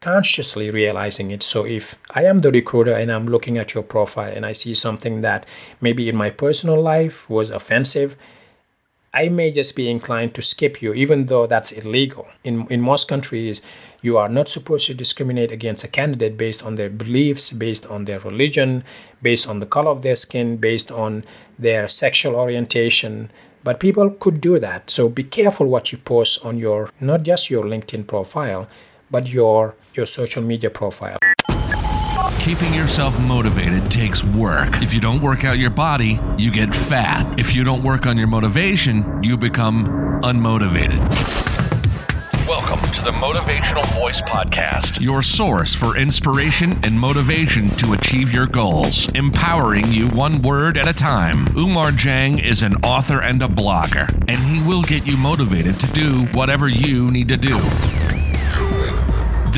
consciously 0.00 0.70
realizing 0.70 1.30
it. 1.30 1.42
So 1.42 1.66
if 1.66 2.00
I 2.10 2.24
am 2.24 2.40
the 2.40 2.52
recruiter 2.52 2.92
and 2.92 3.10
I'm 3.10 3.26
looking 3.26 3.58
at 3.58 3.74
your 3.74 3.82
profile 3.82 4.32
and 4.32 4.46
I 4.46 4.52
see 4.52 4.74
something 4.74 5.22
that 5.22 5.44
maybe 5.80 6.08
in 6.08 6.16
my 6.16 6.30
personal 6.30 6.80
life 6.80 7.28
was 7.28 7.50
offensive, 7.50 8.16
I 9.12 9.28
may 9.28 9.50
just 9.50 9.74
be 9.74 9.90
inclined 9.90 10.34
to 10.34 10.42
skip 10.42 10.80
you, 10.82 10.92
even 10.92 11.26
though 11.26 11.46
that's 11.46 11.72
illegal. 11.72 12.28
In, 12.44 12.66
in 12.68 12.80
most 12.80 13.08
countries, 13.08 13.60
you 14.00 14.16
are 14.16 14.28
not 14.28 14.48
supposed 14.48 14.86
to 14.86 14.94
discriminate 14.94 15.50
against 15.50 15.82
a 15.82 15.88
candidate 15.88 16.36
based 16.36 16.64
on 16.64 16.76
their 16.76 16.90
beliefs, 16.90 17.50
based 17.50 17.86
on 17.86 18.04
their 18.04 18.20
religion, 18.20 18.84
based 19.20 19.48
on 19.48 19.58
the 19.58 19.66
color 19.66 19.90
of 19.90 20.02
their 20.02 20.14
skin, 20.14 20.58
based 20.58 20.92
on 20.92 21.24
their 21.58 21.88
sexual 21.88 22.36
orientation. 22.36 23.32
But 23.64 23.80
people 23.80 24.10
could 24.10 24.40
do 24.40 24.60
that. 24.60 24.90
So 24.90 25.08
be 25.08 25.24
careful 25.24 25.66
what 25.66 25.90
you 25.90 25.98
post 25.98 26.44
on 26.44 26.58
your, 26.58 26.90
not 27.00 27.24
just 27.24 27.50
your 27.50 27.64
LinkedIn 27.64 28.06
profile, 28.06 28.68
but 29.10 29.28
your, 29.28 29.74
your 29.98 30.06
social 30.06 30.42
media 30.42 30.70
profile. 30.70 31.18
Keeping 32.38 32.72
yourself 32.72 33.18
motivated 33.20 33.90
takes 33.90 34.24
work. 34.24 34.80
If 34.80 34.94
you 34.94 35.00
don't 35.00 35.20
work 35.20 35.44
out 35.44 35.58
your 35.58 35.70
body, 35.70 36.18
you 36.38 36.50
get 36.50 36.74
fat. 36.74 37.38
If 37.38 37.54
you 37.54 37.64
don't 37.64 37.82
work 37.82 38.06
on 38.06 38.16
your 38.16 38.28
motivation, 38.28 39.22
you 39.22 39.36
become 39.36 39.86
unmotivated. 40.22 41.00
Welcome 42.46 42.80
to 42.92 43.04
the 43.04 43.10
Motivational 43.10 43.84
Voice 44.00 44.22
Podcast, 44.22 45.02
your 45.02 45.20
source 45.20 45.74
for 45.74 45.98
inspiration 45.98 46.78
and 46.82 46.98
motivation 46.98 47.68
to 47.70 47.92
achieve 47.92 48.32
your 48.32 48.46
goals, 48.46 49.12
empowering 49.12 49.92
you 49.92 50.06
one 50.08 50.40
word 50.40 50.78
at 50.78 50.88
a 50.88 50.94
time. 50.94 51.46
Umar 51.58 51.90
Jang 51.90 52.38
is 52.38 52.62
an 52.62 52.74
author 52.76 53.20
and 53.20 53.42
a 53.42 53.48
blogger, 53.48 54.10
and 54.28 54.38
he 54.38 54.66
will 54.66 54.82
get 54.82 55.06
you 55.06 55.18
motivated 55.18 55.78
to 55.80 55.86
do 55.88 56.24
whatever 56.32 56.68
you 56.68 57.08
need 57.08 57.28
to 57.28 57.36
do. 57.36 57.58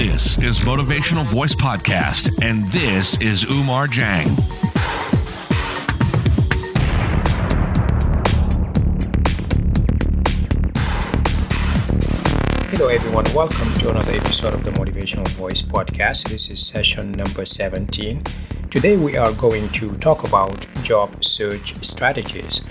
This 0.01 0.39
is 0.39 0.61
Motivational 0.61 1.25
Voice 1.25 1.55
Podcast, 1.55 2.43
and 2.43 2.65
this 2.69 3.21
is 3.21 3.45
Umar 3.45 3.87
Jang. 3.87 4.29
Hello, 12.71 12.89
everyone. 12.89 13.27
Welcome 13.35 13.75
to 13.81 13.91
another 13.91 14.13
episode 14.13 14.55
of 14.55 14.65
the 14.65 14.71
Motivational 14.71 15.29
Voice 15.33 15.61
podcast. 15.61 16.31
This 16.31 16.51
is 16.51 16.67
session 16.67 17.13
number 17.13 17.45
17. 17.45 18.23
Today, 18.71 18.97
we 18.97 19.19
are 19.19 19.35
going 19.35 19.69
to 19.69 19.95
talk 19.99 20.25
about 20.25 20.67
job 20.83 21.23
search 21.23 21.75
strategies. 21.85 22.63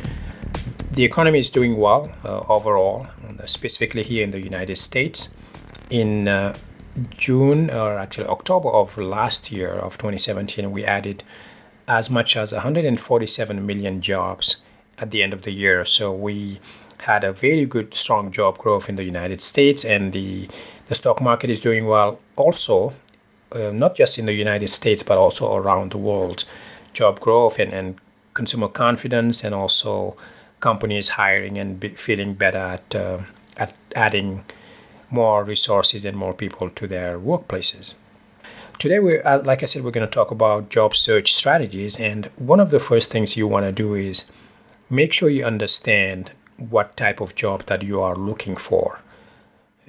The 0.94 1.04
economy 1.04 1.38
is 1.38 1.52
doing 1.52 1.78
well 1.78 2.12
uh, 2.26 2.40
overall, 2.50 3.06
specifically 3.46 4.02
here 4.02 4.24
in 4.24 4.32
the 4.32 4.42
United 4.42 4.80
States. 4.80 5.30
In 5.92 6.28
uh, 6.28 6.56
June, 7.18 7.70
or 7.70 7.98
actually 7.98 8.28
October 8.28 8.70
of 8.70 8.98
last 8.98 9.52
year, 9.52 9.72
of 9.72 9.98
2017, 9.98 10.72
we 10.72 10.84
added 10.86 11.24
as 11.88 12.10
much 12.10 12.36
as 12.36 12.54
147 12.54 13.66
million 13.66 14.02
jobs 14.02 14.62
at 14.98 15.12
the 15.12 15.24
end 15.24 15.34
of 15.34 15.42
the 15.44 15.52
year. 15.52 15.86
So 15.86 16.12
we 16.12 16.60
had 17.00 17.24
a 17.24 17.32
very 17.32 17.66
good, 17.66 17.94
strong 17.94 18.32
job 18.32 18.58
growth 18.58 18.90
in 18.90 18.96
the 18.96 19.04
United 19.04 19.42
States, 19.42 19.86
and 19.86 20.14
the 20.14 20.50
the 20.88 20.96
stock 20.96 21.22
market 21.22 21.50
is 21.50 21.62
doing 21.62 21.86
well 21.86 22.20
also, 22.36 22.94
uh, 23.52 23.72
not 23.72 23.96
just 23.96 24.18
in 24.18 24.26
the 24.26 24.34
United 24.34 24.70
States 24.70 25.04
but 25.04 25.18
also 25.18 25.56
around 25.56 25.92
the 25.92 25.98
world. 25.98 26.46
Job 26.94 27.20
growth 27.20 27.60
and, 27.60 27.72
and 27.74 27.98
consumer 28.34 28.68
confidence, 28.68 29.44
and 29.44 29.56
also 29.56 30.18
companies 30.60 31.10
hiring 31.10 31.58
and 31.58 31.80
be, 31.80 31.90
feeling 31.90 32.34
better 32.34 32.58
at 32.58 32.96
uh, 32.96 33.20
at 33.58 33.74
adding 33.96 34.44
more 35.12 35.44
resources 35.44 36.06
and 36.06 36.18
more 36.18 36.34
people 36.34 36.70
to 36.70 36.88
their 36.88 37.20
workplaces. 37.20 37.96
Today, 38.78 39.00
we, 39.00 39.20
uh, 39.20 39.42
like 39.44 39.62
I 39.62 39.66
said, 39.66 39.84
we're 39.84 39.92
going 39.92 40.08
to 40.08 40.12
talk 40.12 40.32
about 40.32 40.70
job 40.70 40.96
search 40.96 41.34
strategies, 41.34 42.00
and 42.00 42.28
one 42.38 42.60
of 42.60 42.70
the 42.70 42.80
first 42.80 43.10
things 43.10 43.36
you 43.36 43.48
want 43.48 43.66
to 43.66 43.72
do 43.72 43.94
is 43.94 44.32
make 44.90 45.12
sure 45.12 45.30
you 45.30 45.44
understand 45.44 46.32
what 46.58 46.96
type 46.96 47.20
of 47.20 47.36
job 47.36 47.66
that 47.66 47.84
you 47.84 48.02
are 48.02 48.16
looking 48.16 48.56
for. 48.56 49.00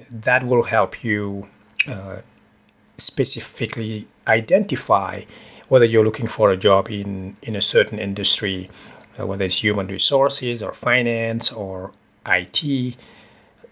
That 0.09 0.45
will 0.45 0.63
help 0.63 1.03
you 1.03 1.47
uh, 1.87 2.17
specifically 2.97 4.07
identify 4.27 5.23
whether 5.69 5.85
you're 5.85 6.03
looking 6.03 6.27
for 6.27 6.51
a 6.51 6.57
job 6.57 6.89
in, 6.89 7.37
in 7.41 7.55
a 7.55 7.61
certain 7.61 7.97
industry, 7.97 8.69
uh, 9.17 9.25
whether 9.25 9.45
it's 9.45 9.63
human 9.63 9.87
resources 9.87 10.61
or 10.61 10.73
finance 10.73 11.51
or 11.51 11.91
IT. 12.25 12.95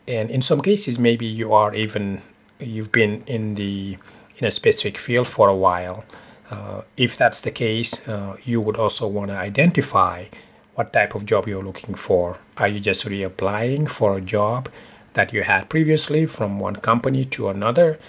And 0.09 0.31
in 0.31 0.41
some 0.41 0.61
cases, 0.61 0.97
maybe 0.97 1.27
you 1.27 1.53
are 1.53 1.73
even 1.75 2.23
you've 2.59 2.91
been 2.91 3.23
in 3.27 3.55
the 3.55 3.97
in 4.37 4.47
a 4.47 4.51
specific 4.51 4.97
field 4.97 5.27
for 5.27 5.47
a 5.49 5.55
while. 5.55 6.03
Uh, 6.49 6.81
if 6.97 7.15
that's 7.15 7.41
the 7.41 7.51
case, 7.51 8.07
uh, 8.07 8.35
you 8.43 8.59
would 8.59 8.75
also 8.75 9.07
want 9.07 9.29
to 9.29 9.37
identify 9.37 10.25
what 10.73 10.91
type 10.91 11.13
of 11.13 11.25
job 11.25 11.47
you're 11.47 11.63
looking 11.63 11.93
for. 11.93 12.39
Are 12.57 12.67
you 12.67 12.79
just 12.79 13.05
reapplying 13.05 13.87
for 13.87 14.17
a 14.17 14.21
job 14.21 14.67
that 15.13 15.31
you 15.31 15.43
had 15.43 15.69
previously 15.69 16.25
from 16.25 16.59
one 16.59 16.77
company 16.77 17.23
to 17.25 17.49
another? 17.49 17.99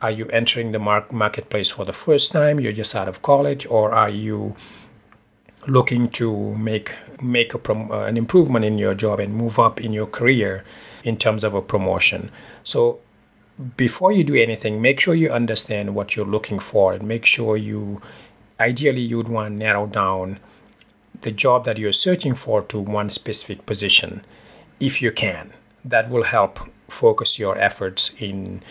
Are 0.00 0.12
you 0.12 0.26
entering 0.28 0.70
the 0.70 0.78
mark- 0.78 1.12
marketplace 1.12 1.70
for 1.70 1.84
the 1.84 1.92
first 1.92 2.30
time? 2.30 2.60
You're 2.60 2.72
just 2.72 2.94
out 2.94 3.08
of 3.08 3.22
college, 3.22 3.66
or 3.66 3.90
are 3.92 4.10
you 4.10 4.54
looking 5.66 6.08
to 6.08 6.54
make 6.54 6.94
make 7.20 7.52
a 7.52 7.58
prom- 7.58 7.90
uh, 7.90 8.04
an 8.04 8.16
improvement 8.16 8.64
in 8.64 8.78
your 8.78 8.94
job 8.94 9.18
and 9.18 9.34
move 9.34 9.58
up 9.58 9.80
in 9.80 9.92
your 9.92 10.06
career 10.06 10.62
in 11.08 11.16
terms 11.16 11.42
of 11.44 11.54
a 11.54 11.62
promotion? 11.62 12.30
So 12.62 13.00
before 13.76 14.12
you 14.12 14.24
do 14.24 14.36
anything, 14.36 14.80
make 14.80 15.00
sure 15.00 15.14
you 15.14 15.30
understand 15.30 15.94
what 15.94 16.14
you're 16.14 16.34
looking 16.36 16.58
for 16.58 16.92
and 16.92 17.02
make 17.08 17.26
sure 17.26 17.56
you 17.56 18.00
ideally 18.60 19.00
you'd 19.00 19.28
want 19.28 19.52
to 19.52 19.56
narrow 19.56 19.86
down 19.86 20.38
the 21.22 21.32
job 21.32 21.64
that 21.64 21.78
you're 21.78 21.92
searching 21.92 22.34
for 22.34 22.62
to 22.62 22.78
one 22.78 23.10
specific 23.10 23.66
position 23.66 24.24
if 24.80 25.02
you 25.02 25.10
can. 25.10 25.52
That 25.84 26.10
will 26.10 26.24
help 26.24 26.60
focus 26.88 27.38
your 27.38 27.56
efforts 27.58 28.14
in 28.18 28.62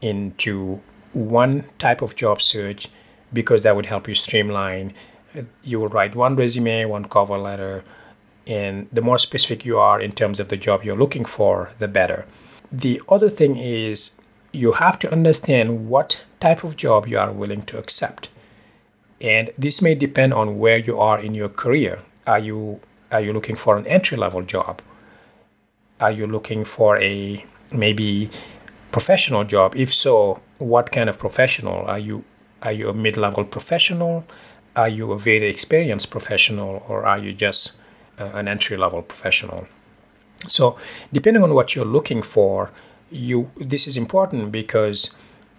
into 0.00 0.80
one 1.12 1.64
type 1.78 2.02
of 2.02 2.14
job 2.16 2.42
search 2.42 2.88
because 3.32 3.62
that 3.62 3.74
would 3.76 3.86
help 3.86 4.08
you 4.08 4.14
streamline. 4.14 4.92
You 5.62 5.80
will 5.80 5.88
write 5.88 6.14
one 6.14 6.36
resume, 6.36 6.84
one 6.84 7.06
cover 7.06 7.38
letter, 7.38 7.84
and 8.46 8.88
the 8.92 9.02
more 9.02 9.18
specific 9.18 9.64
you 9.64 9.78
are 9.78 10.00
in 10.00 10.12
terms 10.12 10.40
of 10.40 10.48
the 10.48 10.56
job 10.56 10.84
you're 10.84 10.96
looking 10.96 11.24
for, 11.24 11.70
the 11.78 11.88
better. 11.88 12.26
The 12.70 13.00
other 13.08 13.28
thing 13.28 13.56
is 13.56 14.16
you 14.52 14.72
have 14.72 14.98
to 15.00 15.12
understand 15.12 15.88
what 15.88 16.24
type 16.40 16.64
of 16.64 16.76
job 16.76 17.06
you 17.06 17.18
are 17.18 17.32
willing 17.32 17.62
to 17.62 17.78
accept. 17.78 18.28
And 19.20 19.50
this 19.56 19.80
may 19.80 19.94
depend 19.94 20.34
on 20.34 20.58
where 20.58 20.78
you 20.78 20.98
are 20.98 21.18
in 21.18 21.34
your 21.34 21.48
career. 21.48 22.00
Are 22.26 22.38
you 22.38 22.80
are 23.10 23.20
you 23.20 23.32
looking 23.32 23.56
for 23.56 23.76
an 23.76 23.86
entry 23.86 24.18
level 24.18 24.42
job? 24.42 24.82
Are 26.00 26.10
you 26.10 26.26
looking 26.26 26.64
for 26.64 26.98
a 26.98 27.44
maybe 27.72 28.30
professional 28.90 29.44
job? 29.44 29.76
If 29.76 29.94
so, 29.94 30.40
what 30.58 30.90
kind 30.90 31.08
of 31.08 31.18
professional? 31.18 31.86
Are 31.86 31.98
you 31.98 32.24
are 32.62 32.72
you 32.72 32.88
a 32.88 32.94
mid 32.94 33.16
level 33.16 33.44
professional? 33.44 34.24
Are 34.76 34.88
you 34.88 35.12
a 35.12 35.18
very 35.18 35.46
experienced 35.46 36.10
professional 36.10 36.84
or 36.88 37.06
are 37.06 37.18
you 37.18 37.32
just 37.32 37.78
an 38.18 38.48
entry 38.48 38.76
level 38.76 39.02
professional? 39.02 39.66
So, 40.48 40.76
depending 41.12 41.42
on 41.42 41.54
what 41.54 41.74
you're 41.74 41.84
looking 41.84 42.22
for, 42.22 42.70
you 43.10 43.50
this 43.56 43.86
is 43.86 43.96
important 43.96 44.52
because 44.52 45.16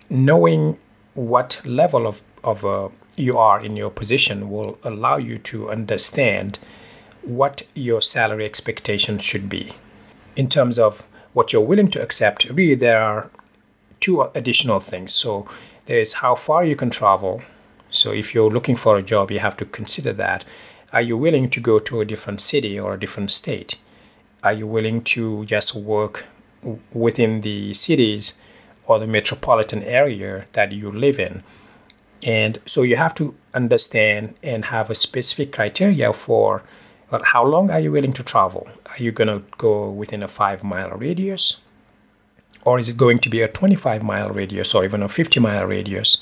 knowing 0.09 0.77
what 1.13 1.61
level 1.66 2.05
of, 2.05 2.21
of 2.43 2.63
a 2.63 2.91
you 3.17 3.38
are 3.38 3.63
in 3.63 3.77
your 3.77 3.89
position 3.89 4.49
will 4.49 4.77
allow 4.83 5.17
you 5.17 5.38
to 5.38 5.69
understand 5.69 6.59
what 7.21 7.63
your 7.73 8.01
salary 8.01 8.45
expectations 8.45 9.23
should 9.23 9.49
be. 9.49 9.73
In 10.35 10.49
terms 10.49 10.77
of 10.77 11.07
what 11.33 11.53
you're 11.53 11.61
willing 11.61 11.89
to 11.91 12.01
accept, 12.01 12.45
really, 12.49 12.75
there 12.75 13.01
are 13.01 13.29
two 13.99 14.22
additional 14.35 14.79
things. 14.79 15.13
So, 15.13 15.47
there 15.85 15.99
is 15.99 16.16
how 16.16 16.35
far 16.35 16.63
you 16.63 16.75
can 16.75 16.90
travel. 16.90 17.41
So, 17.90 18.11
if 18.11 18.35
you're 18.35 18.51
looking 18.51 18.75
for 18.75 18.97
a 18.97 19.01
job, 19.01 19.31
you 19.31 19.40
have 19.40 19.58
to 19.58 19.66
consider 19.66 20.13
that. 20.13 20.43
Are 20.96 21.02
you 21.02 21.18
willing 21.18 21.50
to 21.50 21.59
go 21.59 21.78
to 21.78 22.00
a 22.00 22.06
different 22.06 22.40
city 22.40 22.80
or 22.80 22.94
a 22.94 23.00
different 23.00 23.30
state? 23.30 23.76
Are 24.42 24.53
you 24.53 24.66
willing 24.66 25.03
to 25.16 25.44
just 25.44 25.76
work 25.76 26.24
within 26.94 27.42
the 27.42 27.74
cities 27.74 28.40
or 28.88 28.97
the 28.97 29.06
metropolitan 29.06 29.84
area 29.84 30.46
that 30.53 30.72
you 30.72 30.90
live 30.90 31.20
in? 31.20 31.44
And 32.24 32.59
so 32.66 32.82
you 32.82 32.96
have 32.96 33.14
to 33.16 33.36
understand 33.53 34.36
and 34.42 34.64
have 34.64 34.90
a 34.90 34.96
specific 34.96 35.52
criteria 35.52 36.14
for 36.14 36.64
well, 37.12 37.24
how 37.24 37.44
long 37.44 37.70
are 37.72 37.80
you 37.82 37.92
willing 37.92 38.14
to 38.14 38.24
travel? 38.24 38.66
Are 38.86 39.03
you 39.03 39.12
going 39.12 39.28
to 39.28 39.44
go 39.58 39.90
within 39.90 40.24
a 40.24 40.30
five 40.30 40.64
mile 40.64 40.92
radius? 40.92 41.59
Or 42.64 42.80
is 42.80 42.88
it 42.88 42.96
going 42.96 43.20
to 43.20 43.30
be 43.30 43.42
a 43.42 43.50
25 43.50 44.02
mile 44.02 44.30
radius 44.30 44.74
or 44.74 44.86
even 44.86 45.03
a 45.03 45.09
50 45.09 45.42
mile 45.42 45.66
radius? 45.66 46.20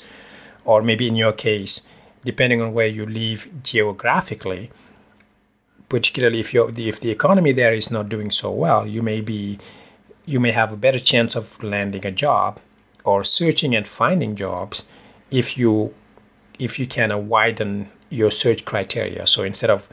Or 0.64 0.82
maybe 0.82 1.06
in 1.06 1.14
your 1.14 1.32
case, 1.32 1.86
depending 2.24 2.60
on 2.60 2.72
where 2.72 2.86
you 2.86 3.06
live 3.06 3.50
geographically, 3.62 4.70
particularly 5.88 6.40
if, 6.40 6.54
you 6.54 6.72
if 6.76 7.00
the 7.00 7.10
economy 7.10 7.52
there 7.52 7.72
is 7.72 7.90
not 7.90 8.08
doing 8.08 8.30
so 8.30 8.50
well, 8.50 8.86
you 8.86 9.02
may 9.02 9.20
be 9.20 9.58
you 10.26 10.40
may 10.40 10.52
have 10.52 10.72
a 10.72 10.76
better 10.76 10.98
chance 10.98 11.36
of 11.36 11.62
landing 11.62 12.06
a 12.06 12.10
job 12.10 12.58
or 13.04 13.22
searching 13.24 13.76
and 13.76 13.86
finding 13.86 14.34
jobs 14.34 14.88
if 15.30 15.58
you 15.58 15.94
if 16.58 16.78
you 16.78 16.86
can 16.86 17.28
widen 17.28 17.90
your 18.08 18.30
search 18.30 18.64
criteria. 18.64 19.26
So 19.26 19.42
instead 19.42 19.70
of 19.70 19.88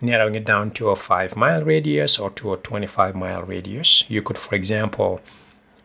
narrowing 0.00 0.34
it 0.34 0.44
down 0.44 0.70
to 0.72 0.90
a 0.90 0.96
five 0.96 1.36
mile 1.36 1.62
radius 1.62 2.18
or 2.18 2.30
to 2.30 2.52
a 2.52 2.56
25 2.56 3.14
mile 3.14 3.42
radius, 3.42 4.04
you 4.10 4.22
could, 4.22 4.38
for 4.38 4.54
example, 4.54 5.20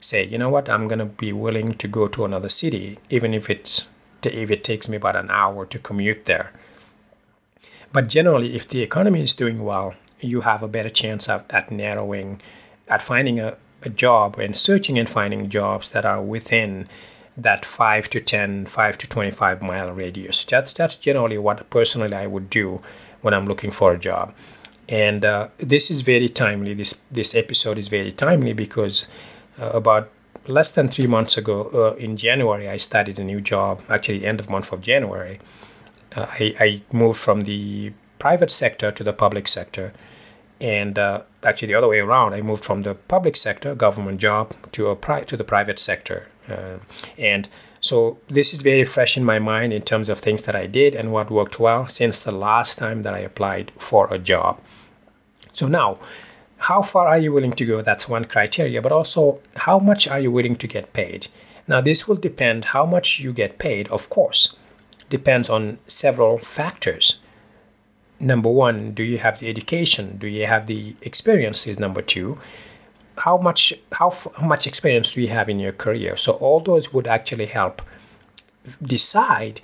say, 0.01 0.25
you 0.25 0.37
know 0.37 0.49
what, 0.49 0.69
I'm 0.69 0.87
going 0.87 0.99
to 0.99 1.05
be 1.05 1.31
willing 1.31 1.73
to 1.75 1.87
go 1.87 2.07
to 2.07 2.25
another 2.25 2.49
city, 2.49 2.99
even 3.09 3.33
if 3.33 3.49
it's 3.49 3.87
if 4.25 4.49
it 4.49 4.63
takes 4.63 4.89
me 4.89 4.97
about 4.97 5.15
an 5.15 5.29
hour 5.29 5.65
to 5.65 5.79
commute 5.79 6.25
there. 6.25 6.51
But 7.91 8.07
generally, 8.09 8.55
if 8.55 8.67
the 8.67 8.81
economy 8.81 9.21
is 9.21 9.33
doing 9.33 9.63
well, 9.63 9.93
you 10.19 10.41
have 10.41 10.63
a 10.63 10.67
better 10.67 10.89
chance 10.89 11.29
at, 11.29 11.45
at 11.49 11.71
narrowing, 11.71 12.41
at 12.87 13.01
finding 13.01 13.39
a, 13.39 13.57
a 13.83 13.89
job 13.89 14.37
and 14.39 14.57
searching 14.57 14.97
and 14.99 15.09
finding 15.09 15.49
jobs 15.49 15.89
that 15.91 16.05
are 16.05 16.21
within 16.21 16.87
that 17.37 17.65
5 17.65 18.09
to 18.11 18.21
10 18.21 18.65
5 18.65 18.97
to 18.97 19.09
25 19.09 19.61
mile 19.61 19.91
radius. 19.91 20.45
That's 20.45 20.73
that's 20.73 20.95
generally 20.95 21.37
what 21.37 21.69
personally 21.69 22.13
i 22.13 22.27
would 22.27 22.49
do 22.49 22.81
when 23.21 23.33
i'm 23.33 23.45
looking 23.45 23.71
for 23.71 23.93
a 23.93 23.97
job. 23.97 24.33
And 24.87 25.25
uh, 25.25 25.49
this 25.57 25.89
is 25.89 26.01
very 26.01 26.29
timely. 26.29 26.73
This 26.73 26.99
this 27.11 27.35
episode 27.35 27.77
is 27.77 27.87
very 27.87 28.11
timely 28.11 28.53
because 28.53 29.07
uh, 29.59 29.69
about 29.73 30.09
less 30.47 30.71
than 30.71 30.87
three 30.87 31.07
months 31.07 31.37
ago 31.37 31.69
uh, 31.73 31.95
in 31.95 32.17
january 32.17 32.67
i 32.69 32.77
started 32.77 33.17
a 33.19 33.23
new 33.23 33.41
job 33.41 33.81
actually 33.89 34.25
end 34.25 34.39
of 34.39 34.49
month 34.49 34.71
of 34.71 34.81
january. 34.81 35.39
Uh, 36.15 36.25
I, 36.39 36.55
I 36.59 36.81
moved 36.91 37.19
from 37.19 37.41
the 37.41 37.91
private 38.19 38.49
sector 38.49 38.91
to 38.91 39.03
the 39.03 39.13
public 39.13 39.47
sector. 39.47 39.93
And 40.61 40.97
uh, 40.97 41.23
actually 41.43 41.67
the 41.67 41.75
other 41.75 41.89
way 41.89 41.99
around 41.99 42.33
i 42.33 42.41
moved 42.41 42.63
from 42.63 42.83
the 42.83 42.95
public 42.95 43.35
sector 43.35 43.75
government 43.75 44.21
job 44.21 44.55
to 44.71 44.87
a 44.87 44.95
pri- 44.95 45.25
to 45.25 45.35
the 45.35 45.43
private 45.43 45.79
sector. 45.79 46.27
Uh, 46.47 46.77
and 47.17 47.49
so 47.81 48.17
this 48.29 48.53
is 48.53 48.61
very 48.61 48.85
fresh 48.85 49.17
in 49.17 49.25
my 49.25 49.37
mind 49.37 49.73
in 49.73 49.81
terms 49.81 50.07
of 50.09 50.19
things 50.19 50.43
that 50.43 50.55
i 50.55 50.65
did 50.65 50.95
and 50.95 51.11
what 51.11 51.29
worked 51.29 51.59
well 51.59 51.87
since 51.87 52.21
the 52.21 52.31
last 52.31 52.77
time 52.77 53.03
that 53.03 53.13
i 53.13 53.19
applied 53.19 53.71
for 53.77 54.11
a 54.13 54.17
job. 54.17 54.61
So 55.51 55.67
now 55.67 55.99
how 56.67 56.81
far 56.81 57.07
are 57.07 57.17
you 57.17 57.31
willing 57.31 57.53
to 57.53 57.65
go 57.65 57.81
that's 57.81 58.09
one 58.09 58.25
criteria 58.25 58.81
but 58.81 58.91
also 58.91 59.39
how 59.67 59.77
much 59.79 60.07
are 60.07 60.19
you 60.19 60.31
willing 60.31 60.55
to 60.55 60.67
get 60.67 60.93
paid 60.93 61.27
now 61.67 61.81
this 61.81 62.07
will 62.07 62.15
depend 62.15 62.65
how 62.65 62.85
much 62.85 63.19
you 63.19 63.33
get 63.33 63.57
paid 63.57 63.87
of 63.89 64.09
course 64.09 64.55
depends 65.09 65.49
on 65.49 65.77
several 65.87 66.37
factors 66.37 67.19
number 68.19 68.49
one, 68.49 68.91
do 68.91 69.03
you 69.03 69.17
have 69.19 69.39
the 69.39 69.49
education? 69.49 70.17
Do 70.17 70.27
you 70.27 70.45
have 70.45 70.67
the 70.67 70.95
experience? 71.01 71.67
Is 71.67 71.79
number 71.79 72.01
two. 72.01 72.39
How 73.19 73.37
much 73.37 73.73
how, 73.93 74.09
how 74.09 74.45
much 74.45 74.67
experience 74.67 75.13
do 75.13 75.21
you 75.21 75.29
have 75.29 75.49
in 75.49 75.59
your 75.59 75.71
career? 75.71 76.17
So 76.17 76.33
all 76.33 76.59
those 76.59 76.93
would 76.93 77.07
actually 77.07 77.45
help 77.45 77.81
decide 78.81 79.61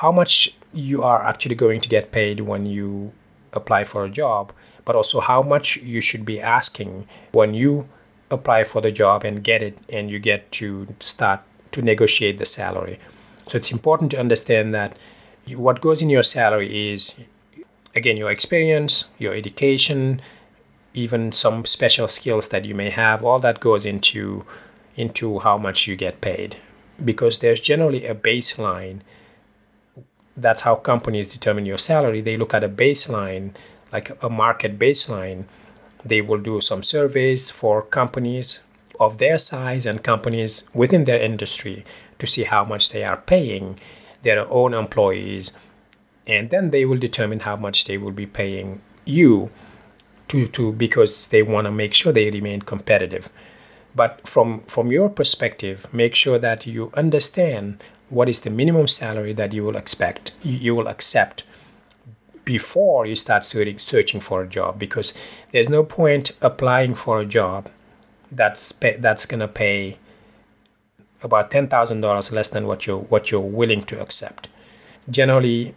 how 0.00 0.12
much 0.12 0.56
you 0.72 1.02
are 1.02 1.22
actually 1.24 1.56
going 1.56 1.80
to 1.80 1.88
get 1.88 2.12
paid 2.12 2.40
when 2.40 2.64
you 2.64 3.12
apply 3.52 3.84
for 3.84 4.04
a 4.04 4.08
job, 4.08 4.52
but 4.84 4.96
also 4.96 5.20
how 5.20 5.42
much 5.42 5.76
you 5.78 6.00
should 6.00 6.24
be 6.24 6.40
asking 6.40 7.06
when 7.32 7.54
you 7.54 7.88
apply 8.30 8.64
for 8.64 8.80
the 8.80 8.92
job 8.92 9.24
and 9.24 9.42
get 9.42 9.62
it 9.62 9.76
and 9.88 10.10
you 10.10 10.18
get 10.18 10.50
to 10.52 10.86
start 11.00 11.40
to 11.72 11.82
negotiate 11.82 12.38
the 12.38 12.46
salary. 12.46 12.98
So 13.46 13.56
it's 13.58 13.72
important 13.72 14.10
to 14.12 14.20
understand 14.20 14.74
that 14.74 14.96
what 15.56 15.80
goes 15.80 16.00
in 16.00 16.10
your 16.10 16.22
salary 16.22 16.92
is 16.92 17.20
again 17.96 18.16
your 18.16 18.30
experience 18.30 19.06
your 19.18 19.34
education 19.34 20.20
even 20.94 21.32
some 21.32 21.64
special 21.64 22.06
skills 22.06 22.48
that 22.48 22.64
you 22.64 22.74
may 22.74 22.90
have 22.90 23.24
all 23.24 23.40
that 23.40 23.60
goes 23.60 23.84
into 23.84 24.44
into 24.96 25.38
how 25.40 25.56
much 25.56 25.86
you 25.86 25.96
get 25.96 26.20
paid. 26.20 26.56
Because 27.02 27.38
there's 27.38 27.60
generally 27.60 28.06
a 28.06 28.14
baseline. 28.14 29.00
That's 30.36 30.62
how 30.62 30.74
companies 30.76 31.32
determine 31.32 31.66
your 31.66 31.78
salary. 31.78 32.20
They 32.20 32.36
look 32.36 32.52
at 32.54 32.64
a 32.64 32.68
baseline 32.68 33.54
like 33.92 34.10
a 34.22 34.30
market 34.30 34.78
baseline 34.78 35.44
they 36.04 36.20
will 36.20 36.38
do 36.38 36.60
some 36.60 36.82
surveys 36.82 37.50
for 37.50 37.82
companies 37.82 38.62
of 38.98 39.18
their 39.18 39.38
size 39.38 39.86
and 39.86 40.02
companies 40.02 40.68
within 40.74 41.04
their 41.04 41.18
industry 41.18 41.84
to 42.18 42.26
see 42.26 42.44
how 42.44 42.64
much 42.64 42.90
they 42.90 43.02
are 43.02 43.16
paying 43.16 43.78
their 44.22 44.46
own 44.50 44.74
employees. 44.74 45.52
And 46.26 46.50
then 46.50 46.70
they 46.70 46.84
will 46.84 46.98
determine 46.98 47.40
how 47.40 47.56
much 47.56 47.86
they 47.86 47.96
will 47.96 48.12
be 48.12 48.26
paying 48.26 48.82
you 49.04 49.50
to, 50.28 50.46
to 50.48 50.72
because 50.72 51.28
they 51.28 51.42
want 51.42 51.64
to 51.66 51.72
make 51.72 51.94
sure 51.94 52.12
they 52.12 52.30
remain 52.30 52.60
competitive. 52.62 53.30
But 53.94 54.28
from 54.28 54.60
from 54.60 54.92
your 54.92 55.08
perspective 55.08 55.92
make 55.92 56.14
sure 56.14 56.38
that 56.38 56.64
you 56.64 56.92
understand 56.94 57.82
what 58.08 58.28
is 58.28 58.40
the 58.40 58.50
minimum 58.50 58.86
salary 58.86 59.32
that 59.32 59.52
you 59.52 59.64
will 59.64 59.76
expect 59.76 60.30
you 60.44 60.76
will 60.76 60.86
accept 60.86 61.42
before 62.50 63.06
you 63.06 63.14
start 63.14 63.44
searching, 63.44 64.20
for 64.20 64.42
a 64.42 64.48
job 64.58 64.76
because 64.76 65.14
there's 65.52 65.70
no 65.70 65.84
point 65.84 66.32
applying 66.42 66.96
for 66.96 67.20
a 67.20 67.24
job 67.24 67.68
that's 68.32 68.72
pay, 68.72 68.96
that's 68.96 69.24
to 69.24 69.46
pay 69.46 69.98
about 71.22 71.52
$10,000 71.52 72.32
less 72.32 72.48
than 72.48 72.66
what 72.66 72.88
you 72.88 72.98
what 73.12 73.30
you're 73.30 73.52
willing 73.60 73.82
to 73.84 74.00
accept. 74.00 74.48
Generally 75.08 75.76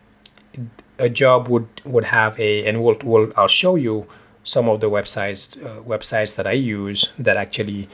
a 0.98 1.10
job 1.10 1.48
would 1.48 1.68
would 1.86 2.06
have 2.06 2.40
a 2.40 2.66
and 2.68 2.84
we'll, 2.84 2.98
we'll 3.04 3.31
I'll 3.38 3.56
show 3.64 3.75
you 3.75 4.08
some 4.44 4.68
of 4.68 4.80
the 4.80 4.90
websites 4.90 5.44
uh, 5.64 5.80
websites 5.94 6.36
that 6.38 6.48
I 6.48 6.54
use 6.54 7.14
that 7.20 7.38
actually 7.38 7.88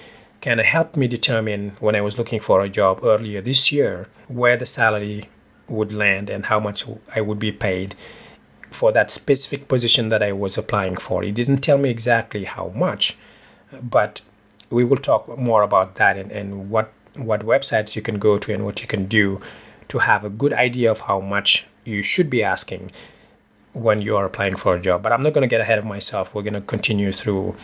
kind 0.45 0.61
of 0.61 0.65
helped 0.65 0.95
me 0.95 1.05
determine 1.17 1.61
when 1.81 1.95
I 1.99 2.01
was 2.07 2.17
looking 2.17 2.39
for 2.39 2.61
a 2.61 2.69
job 2.69 2.93
earlier 3.03 3.41
this 3.41 3.73
year 3.73 4.07
where 4.29 4.55
the 4.55 4.65
salary 4.65 5.27
would 5.67 5.91
land 5.91 6.29
and 6.29 6.45
how 6.45 6.59
much 6.61 6.85
I 7.13 7.19
would 7.19 7.39
be 7.39 7.51
paid 7.51 7.95
for 8.71 8.91
that 8.91 9.09
specific 9.11 9.67
position 9.67 10.09
that 10.09 10.23
I 10.23 10.31
was 10.31 10.57
applying 10.57 10.95
for. 10.95 11.23
It 11.23 11.35
didn't 11.35 11.59
tell 11.61 11.77
me 11.77 11.89
exactly 11.89 12.43
how 12.43 12.69
much, 12.69 13.17
but 13.81 14.21
we 14.69 14.83
will 14.83 14.97
talk 14.97 15.37
more 15.37 15.63
about 15.63 15.95
that 15.95 16.17
and, 16.17 16.31
and 16.31 16.69
what 16.69 16.93
what 17.15 17.41
websites 17.41 17.95
you 17.95 18.01
can 18.01 18.19
go 18.19 18.37
to 18.37 18.53
and 18.53 18.63
what 18.63 18.81
you 18.81 18.87
can 18.87 19.05
do 19.05 19.41
to 19.87 19.99
have 19.99 20.23
a 20.23 20.29
good 20.29 20.53
idea 20.53 20.89
of 20.89 21.01
how 21.01 21.19
much 21.19 21.67
you 21.83 22.01
should 22.01 22.29
be 22.29 22.43
asking 22.43 22.91
when 23.73 24.01
you 24.01 24.15
are 24.15 24.25
applying 24.25 24.55
for 24.55 24.75
a 24.75 24.79
job. 24.79 25.01
But 25.03 25.11
I'm 25.11 25.21
not 25.21 25.33
going 25.33 25.41
to 25.41 25.47
get 25.47 25.59
ahead 25.59 25.79
of 25.79 25.85
myself. 25.85 26.33
We're 26.33 26.43
going 26.43 26.53
to 26.53 26.61
continue 26.61 27.11
through 27.11 27.55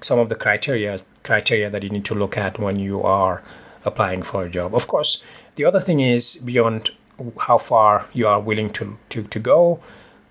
some 0.00 0.18
of 0.18 0.28
the 0.28 0.34
criteria 0.34 0.98
criteria 1.22 1.70
that 1.70 1.82
you 1.82 1.90
need 1.90 2.04
to 2.06 2.14
look 2.14 2.36
at 2.36 2.58
when 2.58 2.78
you 2.78 3.02
are 3.02 3.42
applying 3.84 4.22
for 4.22 4.44
a 4.44 4.50
job. 4.50 4.74
Of 4.74 4.86
course, 4.86 5.24
the 5.56 5.64
other 5.64 5.80
thing 5.80 6.00
is 6.00 6.36
beyond 6.36 6.90
how 7.40 7.58
far 7.58 8.06
you 8.12 8.26
are 8.26 8.40
willing 8.40 8.70
to, 8.72 8.98
to, 9.10 9.22
to 9.22 9.38
go 9.38 9.80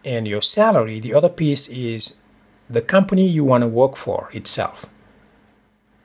and 0.05 0.27
your 0.27 0.41
salary, 0.41 0.99
the 0.99 1.13
other 1.13 1.29
piece 1.29 1.69
is 1.69 2.21
the 2.69 2.81
company 2.81 3.27
you 3.27 3.43
want 3.43 3.61
to 3.61 3.67
work 3.67 3.95
for 3.95 4.29
itself. 4.33 4.85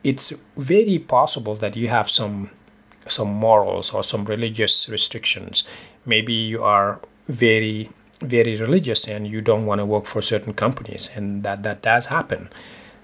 It's 0.03 0.33
very 0.55 0.99
possible 0.99 1.55
that 1.55 1.75
you 1.75 1.89
have 1.89 2.09
some 2.09 2.51
some 3.07 3.29
morals 3.29 3.91
or 3.91 4.03
some 4.03 4.25
religious 4.25 4.87
restrictions. 4.87 5.63
Maybe 6.05 6.33
you 6.33 6.63
are 6.63 6.99
very 7.27 7.89
very 8.21 8.55
religious 8.57 9.07
and 9.07 9.27
you 9.27 9.41
don't 9.41 9.65
want 9.65 9.79
to 9.79 9.85
work 9.85 10.05
for 10.05 10.21
certain 10.21 10.53
companies 10.53 11.09
and 11.15 11.43
that 11.43 11.63
that 11.63 11.81
does 11.81 12.07
happen 12.07 12.49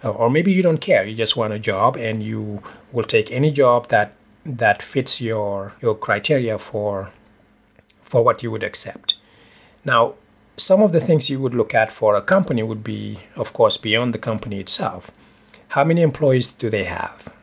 uh, 0.04 0.10
or 0.10 0.30
maybe 0.30 0.52
you 0.52 0.62
don't 0.62 0.82
care 0.82 1.06
you 1.06 1.16
just 1.16 1.38
want 1.38 1.54
a 1.54 1.60
job 1.60 1.96
and 1.96 2.22
you 2.22 2.62
will 2.92 3.04
take 3.04 3.32
any 3.32 3.50
job 3.50 3.88
that 3.88 4.12
that 4.46 4.82
fits 4.82 5.22
your 5.22 5.74
your 5.82 5.96
criteria 5.96 6.58
for 6.58 7.10
for 8.02 8.24
what 8.24 8.44
you 8.44 8.52
would 8.52 8.64
accept 8.64 9.16
now 9.86 10.16
some 10.58 10.82
of 10.82 10.92
the 10.92 11.02
things 11.02 11.30
you 11.30 11.40
would 11.40 11.56
look 11.56 11.74
at 11.74 11.92
for 11.92 12.16
a 12.16 12.22
company 12.22 12.64
would 12.64 12.84
be 12.84 13.20
of 13.36 13.54
course 13.54 13.78
beyond 13.78 14.14
the 14.14 14.20
company 14.20 14.60
itself 14.60 15.12
how 15.70 15.84
many 15.84 16.02
employees 16.02 16.52
do 16.52 16.70
they 16.70 16.86
have 16.86 17.34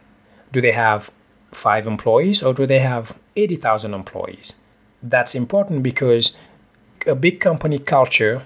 do 0.52 0.60
they 0.60 0.72
have 0.72 1.10
5 1.52 1.86
employees 1.86 2.42
or 2.42 2.54
do 2.54 2.66
they 2.66 2.78
have 2.78 3.18
80,000 3.36 3.94
employees 3.94 4.54
that's 5.02 5.34
important 5.34 5.82
because 5.82 6.36
a 7.06 7.14
big 7.14 7.40
company 7.40 7.78
culture 7.78 8.44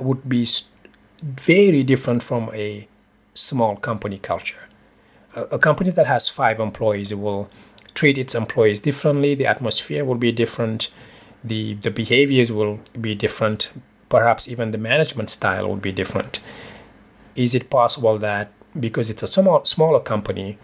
would 0.00 0.28
be 0.28 0.46
very 1.22 1.82
different 1.82 2.22
from 2.22 2.50
a 2.52 2.88
small 3.34 3.76
company 3.76 4.18
culture. 4.18 4.68
A, 5.34 5.42
a 5.42 5.58
company 5.58 5.90
that 5.90 6.06
has 6.06 6.28
five 6.28 6.60
employees 6.60 7.14
will 7.14 7.48
treat 7.94 8.18
its 8.18 8.34
employees 8.34 8.80
differently. 8.80 9.34
The 9.34 9.46
atmosphere 9.46 10.04
will 10.04 10.16
be 10.16 10.32
different. 10.32 10.90
The 11.44 11.74
the 11.74 11.90
behaviors 11.90 12.52
will 12.52 12.80
be 13.00 13.14
different. 13.14 13.72
Perhaps 14.08 14.48
even 14.48 14.70
the 14.70 14.78
management 14.78 15.30
style 15.30 15.68
would 15.68 15.82
be 15.82 15.92
different. 15.92 16.40
Is 17.34 17.54
it 17.54 17.70
possible 17.70 18.18
that 18.18 18.50
because 18.78 19.10
it's 19.10 19.22
a 19.22 19.26
small, 19.26 19.64
smaller 19.64 20.00
company, 20.00 20.58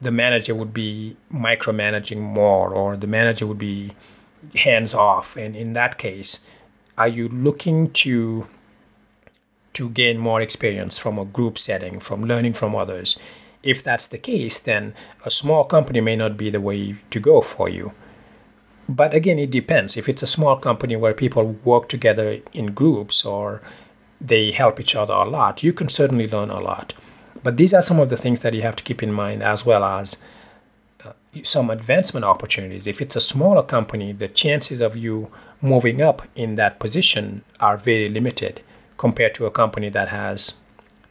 the 0.00 0.10
manager 0.10 0.54
would 0.54 0.74
be 0.74 1.16
micromanaging 1.32 2.20
more, 2.20 2.70
or 2.70 2.96
the 2.96 3.06
manager 3.06 3.46
would 3.46 3.58
be 3.58 3.92
hands 4.54 4.94
off 4.94 5.36
and 5.36 5.56
in 5.56 5.72
that 5.72 5.98
case 5.98 6.46
are 6.96 7.08
you 7.08 7.28
looking 7.28 7.90
to 7.90 8.46
to 9.72 9.90
gain 9.90 10.16
more 10.16 10.40
experience 10.40 10.96
from 10.96 11.18
a 11.18 11.24
group 11.24 11.58
setting 11.58 11.98
from 11.98 12.24
learning 12.24 12.52
from 12.52 12.72
others 12.72 13.18
if 13.62 13.82
that's 13.82 14.06
the 14.06 14.18
case, 14.18 14.60
then 14.60 14.94
a 15.24 15.30
small 15.30 15.64
company 15.64 16.00
may 16.00 16.16
not 16.16 16.36
be 16.36 16.50
the 16.50 16.60
way 16.60 16.96
to 17.10 17.20
go 17.20 17.40
for 17.40 17.68
you. 17.68 17.92
But 18.88 19.12
again, 19.12 19.38
it 19.38 19.50
depends. 19.50 19.96
If 19.96 20.08
it's 20.08 20.22
a 20.22 20.26
small 20.26 20.56
company 20.56 20.96
where 20.96 21.12
people 21.12 21.44
work 21.64 21.88
together 21.88 22.40
in 22.54 22.72
groups 22.72 23.24
or 23.24 23.60
they 24.20 24.50
help 24.50 24.80
each 24.80 24.96
other 24.96 25.12
a 25.12 25.28
lot, 25.28 25.62
you 25.62 25.72
can 25.72 25.88
certainly 25.88 26.26
learn 26.26 26.50
a 26.50 26.58
lot. 26.58 26.94
But 27.42 27.56
these 27.56 27.74
are 27.74 27.82
some 27.82 28.00
of 28.00 28.08
the 28.08 28.16
things 28.16 28.40
that 28.40 28.54
you 28.54 28.62
have 28.62 28.76
to 28.76 28.82
keep 28.82 29.02
in 29.02 29.12
mind, 29.12 29.42
as 29.42 29.64
well 29.64 29.84
as 29.84 30.22
uh, 31.04 31.12
some 31.42 31.70
advancement 31.70 32.24
opportunities. 32.24 32.86
If 32.86 33.00
it's 33.00 33.14
a 33.14 33.20
smaller 33.20 33.62
company, 33.62 34.12
the 34.12 34.26
chances 34.26 34.80
of 34.80 34.96
you 34.96 35.30
moving 35.60 36.00
up 36.00 36.26
in 36.34 36.56
that 36.56 36.80
position 36.80 37.44
are 37.60 37.76
very 37.76 38.08
limited 38.08 38.62
compared 38.96 39.34
to 39.34 39.46
a 39.46 39.50
company 39.50 39.90
that 39.90 40.08
has 40.08 40.56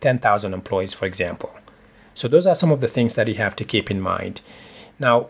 10,000 0.01 0.53
employees, 0.53 0.93
for 0.93 1.05
example. 1.05 1.53
So, 2.15 2.27
those 2.27 2.48
are 2.48 2.55
some 2.55 2.72
of 2.72 2.81
the 2.81 2.88
things 2.88 3.13
that 3.13 3.27
you 3.27 3.36
have 3.36 3.55
to 3.57 3.63
keep 3.63 3.91
in 3.91 4.01
mind. 4.01 4.41
Now, 5.00 5.27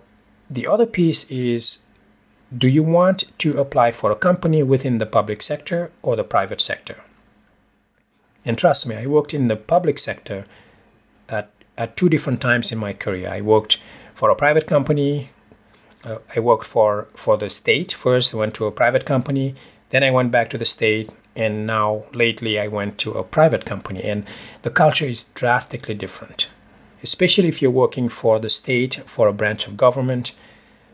the 0.50 0.66
other 0.66 0.86
piece 0.86 1.30
is 1.30 1.84
do 2.56 2.68
you 2.68 2.84
want 2.84 3.26
to 3.40 3.60
apply 3.60 3.92
for 3.92 4.12
a 4.12 4.16
company 4.16 4.64
within 4.64 5.00
the 5.00 5.06
public 5.06 5.42
sector 5.42 5.92
or 6.02 6.16
the 6.16 6.24
private 6.24 6.62
sector? 6.62 7.04
And 8.46 8.58
trust 8.58 8.88
me, 8.88 8.96
I 8.96 9.06
worked 9.06 9.34
in 9.34 9.50
the 9.50 9.58
public 9.58 10.00
sector 10.00 10.46
at, 11.28 11.52
at 11.78 11.98
two 11.98 12.08
different 12.08 12.40
times 12.40 12.72
in 12.72 12.78
my 12.78 12.94
career. 12.94 13.30
I 13.30 13.42
worked 13.42 13.78
for 14.14 14.30
a 14.30 14.36
private 14.36 14.66
company. 14.66 15.32
Uh, 16.06 16.20
I 16.34 16.40
worked 16.40 16.64
for, 16.64 17.10
for 17.14 17.38
the 17.38 17.50
state. 17.50 17.92
First, 17.92 18.34
I 18.34 18.38
went 18.38 18.54
to 18.56 18.66
a 18.66 18.72
private 18.72 19.06
company. 19.06 19.56
Then 19.90 20.04
I 20.04 20.12
went 20.12 20.32
back 20.32 20.50
to 20.52 20.58
the 20.58 20.66
state. 20.66 21.12
And 21.36 21.68
now, 21.68 22.06
lately, 22.14 22.58
I 22.58 22.68
went 22.68 22.98
to 23.00 23.12
a 23.12 23.24
private 23.24 23.66
company. 23.66 24.04
And 24.04 24.26
the 24.62 24.72
culture 24.72 25.06
is 25.06 25.26
drastically 25.36 25.96
different, 25.96 26.48
especially 27.04 27.50
if 27.50 27.62
you're 27.62 27.70
working 27.70 28.08
for 28.08 28.40
the 28.40 28.50
state, 28.50 28.96
for 29.06 29.28
a 29.28 29.34
branch 29.34 29.68
of 29.68 29.76
government. 29.76 30.32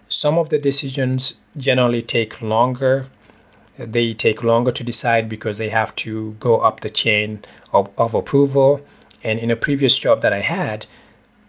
Some 0.10 0.40
of 0.40 0.50
the 0.50 0.58
decisions 0.58 1.40
generally 1.58 2.02
take 2.02 2.42
longer 2.42 3.08
they 3.78 4.14
take 4.14 4.44
longer 4.44 4.72
to 4.72 4.84
decide 4.84 5.28
because 5.28 5.58
they 5.58 5.70
have 5.70 5.96
to 5.96 6.34
go 6.40 6.60
up 6.60 6.82
the 6.82 6.90
chain 6.90 7.44
of, 7.72 7.90
of 7.98 8.14
approval. 8.14 8.82
And 9.24 9.40
in 9.40 9.50
a 9.50 9.56
previous 9.56 9.98
job 9.98 10.22
that 10.22 10.34
I 10.34 10.40
had, 10.40 10.86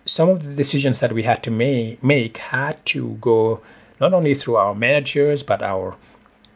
some 0.06 0.28
of 0.28 0.44
the 0.44 0.54
decisions 0.54 1.00
that 1.00 1.12
we 1.12 1.24
had 1.24 1.42
to 1.44 1.50
make 1.50 2.36
had 2.36 2.84
to 2.86 3.14
go 3.20 3.60
not 4.00 4.12
only 4.12 4.34
through 4.34 4.56
our 4.56 4.74
managers 4.74 5.42
but 5.42 5.62
our 5.62 5.96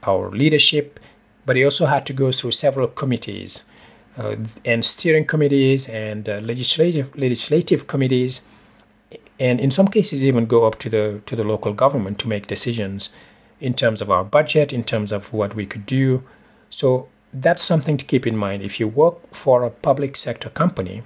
our 0.05 0.31
leadership, 0.31 1.01
but 1.45 1.57
it 1.57 1.65
also 1.65 1.87
had 1.87 2.07
to 2.07 2.13
go 2.13 2.31
through 2.31 2.53
several 2.53 2.87
committees 2.87 3.69
uh, 4.17 4.37
and 4.65 4.85
steering 4.85 5.25
committees 5.25 5.89
and 5.89 6.29
uh, 6.29 6.39
legislative 6.41 7.15
legislative 7.17 7.87
committees, 7.87 8.45
and 9.41 9.59
in 9.61 9.71
some 9.71 9.89
cases 9.89 10.23
even 10.23 10.47
go 10.47 10.67
up 10.67 10.79
to 10.79 10.89
the 10.89 11.21
to 11.27 11.35
the 11.35 11.45
local 11.45 11.73
government 11.73 12.19
to 12.19 12.29
make 12.29 12.47
decisions 12.47 13.09
in 13.61 13.75
terms 13.75 14.01
of 14.01 14.11
our 14.11 14.25
budget, 14.25 14.73
in 14.73 14.85
terms 14.85 15.13
of 15.13 15.33
what 15.33 15.55
we 15.55 15.67
could 15.67 15.87
do. 15.87 16.23
So 16.71 17.09
that's 17.33 17.63
something 17.63 17.97
to 17.97 18.05
keep 18.05 18.27
in 18.27 18.37
mind. 18.37 18.63
If 18.63 18.81
you 18.81 18.89
work 18.89 19.35
for 19.35 19.63
a 19.63 19.71
public 19.71 20.17
sector 20.17 20.49
company, 20.51 21.03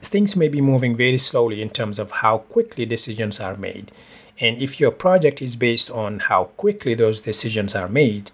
things 0.00 0.36
may 0.36 0.48
be 0.48 0.60
moving 0.60 0.96
very 0.96 1.18
slowly 1.18 1.60
in 1.60 1.70
terms 1.70 1.98
of 1.98 2.10
how 2.10 2.38
quickly 2.38 2.86
decisions 2.86 3.40
are 3.40 3.56
made. 3.56 3.92
And 4.38 4.56
if 4.58 4.78
your 4.78 4.90
project 4.90 5.40
is 5.40 5.56
based 5.56 5.90
on 5.90 6.20
how 6.20 6.44
quickly 6.56 6.94
those 6.94 7.22
decisions 7.22 7.74
are 7.74 7.88
made, 7.88 8.30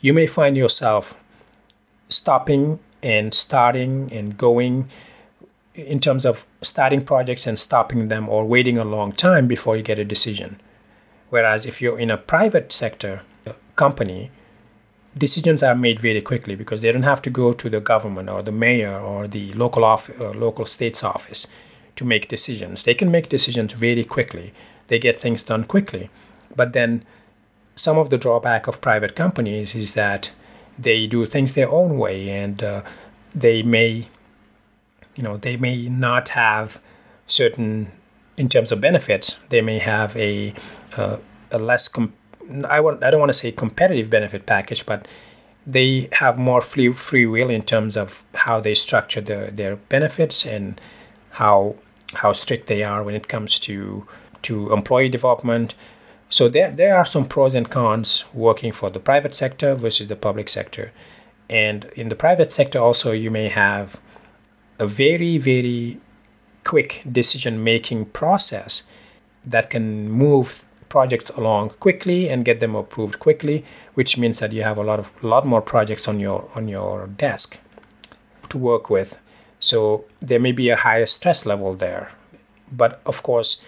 you 0.00 0.12
may 0.14 0.26
find 0.26 0.56
yourself 0.56 1.14
stopping 2.08 2.78
and 3.02 3.32
starting 3.32 4.12
and 4.12 4.36
going 4.36 4.88
in 5.74 6.00
terms 6.00 6.26
of 6.26 6.46
starting 6.62 7.04
projects 7.04 7.46
and 7.46 7.58
stopping 7.58 8.08
them 8.08 8.28
or 8.28 8.44
waiting 8.44 8.76
a 8.76 8.84
long 8.84 9.12
time 9.12 9.46
before 9.46 9.76
you 9.76 9.82
get 9.82 9.98
a 9.98 10.04
decision. 10.04 10.60
Whereas 11.30 11.64
if 11.64 11.80
you're 11.80 11.98
in 11.98 12.10
a 12.10 12.16
private 12.16 12.72
sector 12.72 13.22
company, 13.76 14.30
decisions 15.16 15.62
are 15.62 15.74
made 15.74 16.00
very 16.00 16.20
quickly 16.20 16.54
because 16.54 16.82
they 16.82 16.92
don't 16.92 17.02
have 17.02 17.22
to 17.22 17.30
go 17.30 17.52
to 17.52 17.70
the 17.70 17.80
government 17.80 18.28
or 18.28 18.42
the 18.42 18.52
mayor 18.52 18.98
or 18.98 19.26
the 19.26 19.52
local 19.54 19.84
off, 19.84 20.10
uh, 20.20 20.30
local 20.30 20.66
state's 20.66 21.02
office 21.02 21.52
to 21.96 22.04
make 22.04 22.28
decisions. 22.28 22.84
They 22.84 22.94
can 22.94 23.10
make 23.10 23.28
decisions 23.28 23.72
very 23.72 24.04
quickly. 24.04 24.52
They 24.88 24.98
get 24.98 25.18
things 25.18 25.42
done 25.42 25.64
quickly. 25.64 26.10
But 26.54 26.72
then 26.72 27.04
some 27.74 27.96
of 27.98 28.10
the 28.10 28.18
drawback 28.18 28.66
of 28.66 28.80
private 28.80 29.14
companies 29.16 29.74
is 29.74 29.94
that 29.94 30.30
they 30.78 31.06
do 31.06 31.26
things 31.26 31.54
their 31.54 31.70
own 31.70 31.98
way 31.98 32.28
and 32.28 32.62
uh, 32.62 32.82
they 33.34 33.62
may 33.62 34.08
you 35.14 35.22
know 35.22 35.36
they 35.36 35.56
may 35.56 35.88
not 35.88 36.28
have 36.30 36.80
certain 37.26 37.90
in 38.36 38.48
terms 38.48 38.72
of 38.72 38.80
benefits 38.80 39.36
they 39.50 39.60
may 39.60 39.78
have 39.78 40.16
a 40.16 40.54
uh, 41.00 41.18
a 41.50 41.58
less 41.58 41.88
com- 41.88 42.14
I 42.68 42.80
want 42.80 43.02
I 43.04 43.10
don't 43.10 43.20
want 43.20 43.30
to 43.30 43.40
say 43.42 43.52
competitive 43.52 44.10
benefit 44.10 44.46
package, 44.46 44.84
but 44.86 45.06
they 45.66 46.08
have 46.12 46.38
more 46.38 46.60
free 46.60 46.92
free 46.92 47.26
will 47.26 47.50
in 47.50 47.62
terms 47.62 47.96
of 47.96 48.24
how 48.34 48.60
they 48.60 48.74
structure 48.74 49.20
their 49.20 49.50
their 49.50 49.76
benefits 49.76 50.46
and 50.46 50.80
how 51.40 51.76
how 52.14 52.32
strict 52.32 52.66
they 52.66 52.82
are 52.82 53.02
when 53.02 53.14
it 53.14 53.28
comes 53.28 53.58
to 53.60 54.06
to 54.42 54.72
employee 54.72 55.08
development. 55.08 55.74
So 56.28 56.48
there 56.48 56.70
there 56.70 56.96
are 56.96 57.06
some 57.06 57.26
pros 57.26 57.54
and 57.54 57.68
cons 57.68 58.24
working 58.32 58.72
for 58.72 58.90
the 58.90 59.00
private 59.00 59.34
sector 59.34 59.74
versus 59.74 60.08
the 60.08 60.16
public 60.16 60.48
sector. 60.48 60.92
And 61.48 61.84
in 61.96 62.08
the 62.08 62.16
private 62.16 62.52
sector 62.52 62.78
also 62.78 63.12
you 63.12 63.30
may 63.30 63.48
have 63.48 64.00
a 64.78 64.86
very 64.86 65.38
very 65.38 66.00
quick 66.64 67.02
decision 67.10 67.64
making 67.64 68.06
process 68.06 68.84
that 69.44 69.70
can 69.70 70.10
move 70.10 70.64
projects 70.90 71.30
along 71.30 71.70
quickly 71.80 72.28
and 72.28 72.44
get 72.44 72.60
them 72.60 72.76
approved 72.76 73.18
quickly, 73.18 73.64
which 73.94 74.18
means 74.18 74.40
that 74.40 74.52
you 74.52 74.62
have 74.62 74.76
a 74.76 74.82
lot 74.82 74.98
of 74.98 75.10
lot 75.24 75.46
more 75.46 75.62
projects 75.62 76.06
on 76.06 76.20
your 76.20 76.50
on 76.54 76.68
your 76.68 77.06
desk 77.06 77.58
to 78.50 78.58
work 78.58 78.90
with. 78.90 79.18
So 79.60 80.04
there 80.20 80.40
may 80.40 80.52
be 80.52 80.68
a 80.68 80.76
higher 80.76 81.06
stress 81.06 81.46
level 81.46 81.74
there. 81.74 82.10
But 82.72 83.00
of 83.06 83.22
course, 83.22 83.64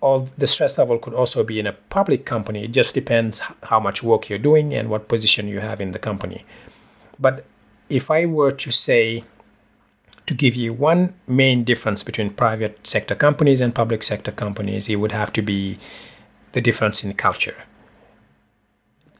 all 0.00 0.28
the 0.36 0.46
stress 0.46 0.78
level 0.78 0.98
could 0.98 1.14
also 1.14 1.44
be 1.44 1.58
in 1.58 1.66
a 1.66 1.72
public 1.72 2.24
company. 2.24 2.64
It 2.64 2.72
just 2.72 2.94
depends 2.94 3.40
how 3.64 3.80
much 3.80 4.02
work 4.02 4.28
you're 4.28 4.38
doing 4.38 4.74
and 4.74 4.88
what 4.90 5.08
position 5.08 5.48
you 5.48 5.60
have 5.60 5.80
in 5.80 5.92
the 5.92 5.98
company. 5.98 6.44
But 7.18 7.44
if 7.88 8.10
I 8.10 8.26
were 8.26 8.50
to 8.50 8.70
say 8.72 9.24
to 10.26 10.34
give 10.34 10.54
you 10.54 10.72
one 10.72 11.14
main 11.26 11.64
difference 11.64 12.02
between 12.02 12.30
private 12.30 12.86
sector 12.86 13.14
companies 13.14 13.60
and 13.60 13.74
public 13.74 14.02
sector 14.02 14.32
companies, 14.32 14.88
it 14.88 14.96
would 14.96 15.12
have 15.12 15.32
to 15.34 15.42
be 15.42 15.78
the 16.52 16.60
difference 16.60 17.04
in 17.04 17.14
culture. 17.14 17.56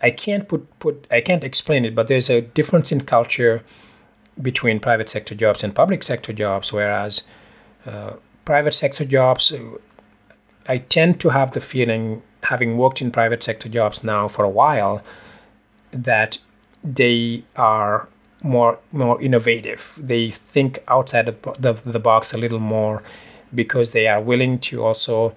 I 0.01 0.11
can't 0.11 0.49
put, 0.49 0.79
put 0.81 1.07
I 1.11 1.21
can't 1.21 1.45
explain 1.45 1.85
it, 1.85 1.95
but 1.95 2.09
there's 2.09 2.31
a 2.31 2.41
difference 2.41 2.91
in 2.93 3.03
culture 3.03 3.63
between 4.41 4.81
private 4.81 5.09
sector 5.09 5.35
jobs 5.35 5.63
and 5.63 5.75
public 5.75 6.03
sector 6.03 6.33
jobs. 6.33 6.73
Whereas 6.73 7.29
uh, 7.87 8.15
private 8.45 8.75
sector 8.75 9.05
jobs, 9.05 9.55
I 10.69 10.79
tend 10.79 11.21
to 11.21 11.29
have 11.31 11.53
the 11.53 11.61
feeling, 11.61 12.23
having 12.45 12.77
worked 12.79 13.01
in 13.01 13.11
private 13.11 13.43
sector 13.43 13.69
jobs 13.69 14.03
now 14.03 14.29
for 14.29 14.45
a 14.45 14.51
while, 14.51 15.03
that 15.93 16.39
they 16.83 17.45
are 17.55 18.09
more 18.43 18.79
more 18.91 19.23
innovative. 19.23 19.95
They 19.97 20.31
think 20.31 20.83
outside 20.89 21.27
the, 21.27 21.55
the, 21.59 21.73
the 21.73 22.01
box 22.01 22.33
a 22.33 22.39
little 22.39 22.59
more 22.59 23.03
because 23.55 23.93
they 23.93 24.09
are 24.09 24.21
willing 24.21 24.59
to 24.59 24.83
also 24.83 25.37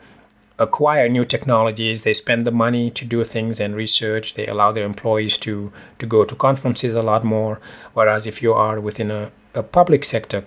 acquire 0.57 1.09
new 1.09 1.25
technologies. 1.25 2.03
They 2.03 2.13
spend 2.13 2.47
the 2.47 2.51
money 2.51 2.89
to 2.91 3.05
do 3.05 3.23
things 3.23 3.59
and 3.59 3.75
research. 3.75 4.35
They 4.35 4.47
allow 4.47 4.71
their 4.71 4.85
employees 4.85 5.37
to, 5.39 5.71
to 5.99 6.05
go 6.05 6.23
to 6.23 6.35
conferences 6.35 6.95
a 6.95 7.01
lot 7.01 7.23
more. 7.23 7.59
Whereas 7.93 8.25
if 8.25 8.41
you 8.41 8.53
are 8.53 8.79
within 8.79 9.11
a, 9.11 9.31
a 9.53 9.63
public 9.63 10.03
sector 10.03 10.45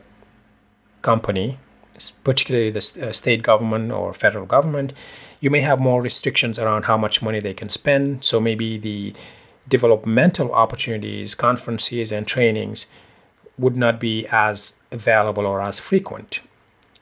company, 1.03 1.59
particularly 2.25 2.71
the 2.71 3.09
uh, 3.09 3.13
state 3.13 3.43
government 3.43 3.93
or 3.93 4.13
federal 4.13 4.47
government, 4.47 4.93
you 5.41 5.51
may 5.51 5.61
have 5.61 5.79
more 5.79 6.03
restrictions 6.03 6.59
around 6.59 6.85
how 6.85 6.97
much 6.97 7.23
money 7.23 7.41
they 7.41 7.55
can 7.55 7.69
spend. 7.69 8.25
So 8.25 8.41
maybe 8.41 8.79
the 8.79 9.15
developmental 9.69 10.53
opportunities, 10.53 11.35
conferences, 11.35 12.11
and 12.11 12.27
trainings 12.27 12.91
would 13.59 13.77
not 13.77 14.01
be 14.01 14.27
as 14.31 14.81
available 14.91 15.47
or 15.47 15.61
as 15.61 15.81
frequent 15.81 16.41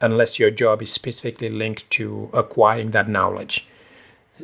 unless 0.01 0.39
your 0.39 0.51
job 0.51 0.83
is 0.83 0.93
specifically 0.93 1.49
linked 1.49 1.89
to 1.91 2.31
acquiring 2.33 2.91
that 2.91 3.09
knowledge. 3.09 3.67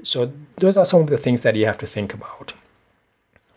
So, 0.02 0.32
those 0.56 0.76
are 0.76 0.85
some 0.85 1.02
of 1.02 1.09
the 1.09 1.18
things 1.18 1.42
that 1.42 1.54
you 1.54 1.66
have 1.66 1.78
to 1.78 1.87
think 1.87 2.14
about. 2.14 2.54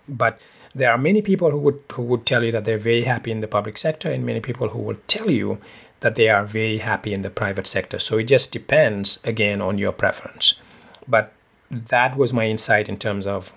But 0.08 0.42
there 0.74 0.92
are 0.92 0.98
many 0.98 1.22
people 1.22 1.52
who 1.52 1.60
would, 1.60 1.80
who 1.94 2.04
would 2.04 2.26
tell 2.26 2.44
you 2.44 2.52
that 2.52 2.66
they're 2.66 2.78
very 2.78 3.04
happy 3.04 3.32
in 3.32 3.40
the 3.40 3.48
public 3.48 3.78
sector, 3.78 4.10
and 4.12 4.26
many 4.26 4.42
people 4.42 4.70
who 4.70 4.80
will 4.80 4.98
tell 5.08 5.32
you 5.32 5.60
that 6.02 6.16
they 6.16 6.28
are 6.28 6.44
very 6.44 6.78
happy 6.78 7.14
in 7.14 7.22
the 7.22 7.30
private 7.30 7.68
sector. 7.68 8.00
So, 8.00 8.18
it 8.18 8.26
just 8.26 8.52
depends 8.52 9.20
again 9.24 9.62
on 9.62 9.78
your 9.78 9.94
preference. 9.94 10.56
But 11.08 11.32
that 11.72 12.18
was 12.18 12.34
my 12.34 12.48
insight 12.48 12.90
in 12.90 12.98
terms 12.98 13.26
of 13.26 13.54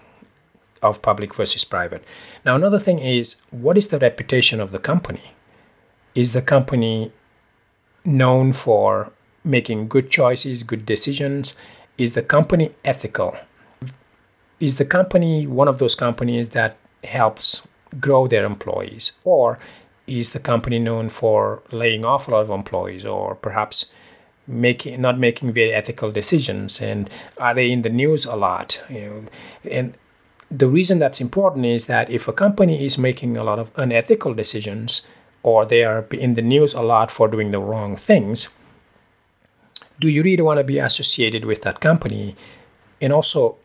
of 0.82 1.02
public 1.02 1.34
versus 1.34 1.64
private. 1.64 2.04
Now, 2.44 2.54
another 2.54 2.78
thing 2.78 2.98
is 3.00 3.42
what 3.50 3.76
is 3.76 3.88
the 3.88 3.98
reputation 3.98 4.60
of 4.60 4.72
the 4.72 4.78
company? 4.78 5.32
Is 6.14 6.32
the 6.32 6.42
company 6.42 7.12
known 8.08 8.52
for 8.52 9.12
making 9.44 9.88
good 9.88 10.10
choices, 10.10 10.62
good 10.62 10.84
decisions? 10.84 11.54
Is 11.96 12.12
the 12.12 12.22
company 12.22 12.74
ethical? 12.84 13.36
Is 14.60 14.76
the 14.76 14.84
company 14.84 15.46
one 15.46 15.68
of 15.68 15.78
those 15.78 15.94
companies 15.94 16.50
that 16.50 16.76
helps 17.04 17.66
grow 18.00 18.26
their 18.26 18.44
employees? 18.44 19.12
Or 19.24 19.58
is 20.08 20.32
the 20.32 20.40
company 20.40 20.78
known 20.78 21.10
for 21.10 21.62
laying 21.70 22.04
off 22.04 22.26
a 22.26 22.30
lot 22.30 22.40
of 22.40 22.50
employees 22.50 23.04
or 23.04 23.34
perhaps 23.34 23.92
making 24.46 25.00
not 25.00 25.18
making 25.18 25.52
very 25.52 25.72
ethical 25.72 26.10
decisions 26.10 26.80
and 26.80 27.10
are 27.36 27.52
they 27.52 27.70
in 27.70 27.82
the 27.82 27.90
news 27.90 28.24
a 28.24 28.34
lot 28.34 28.82
you 28.88 29.00
know 29.00 29.24
and 29.70 29.94
the 30.50 30.66
reason 30.66 30.98
that's 30.98 31.20
important 31.20 31.66
is 31.66 31.84
that 31.86 32.08
if 32.08 32.26
a 32.26 32.32
company 32.32 32.86
is 32.86 32.96
making 32.96 33.36
a 33.36 33.44
lot 33.44 33.58
of 33.58 33.70
unethical 33.76 34.32
decisions 34.32 35.02
or 35.42 35.64
they 35.64 35.84
are 35.84 36.04
in 36.12 36.34
the 36.34 36.42
news 36.42 36.74
a 36.74 36.82
lot 36.82 37.10
for 37.10 37.28
doing 37.28 37.50
the 37.50 37.60
wrong 37.60 37.96
things 37.96 38.48
do 40.00 40.08
you 40.08 40.22
really 40.22 40.42
want 40.42 40.58
to 40.58 40.64
be 40.64 40.78
associated 40.78 41.44
with 41.44 41.62
that 41.62 41.80
company 41.80 42.36
and 43.00 43.12
also 43.12 43.56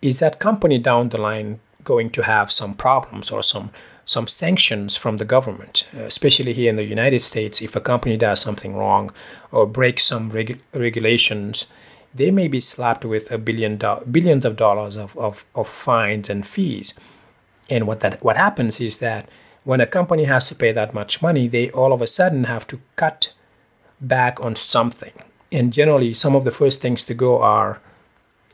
is 0.00 0.18
that 0.18 0.38
company 0.38 0.78
down 0.78 1.08
the 1.10 1.18
line 1.18 1.60
going 1.84 2.10
to 2.10 2.22
have 2.22 2.52
some 2.52 2.74
problems 2.74 3.30
or 3.30 3.42
some 3.42 3.70
some 4.04 4.26
sanctions 4.26 4.96
from 4.96 5.18
the 5.18 5.24
government, 5.24 5.86
especially 5.94 6.52
here 6.52 6.68
in 6.68 6.76
the 6.76 6.84
United 6.84 7.22
States. 7.22 7.62
If 7.62 7.76
a 7.76 7.80
company 7.80 8.16
does 8.16 8.40
something 8.40 8.74
wrong 8.76 9.12
or 9.52 9.64
breaks 9.64 10.04
some 10.04 10.30
reg- 10.30 10.60
regulations, 10.74 11.66
they 12.12 12.30
may 12.30 12.48
be 12.48 12.60
slapped 12.60 13.04
with 13.04 13.30
a 13.30 13.38
billion 13.38 13.76
do- 13.76 14.02
billions 14.10 14.44
of 14.44 14.56
dollars 14.56 14.96
of, 14.96 15.16
of, 15.16 15.44
of 15.54 15.68
fines 15.68 16.28
and 16.28 16.44
fees. 16.46 16.98
And 17.70 17.86
what 17.86 18.00
that 18.00 18.22
what 18.24 18.36
happens 18.36 18.80
is 18.80 18.98
that 18.98 19.28
when 19.64 19.80
a 19.80 19.86
company 19.86 20.24
has 20.24 20.44
to 20.46 20.54
pay 20.54 20.72
that 20.72 20.94
much 20.94 21.22
money, 21.22 21.48
they 21.48 21.70
all 21.70 21.92
of 21.92 22.02
a 22.02 22.06
sudden 22.06 22.44
have 22.44 22.66
to 22.68 22.80
cut 22.96 23.32
back 24.00 24.40
on 24.40 24.56
something. 24.56 25.12
And 25.50 25.72
generally, 25.72 26.14
some 26.14 26.34
of 26.34 26.44
the 26.44 26.50
first 26.50 26.80
things 26.80 27.04
to 27.04 27.14
go 27.14 27.40
are, 27.40 27.80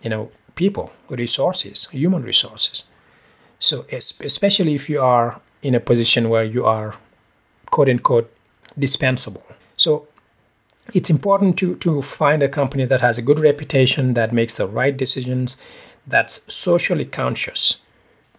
you 0.03 0.11
know, 0.11 0.31
people, 0.55 0.93
resources, 1.09 1.88
human 1.91 2.23
resources. 2.23 2.85
So, 3.61 3.87
especially 3.91 4.75
if 4.75 4.88
you 4.91 5.00
are 5.00 5.41
in 5.62 5.75
a 5.75 5.81
position 5.81 6.29
where 6.29 6.45
you 6.45 6.67
are 6.67 6.95
quote 7.71 7.88
unquote 7.88 8.33
dispensable. 8.79 9.45
So, 9.77 10.07
it's 10.95 11.11
important 11.11 11.59
to, 11.59 11.77
to 11.77 12.03
find 12.03 12.43
a 12.43 12.49
company 12.49 12.85
that 12.87 13.00
has 13.00 13.19
a 13.19 13.23
good 13.23 13.38
reputation, 13.38 14.15
that 14.15 14.33
makes 14.33 14.57
the 14.57 14.67
right 14.67 14.97
decisions, 14.97 15.57
that's 16.07 16.41
socially 16.53 17.05
conscious, 17.05 17.81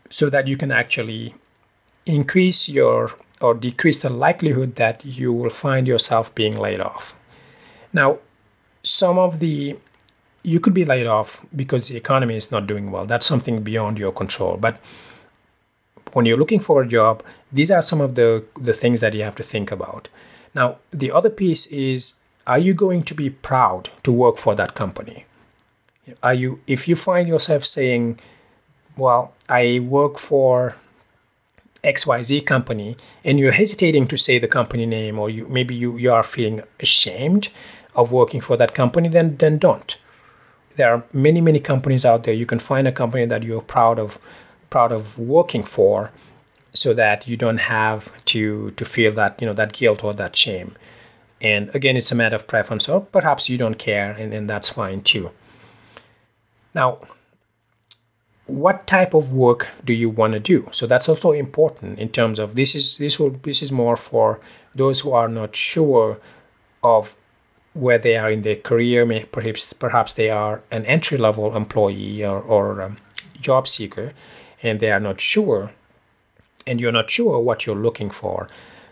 so 0.10 0.30
that 0.30 0.48
you 0.48 0.58
can 0.58 0.72
actually 0.72 1.36
increase 2.10 2.68
your 2.70 3.12
or 3.42 3.54
decrease 3.54 4.02
the 4.02 4.10
likelihood 4.10 4.76
that 4.76 5.06
you 5.06 5.32
will 5.32 5.50
find 5.50 5.88
yourself 5.88 6.34
being 6.36 6.58
laid 6.58 6.82
off. 6.82 7.18
Now, 7.94 8.20
some 8.84 9.18
of 9.18 9.40
the 9.40 9.78
you 10.44 10.60
could 10.60 10.74
be 10.74 10.86
laid 10.86 11.06
off 11.06 11.46
because 11.56 11.88
the 11.88 11.98
economy 11.98 12.38
is 12.38 12.52
not 12.52 12.66
doing 12.66 12.92
well. 12.92 13.06
That's 13.06 13.26
something 13.26 13.62
beyond 13.62 13.98
your 13.98 14.12
control. 14.12 14.58
But 14.58 14.80
when 16.14 16.26
you're 16.26 16.38
looking 16.38 16.62
for 16.62 16.82
a 16.82 16.88
job, 16.88 17.24
these 17.52 17.70
are 17.70 17.82
some 17.82 18.02
of 18.02 18.16
the, 18.16 18.46
the 18.60 18.74
things 18.74 19.02
that 19.02 19.14
you 19.14 19.24
have 19.24 19.36
to 19.36 19.44
think 19.44 19.72
about. 19.72 20.08
Now, 20.56 20.78
the 20.92 21.12
other 21.12 21.30
piece 21.30 21.68
is 21.68 22.20
are 22.48 22.58
you 22.58 22.74
going 22.74 23.04
to 23.04 23.14
be 23.14 23.30
proud 23.30 23.90
to 24.04 24.12
work 24.12 24.38
for 24.38 24.56
that 24.56 24.74
company? 24.76 25.26
Are 26.24 26.34
you 26.34 26.62
if 26.66 26.88
you 26.88 26.96
find 26.96 27.28
yourself 27.28 27.66
saying, 27.66 28.20
well, 28.98 29.34
I 29.48 29.80
work 29.80 30.18
for 30.18 30.76
XYZ 31.84 32.46
company 32.46 32.98
and 33.24 33.40
you're 33.40 33.52
hesitating 33.52 34.08
to 34.08 34.18
say 34.18 34.38
the 34.38 34.48
company 34.48 34.86
name 34.86 35.18
or 35.18 35.30
you 35.30 35.48
maybe 35.48 35.76
you, 35.76 35.98
you 35.98 36.12
are 36.12 36.24
feeling 36.24 36.62
ashamed 36.80 37.50
of 37.96 38.12
working 38.12 38.42
for 38.42 38.58
that 38.58 38.74
company, 38.74 39.10
then 39.10 39.38
then 39.38 39.58
don't. 39.58 39.98
There 40.76 40.94
are 40.94 41.04
many, 41.12 41.42
many 41.42 41.60
companies 41.60 42.06
out 42.06 42.24
there. 42.24 42.34
You 42.34 42.46
can 42.46 42.60
find 42.60 42.88
a 42.88 42.92
company 42.92 43.26
that 43.26 43.44
you're 43.44 43.62
proud 43.62 44.00
of 44.00 44.20
proud 44.70 44.92
of 44.92 45.18
working 45.18 45.64
for 45.64 46.12
so 46.74 46.94
that 46.94 47.28
you 47.28 47.36
don't 47.36 47.58
have 47.58 48.12
to 48.26 48.72
to 48.72 48.86
feel 48.86 49.12
that 49.14 49.40
you 49.42 49.48
know 49.48 49.54
that 49.54 49.74
guilt 49.74 50.04
or 50.04 50.14
that 50.14 50.36
shame 50.36 50.76
and 51.42 51.74
again 51.74 51.98
it's 51.98 52.12
a 52.12 52.16
matter 52.16 52.36
of 52.36 52.48
preference 52.48 52.88
or 52.88 53.02
perhaps 53.02 53.50
you 53.50 53.58
don't 53.58 53.80
care 53.80 54.12
and, 54.12 54.34
and 54.34 54.50
that's 54.50 54.70
fine 54.70 55.02
too 55.02 55.32
now 56.76 57.00
what 58.50 58.88
type 58.88 59.14
of 59.14 59.34
work 59.34 59.70
do 59.86 59.94
you 59.94 60.10
want 60.10 60.34
to 60.34 60.40
do? 60.40 60.68
So 60.72 60.88
that's 60.88 61.08
also 61.08 61.32
important 61.32 62.00
in 62.00 62.10
terms 62.10 62.40
of 62.40 62.56
this 62.56 62.76
is 62.76 62.98
this 62.98 63.20
will 63.20 63.32
this 63.44 63.62
is 63.62 63.72
more 63.72 63.96
for 63.96 64.40
those 64.76 65.02
who 65.02 65.12
are 65.14 65.28
not 65.28 65.56
sure 65.56 66.20
of 66.84 67.16
where 67.74 67.98
they 67.98 68.18
are 68.18 68.32
in 68.32 68.42
their 68.42 68.56
career 68.56 69.06
perhaps 69.32 69.74
perhaps 69.74 70.14
they 70.14 70.30
are 70.30 70.62
an 70.72 70.86
entry 70.86 71.18
level 71.18 71.56
employee 71.56 72.26
or, 72.26 72.42
or 72.42 72.98
job 73.40 73.68
seeker 73.68 74.14
and 74.64 74.80
they 74.80 74.92
are 74.92 75.00
not 75.00 75.22
sure 75.22 75.72
and 76.66 76.80
you're 76.80 76.92
not 76.92 77.10
sure 77.10 77.40
what 77.40 77.66
you're 77.66 77.76
looking 77.76 78.10
for. 78.10 78.48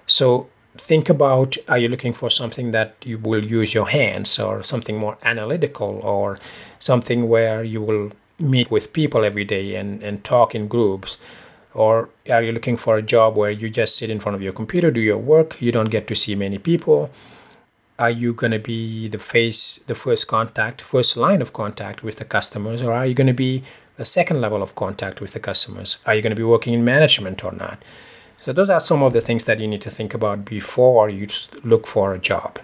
So 0.06 0.50
think 0.78 1.10
about 1.10 1.58
are 1.67 1.78
you 1.78 1.89
looking 1.89 2.13
for 2.13 2.30
something 2.30 2.72
that 2.72 2.96
you 3.04 3.17
will 3.17 3.43
use 3.43 3.74
your 3.74 3.89
hands 3.89 4.39
or 4.39 4.63
something 4.63 4.98
more 4.98 5.17
analytical 5.24 6.00
or 6.04 6.39
something 6.80 7.28
where 7.28 7.63
you 7.63 7.82
will 7.82 8.12
meet 8.39 8.69
with 8.69 8.93
people 8.93 9.23
every 9.23 9.45
day 9.45 9.76
and, 9.76 10.02
and 10.04 10.23
talk 10.23 10.54
in 10.54 10.67
groups 10.67 11.17
or 11.73 12.10
are 12.30 12.41
you 12.41 12.52
looking 12.52 12.78
for 12.78 12.97
a 12.97 13.02
job 13.02 13.36
where 13.36 13.52
you 13.52 13.69
just 13.69 13.97
sit 13.97 14.10
in 14.10 14.19
front 14.19 14.36
of 14.36 14.41
your 14.41 14.54
computer 14.54 14.91
do 14.91 15.00
your 15.00 15.17
work 15.17 15.62
you 15.62 15.71
don't 15.71 15.89
get 15.89 16.08
to 16.08 16.15
see 16.15 16.36
many 16.36 16.58
people 16.58 17.10
are 18.00 18.12
you 18.12 18.34
going 18.34 18.52
to 18.52 18.60
be 18.60 19.08
the 19.08 19.17
face 19.17 19.78
the 19.88 19.95
first 19.95 20.28
contact 20.28 20.82
first 20.82 21.17
line 21.17 21.41
of 21.41 21.54
contact 21.54 22.04
with 22.04 22.17
the 22.17 22.26
customers 22.26 22.82
or 22.82 22.93
are 22.93 23.06
you 23.06 23.13
going 23.13 23.28
to 23.28 23.34
be 23.34 23.63
the 23.97 24.06
second 24.06 24.39
level 24.39 24.62
of 24.62 24.76
contact 24.76 25.19
with 25.19 25.34
the 25.34 25.39
customers. 25.39 25.97
Are 26.06 26.15
you 26.15 26.21
going 26.21 26.32
to 26.32 26.36
be 26.36 26.43
working 26.43 26.73
in 26.73 26.86
management 26.86 27.43
or 27.43 27.52
not? 27.52 27.84
So, 28.41 28.54
those 28.54 28.69
are 28.69 28.80
some 28.80 29.04
of 29.04 29.13
the 29.13 29.21
things 29.21 29.43
that 29.45 29.60
you 29.60 29.67
need 29.67 29.82
to 29.82 29.89
think 29.89 30.13
about 30.13 30.45
before 30.45 31.10
you 31.10 31.28
look 31.63 31.88
for 31.88 32.13
a 32.13 32.19
job. 32.19 32.60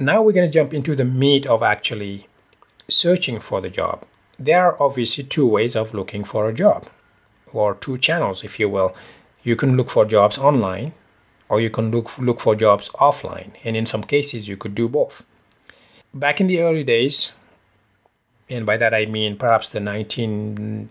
Now, 0.00 0.20
we're 0.20 0.32
going 0.32 0.50
to 0.50 0.52
jump 0.52 0.74
into 0.74 0.96
the 0.96 1.04
meat 1.04 1.46
of 1.46 1.62
actually 1.62 2.26
searching 2.88 3.38
for 3.38 3.60
the 3.60 3.70
job. 3.70 4.04
There 4.38 4.62
are 4.62 4.82
obviously 4.82 5.24
two 5.24 5.46
ways 5.46 5.76
of 5.76 5.94
looking 5.94 6.24
for 6.24 6.48
a 6.48 6.54
job, 6.54 6.88
or 7.52 7.74
two 7.74 7.98
channels, 7.98 8.42
if 8.42 8.58
you 8.58 8.68
will. 8.68 8.94
You 9.42 9.56
can 9.56 9.76
look 9.76 9.90
for 9.90 10.04
jobs 10.04 10.38
online, 10.38 10.94
or 11.48 11.60
you 11.60 11.70
can 11.70 11.90
look, 11.90 12.18
look 12.18 12.40
for 12.40 12.54
jobs 12.56 12.88
offline. 12.90 13.52
And 13.64 13.76
in 13.76 13.86
some 13.86 14.02
cases, 14.02 14.48
you 14.48 14.56
could 14.56 14.74
do 14.74 14.88
both. 14.88 15.24
Back 16.12 16.40
in 16.40 16.46
the 16.46 16.60
early 16.60 16.84
days, 16.84 17.34
and 18.48 18.66
by 18.66 18.76
that 18.76 18.92
I 18.94 19.06
mean 19.06 19.36
perhaps 19.36 19.68
the 19.68 19.78
1990s, 19.80 20.88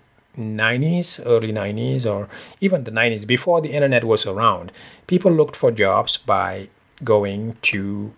early 1.26 1.52
90s, 1.54 2.06
or 2.06 2.30
even 2.62 2.84
the 2.84 2.92
90s, 2.92 3.28
before 3.28 3.62
the 3.62 3.72
internet 3.72 4.04
was 4.04 4.26
around, 4.26 4.72
people 5.08 5.32
looked 5.32 5.56
for 5.56 5.72
jobs 5.72 6.18
by 6.18 6.70
going 7.04 7.58
to 7.62 8.14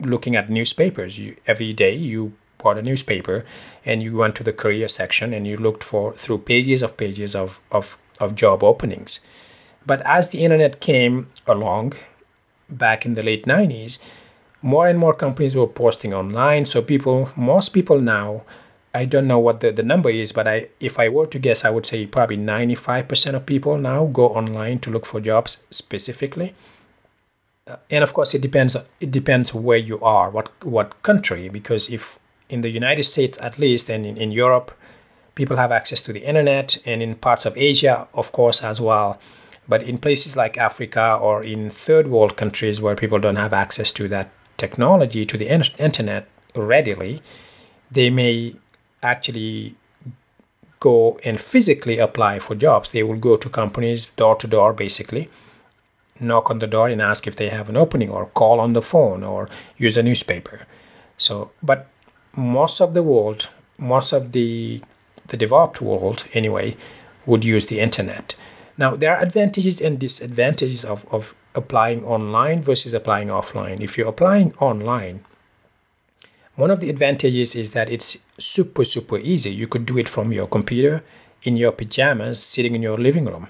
looking 0.00 0.36
at 0.36 0.50
newspapers. 0.50 1.18
You, 1.18 1.36
every 1.46 1.72
day 1.72 1.94
you 1.94 2.32
bought 2.64 2.78
a 2.78 2.82
newspaper 2.82 3.44
and 3.84 4.02
you 4.02 4.16
went 4.16 4.34
to 4.36 4.42
the 4.42 4.52
career 4.52 4.88
section 4.88 5.32
and 5.32 5.46
you 5.46 5.56
looked 5.56 5.84
for 5.84 6.12
through 6.14 6.38
pages 6.38 6.82
of 6.82 6.96
pages 6.96 7.36
of, 7.36 7.60
of, 7.70 7.96
of 8.18 8.34
job 8.34 8.64
openings. 8.64 9.20
But 9.86 10.00
as 10.02 10.30
the 10.30 10.42
internet 10.44 10.80
came 10.80 11.28
along 11.46 11.92
back 12.68 13.06
in 13.06 13.14
the 13.14 13.22
late 13.22 13.44
90s, 13.44 14.02
more 14.62 14.88
and 14.88 14.98
more 14.98 15.14
companies 15.14 15.54
were 15.54 15.68
posting 15.68 16.12
online. 16.12 16.64
So 16.64 16.82
people, 16.82 17.30
most 17.36 17.68
people 17.68 18.00
now 18.00 18.42
I 18.94 19.06
don't 19.06 19.26
know 19.26 19.40
what 19.40 19.60
the, 19.60 19.72
the 19.72 19.82
number 19.82 20.08
is, 20.08 20.32
but 20.32 20.46
I 20.46 20.68
if 20.78 21.00
I 21.00 21.08
were 21.08 21.26
to 21.26 21.38
guess, 21.40 21.64
I 21.64 21.70
would 21.70 21.84
say 21.84 22.06
probably 22.06 22.36
95% 22.38 23.34
of 23.34 23.44
people 23.44 23.76
now 23.76 24.06
go 24.06 24.28
online 24.28 24.78
to 24.80 24.90
look 24.90 25.04
for 25.04 25.20
jobs 25.20 25.64
specifically. 25.68 26.54
Uh, 27.66 27.76
and 27.90 28.04
of 28.04 28.14
course, 28.14 28.34
it 28.34 28.42
depends. 28.42 28.76
It 29.00 29.10
depends 29.10 29.52
where 29.52 29.78
you 29.78 29.98
are, 30.00 30.30
what 30.30 30.50
what 30.62 31.02
country. 31.02 31.48
Because 31.48 31.90
if 31.90 32.20
in 32.48 32.60
the 32.60 32.70
United 32.70 33.04
States, 33.04 33.38
at 33.40 33.58
least, 33.58 33.88
and 33.88 34.04
in, 34.06 34.16
in 34.16 34.32
Europe, 34.32 34.72
people 35.34 35.56
have 35.56 35.72
access 35.72 36.00
to 36.02 36.12
the 36.12 36.24
internet, 36.24 36.78
and 36.86 37.02
in 37.02 37.14
parts 37.16 37.46
of 37.46 37.56
Asia, 37.56 38.06
of 38.14 38.32
course, 38.32 38.62
as 38.62 38.80
well. 38.80 39.18
But 39.66 39.82
in 39.82 39.98
places 39.98 40.36
like 40.36 40.58
Africa 40.58 41.18
or 41.20 41.42
in 41.42 41.70
third 41.70 42.08
world 42.08 42.36
countries 42.36 42.80
where 42.80 42.94
people 42.94 43.18
don't 43.18 43.36
have 43.36 43.52
access 43.52 43.90
to 43.92 44.08
that 44.08 44.30
technology, 44.56 45.24
to 45.24 45.36
the 45.36 45.48
internet 45.78 46.28
readily, 46.54 47.22
they 47.90 48.10
may 48.10 48.54
actually 49.02 49.74
go 50.80 51.18
and 51.24 51.40
physically 51.40 51.98
apply 51.98 52.38
for 52.38 52.54
jobs. 52.54 52.90
They 52.90 53.02
will 53.02 53.16
go 53.16 53.36
to 53.36 53.48
companies 53.48 54.06
door 54.16 54.36
to 54.36 54.46
door, 54.46 54.72
basically, 54.74 55.30
knock 56.20 56.50
on 56.50 56.58
the 56.58 56.66
door 56.66 56.88
and 56.88 57.00
ask 57.00 57.26
if 57.26 57.36
they 57.36 57.48
have 57.48 57.70
an 57.70 57.76
opening, 57.76 58.10
or 58.10 58.26
call 58.26 58.60
on 58.60 58.74
the 58.74 58.82
phone, 58.82 59.24
or 59.24 59.48
use 59.78 59.96
a 59.96 60.02
newspaper. 60.02 60.66
So, 61.16 61.50
but 61.62 61.88
most 62.36 62.80
of 62.80 62.94
the 62.94 63.02
world, 63.02 63.48
most 63.78 64.12
of 64.12 64.32
the 64.32 64.82
the 65.28 65.36
developed 65.36 65.80
world 65.80 66.24
anyway, 66.34 66.76
would 67.26 67.44
use 67.44 67.66
the 67.66 67.80
internet. 67.80 68.34
Now, 68.76 68.94
there 68.94 69.14
are 69.14 69.22
advantages 69.22 69.80
and 69.80 69.98
disadvantages 69.98 70.84
of, 70.84 71.06
of 71.10 71.34
applying 71.54 72.04
online 72.04 72.60
versus 72.62 72.92
applying 72.92 73.28
offline. 73.28 73.80
If 73.80 73.96
you're 73.96 74.08
applying 74.08 74.52
online, 74.58 75.24
One 76.56 76.70
of 76.70 76.78
the 76.78 76.88
advantages 76.88 77.56
is 77.56 77.72
that 77.72 77.90
it's 77.90 78.22
super, 78.38 78.84
super 78.84 79.18
easy. 79.18 79.50
You 79.52 79.66
could 79.66 79.86
do 79.86 79.98
it 79.98 80.08
from 80.08 80.32
your 80.32 80.46
computer 80.46 81.02
in 81.42 81.56
your 81.56 81.72
pajamas, 81.72 82.40
sitting 82.42 82.74
in 82.74 82.82
your 82.82 82.96
living 82.96 83.24
room. 83.24 83.48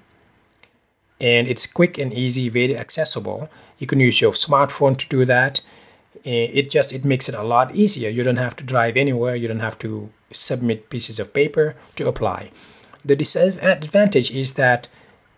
And 1.20 1.46
it's 1.46 1.66
quick 1.66 1.98
and 1.98 2.12
easy, 2.12 2.48
very 2.48 2.76
accessible. 2.76 3.50
You 3.78 3.86
can 3.86 4.00
use 4.00 4.20
your 4.20 4.32
smartphone 4.32 4.96
to 4.96 5.08
do 5.08 5.24
that. 5.26 5.60
Eh, 6.24 6.48
it 6.52 6.70
just 6.70 6.92
it 6.92 7.04
makes 7.04 7.28
it 7.28 7.34
a 7.34 7.42
lot 7.42 7.74
easier. 7.74 8.08
You 8.08 8.22
don't 8.22 8.36
have 8.36 8.56
to 8.56 8.64
drive 8.64 8.96
anywhere. 8.96 9.36
You 9.36 9.48
don't 9.48 9.60
have 9.60 9.78
to 9.80 10.10
submit 10.30 10.90
pieces 10.90 11.18
of 11.18 11.34
paper 11.34 11.76
to 11.96 12.08
apply. 12.08 12.50
The 13.04 13.16
disadvantage 13.16 14.30
is 14.30 14.54
that 14.54 14.88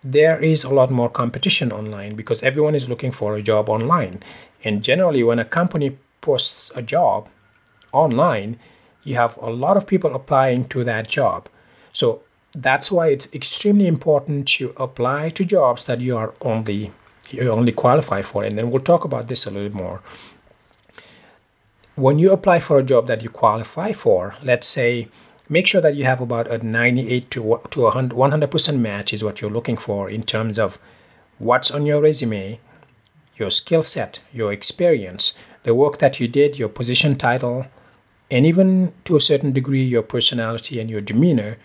there 0.03 0.41
is 0.41 0.63
a 0.63 0.73
lot 0.73 0.89
more 0.89 1.09
competition 1.09 1.71
online 1.71 2.15
because 2.15 2.41
everyone 2.41 2.75
is 2.75 2.87
looking 2.87 3.11
for 3.11 3.35
a 3.35 3.41
job 3.41 3.69
online. 3.69 4.23
And 4.63 4.81
generally, 4.81 5.23
when 5.23 5.39
a 5.39 5.45
company 5.45 5.97
posts 6.21 6.71
a 6.75 6.81
job 6.81 7.27
online, 7.91 8.57
you 9.03 9.15
have 9.15 9.37
a 9.37 9.49
lot 9.49 9.75
of 9.77 9.87
people 9.87 10.15
applying 10.15 10.67
to 10.69 10.83
that 10.85 11.07
job. 11.07 11.49
So 11.91 12.21
that's 12.53 12.91
why 12.91 13.07
it's 13.09 13.33
extremely 13.33 13.87
important 13.87 14.47
to 14.47 14.73
apply 14.77 15.29
to 15.31 15.43
jobs 15.45 15.85
that 15.85 15.99
you 15.99 16.15
are 16.17 16.33
only 16.41 16.91
you 17.29 17.49
only 17.49 17.73
qualify 17.73 18.21
for. 18.21 18.45
And 18.45 18.57
then 18.57 18.71
we'll 18.71 18.81
talk 18.81 19.03
about 19.03 19.27
this 19.27 19.45
a 19.45 19.51
little 19.51 19.75
more. 19.75 20.01
When 21.97 22.19
you 22.19 22.31
apply 22.31 22.59
for 22.59 22.77
a 22.77 22.83
job 22.83 23.07
that 23.07 23.23
you 23.23 23.29
qualify 23.29 23.91
for, 23.91 24.35
let's 24.43 24.67
say 24.67 25.07
make 25.49 25.65
sure 25.65 25.81
that 25.81 25.95
you 25.95 26.03
have 26.03 26.21
about 26.21 26.45
a 26.45 26.63
98 26.63 27.31
to, 27.31 27.59
to 27.71 27.79
100% 27.79 28.79
match 28.79 29.13
is 29.13 29.23
what 29.23 29.41
you're 29.41 29.49
looking 29.49 29.77
for 29.77 30.07
in 30.07 30.21
terms 30.21 30.59
of 30.59 30.77
what's 31.39 31.71
on 31.71 31.87
your 31.87 31.99
resume, 31.99 32.59
your 33.35 33.49
skill 33.49 33.81
set, 33.81 34.19
your 34.31 34.53
experience, 34.53 35.33
the 35.63 35.73
work 35.73 35.97
that 35.97 36.19
you 36.19 36.27
did, 36.27 36.59
your 36.59 36.69
position 36.69 37.15
title, 37.15 37.65
and 38.29 38.45
even 38.45 38.93
to 39.05 39.15
a 39.15 39.19
certain 39.19 39.51
degree, 39.51 39.83
your 39.83 40.03
personality 40.03 40.79
and 40.79 40.91
your 40.91 41.01
demeanor, 41.01 41.57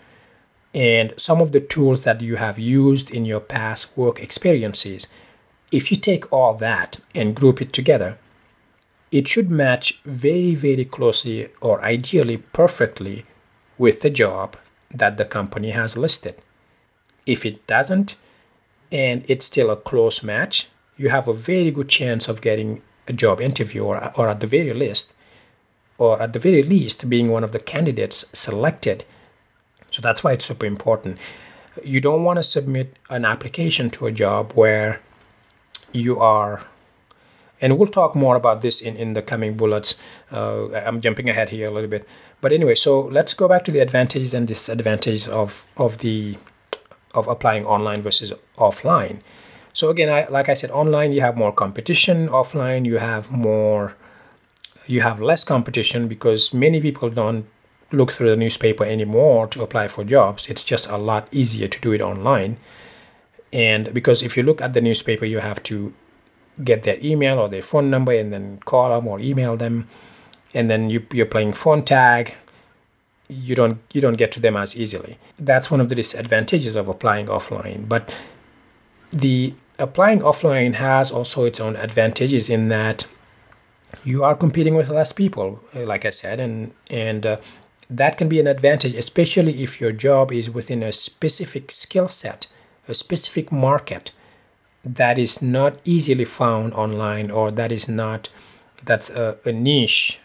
and 0.73 1.13
some 1.15 1.41
of 1.41 1.51
the 1.51 1.61
tools 1.61 2.05
that 2.05 2.21
you 2.21 2.37
have 2.37 2.57
used 2.57 3.11
in 3.11 3.23
your 3.23 3.39
past 3.39 3.95
work 3.95 4.19
experiences. 4.19 5.09
If 5.71 5.91
you 5.91 5.97
take 5.97 6.33
all 6.33 6.55
that 6.55 7.01
and 7.13 7.35
group 7.35 7.61
it 7.61 7.71
together, 7.71 8.17
it 9.13 9.27
should 9.27 9.51
match 9.51 10.01
very, 10.05 10.55
very 10.55 10.83
closely 10.83 11.47
or 11.61 11.83
ideally 11.83 12.37
perfectly 12.37 13.25
with 13.77 14.01
the 14.01 14.09
job 14.09 14.57
that 14.91 15.17
the 15.17 15.23
company 15.23 15.69
has 15.69 15.95
listed. 15.95 16.35
If 17.27 17.45
it 17.45 17.65
doesn't, 17.67 18.15
and 18.91 19.23
it's 19.27 19.45
still 19.45 19.69
a 19.69 19.75
close 19.75 20.23
match, 20.23 20.67
you 20.97 21.09
have 21.09 21.27
a 21.27 21.33
very 21.33 21.69
good 21.69 21.89
chance 21.89 22.27
of 22.27 22.41
getting 22.41 22.81
a 23.07 23.13
job 23.13 23.39
interview 23.39 23.83
or, 23.83 24.11
or 24.17 24.29
at 24.29 24.39
the 24.39 24.47
very 24.47 24.73
least, 24.73 25.13
or 25.99 26.19
at 26.19 26.33
the 26.33 26.39
very 26.39 26.63
least 26.63 27.07
being 27.07 27.29
one 27.29 27.43
of 27.43 27.51
the 27.51 27.59
candidates 27.59 28.25
selected. 28.33 29.05
So 29.91 30.01
that's 30.01 30.23
why 30.23 30.31
it's 30.31 30.45
super 30.45 30.65
important. 30.65 31.19
You 31.83 32.01
don't 32.01 32.23
want 32.23 32.37
to 32.37 32.43
submit 32.43 32.97
an 33.11 33.25
application 33.25 33.91
to 33.91 34.07
a 34.07 34.11
job 34.11 34.53
where 34.53 35.01
you 35.91 36.19
are 36.19 36.65
and 37.63 37.79
we'll 37.79 37.87
talk 37.87 38.13
more 38.13 38.35
about 38.35 38.61
this 38.61 38.81
in, 38.81 38.97
in 38.97 39.13
the 39.13 39.21
coming 39.21 39.55
bullets. 39.55 39.95
Uh, 40.29 40.67
I'm 40.73 40.99
jumping 40.99 41.29
ahead 41.29 41.47
here 41.47 41.69
a 41.69 41.71
little 41.71 41.89
bit. 41.89 42.05
But 42.41 42.51
anyway, 42.51 42.75
so 42.75 42.99
let's 42.99 43.33
go 43.33 43.47
back 43.47 43.63
to 43.63 43.71
the 43.71 43.79
advantages 43.79 44.33
and 44.33 44.45
disadvantages 44.45 45.29
of, 45.29 45.65
of 45.77 45.99
the 45.99 46.37
of 47.13 47.27
applying 47.27 47.63
online 47.65 48.01
versus 48.01 48.33
offline. 48.57 49.21
So 49.71 49.89
again, 49.89 50.09
I, 50.09 50.27
like 50.27 50.49
I 50.49 50.55
said, 50.55 50.71
online 50.71 51.13
you 51.13 51.21
have 51.21 51.37
more 51.37 51.53
competition. 51.53 52.27
Offline 52.27 52.85
you 52.85 52.97
have 52.97 53.31
more, 53.31 53.95
you 54.85 54.99
have 55.01 55.21
less 55.21 55.45
competition 55.45 56.07
because 56.09 56.53
many 56.53 56.81
people 56.81 57.09
don't 57.09 57.45
look 57.93 58.11
through 58.11 58.31
the 58.31 58.35
newspaper 58.35 58.83
anymore 58.83 59.47
to 59.47 59.63
apply 59.63 59.87
for 59.87 60.03
jobs. 60.03 60.49
It's 60.49 60.63
just 60.63 60.89
a 60.89 60.97
lot 60.97 61.29
easier 61.31 61.69
to 61.69 61.79
do 61.79 61.93
it 61.93 62.01
online. 62.01 62.57
And 63.53 63.93
because 63.93 64.21
if 64.21 64.35
you 64.35 64.43
look 64.43 64.61
at 64.61 64.73
the 64.73 64.81
newspaper, 64.81 65.25
you 65.25 65.39
have 65.39 65.61
to 65.63 65.93
get 66.63 66.83
their 66.83 66.97
email 67.01 67.39
or 67.39 67.49
their 67.49 67.61
phone 67.61 67.89
number 67.89 68.11
and 68.11 68.31
then 68.33 68.59
call 68.65 68.89
them 68.89 69.07
or 69.07 69.19
email 69.19 69.57
them. 69.57 69.87
And 70.53 70.69
then 70.69 70.89
you, 70.89 71.05
you're 71.11 71.25
playing 71.25 71.53
phone 71.53 71.83
tag. 71.83 72.35
You 73.29 73.55
don't 73.55 73.79
you 73.93 74.01
don't 74.01 74.17
get 74.17 74.31
to 74.33 74.39
them 74.39 74.55
as 74.55 74.77
easily. 74.77 75.17
That's 75.39 75.71
one 75.71 75.81
of 75.81 75.89
the 75.89 75.95
disadvantages 75.95 76.75
of 76.75 76.87
applying 76.87 77.27
offline. 77.27 77.87
But 77.87 78.13
the 79.11 79.55
applying 79.79 80.19
offline 80.19 80.75
has 80.75 81.11
also 81.11 81.45
its 81.45 81.59
own 81.59 81.75
advantages 81.75 82.49
in 82.49 82.69
that 82.69 83.05
you 84.03 84.23
are 84.23 84.35
competing 84.35 84.75
with 84.75 84.89
less 84.89 85.13
people 85.13 85.61
like 85.73 86.05
i 86.05 86.09
said 86.09 86.39
and 86.39 86.71
and 86.89 87.25
uh, 87.25 87.37
that 87.89 88.17
can 88.17 88.27
be 88.27 88.39
an 88.39 88.47
advantage 88.47 88.95
especially 88.95 89.61
if 89.63 89.79
your 89.79 89.91
job 89.91 90.31
is 90.31 90.49
within 90.49 90.81
a 90.81 90.91
specific 90.91 91.71
skill 91.71 92.07
set 92.07 92.47
a 92.87 92.93
specific 92.93 93.51
market 93.51 94.11
that 94.83 95.17
is 95.17 95.41
not 95.41 95.77
easily 95.85 96.25
found 96.25 96.73
online 96.73 97.31
or 97.31 97.51
that 97.51 97.71
is 97.71 97.87
not 97.87 98.29
that's 98.83 99.09
a, 99.09 99.37
a 99.45 99.51
niche 99.51 100.19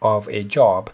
of 0.00 0.28
a 0.28 0.44
job 0.44 0.90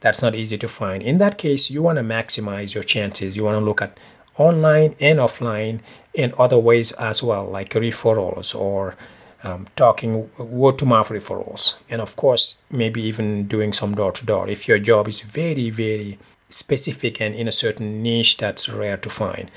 that's 0.00 0.22
not 0.22 0.34
easy 0.34 0.58
to 0.58 0.66
find. 0.66 1.02
In 1.02 1.18
that 1.18 1.38
case 1.38 1.70
you 1.70 1.82
want 1.82 1.98
to 1.98 2.02
maximize 2.04 2.74
your 2.74 2.82
chances. 2.82 3.36
You 3.36 3.44
want 3.44 3.56
to 3.56 3.64
look 3.64 3.82
at 3.82 3.98
online 4.36 4.96
and 5.00 5.18
offline 5.18 5.80
in 6.14 6.32
other 6.38 6.58
ways 6.58 6.92
as 6.92 7.22
well 7.22 7.44
like 7.44 7.70
referrals 7.70 8.54
or 8.54 8.96
um, 9.44 9.66
talking 9.76 10.30
word 10.38 10.78
to 10.78 10.86
mouth 10.86 11.08
referrals. 11.08 11.76
And 11.90 12.00
of 12.00 12.16
course 12.16 12.62
maybe 12.70 13.02
even 13.02 13.46
doing 13.46 13.72
some 13.72 13.94
door 13.94 14.12
to 14.12 14.24
door. 14.24 14.48
If 14.48 14.66
your 14.66 14.78
job 14.78 15.08
is 15.08 15.20
very 15.20 15.68
very 15.68 16.18
specific 16.48 17.20
and 17.20 17.34
in 17.34 17.48
a 17.48 17.52
certain 17.52 18.02
niche 18.02 18.38
that's 18.38 18.68
rare 18.68 18.96
to 18.96 19.10
find 19.10 19.50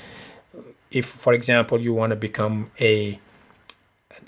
if 0.96 1.04
for 1.04 1.32
example 1.34 1.78
you 1.80 1.92
want 1.92 2.10
to 2.10 2.16
become 2.16 2.70
a 2.80 3.20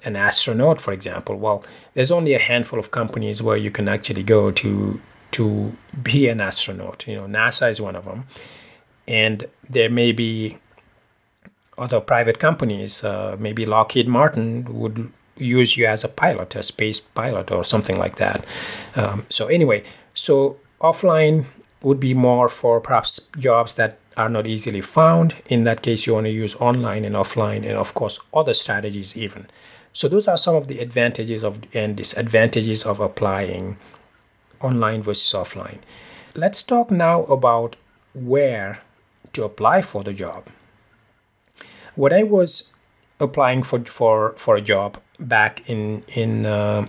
an 0.04 0.14
astronaut 0.14 0.80
for 0.80 0.92
example 0.92 1.34
well 1.36 1.64
there's 1.94 2.12
only 2.12 2.34
a 2.34 2.38
handful 2.38 2.78
of 2.78 2.90
companies 2.90 3.42
where 3.42 3.56
you 3.56 3.70
can 3.70 3.88
actually 3.88 4.22
go 4.22 4.50
to 4.50 5.00
to 5.30 5.72
be 6.02 6.28
an 6.28 6.40
astronaut 6.40 7.06
you 7.08 7.14
know 7.14 7.26
nasa 7.26 7.70
is 7.70 7.80
one 7.80 7.96
of 7.96 8.04
them. 8.04 8.26
And 9.06 9.46
there 9.70 9.88
may 9.88 10.12
be 10.12 10.58
other 11.78 12.00
private 12.00 12.38
companies 12.38 13.02
uh, 13.02 13.36
maybe 13.38 13.64
lockheed 13.64 14.06
martin 14.06 14.46
would 14.80 15.10
use 15.36 15.76
you 15.78 15.86
as 15.86 16.04
a 16.04 16.08
pilot 16.08 16.54
a 16.54 16.62
space 16.62 17.00
pilot 17.00 17.50
or 17.50 17.64
something 17.64 17.98
like 17.98 18.16
that. 18.16 18.44
Um, 18.94 19.24
so 19.30 19.46
anyway 19.46 19.82
so 20.14 20.58
offline 20.80 21.46
would 21.82 22.00
be 22.00 22.12
more 22.12 22.48
for 22.48 22.80
perhaps 22.80 23.30
jobs 23.38 23.74
that 23.74 23.98
are 24.18 24.28
not 24.28 24.46
easily 24.46 24.80
found. 24.80 25.36
In 25.46 25.64
that 25.64 25.80
case, 25.82 26.06
you 26.06 26.14
want 26.14 26.26
to 26.26 26.30
use 26.30 26.56
online 26.56 27.04
and 27.04 27.14
offline, 27.14 27.58
and 27.58 27.78
of 27.78 27.94
course, 27.94 28.20
other 28.34 28.52
strategies 28.52 29.16
even. 29.16 29.46
So 29.92 30.08
those 30.08 30.28
are 30.28 30.36
some 30.36 30.54
of 30.54 30.66
the 30.66 30.80
advantages 30.80 31.42
of 31.44 31.60
and 31.72 31.96
disadvantages 31.96 32.84
of 32.84 33.00
applying 33.00 33.78
online 34.60 35.02
versus 35.02 35.32
offline. 35.32 35.78
Let's 36.34 36.62
talk 36.62 36.90
now 36.90 37.24
about 37.24 37.76
where 38.14 38.80
to 39.32 39.44
apply 39.44 39.82
for 39.82 40.04
the 40.04 40.12
job. 40.12 40.48
When 41.94 42.12
I 42.12 42.24
was 42.24 42.74
applying 43.20 43.62
for 43.62 43.80
for 43.84 44.34
for 44.36 44.56
a 44.56 44.60
job 44.60 44.98
back 45.18 45.62
in 45.68 46.02
in 46.08 46.46
uh, 46.46 46.86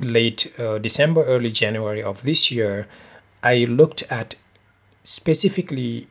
late 0.00 0.52
uh, 0.58 0.78
December, 0.78 1.24
early 1.24 1.50
January 1.50 2.02
of 2.02 2.22
this 2.22 2.50
year, 2.50 2.86
I 3.42 3.64
looked 3.64 4.02
at 4.10 4.34
specifically 5.04 6.08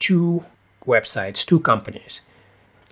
two 0.00 0.44
websites, 0.84 1.46
two 1.46 1.60
companies. 1.60 2.20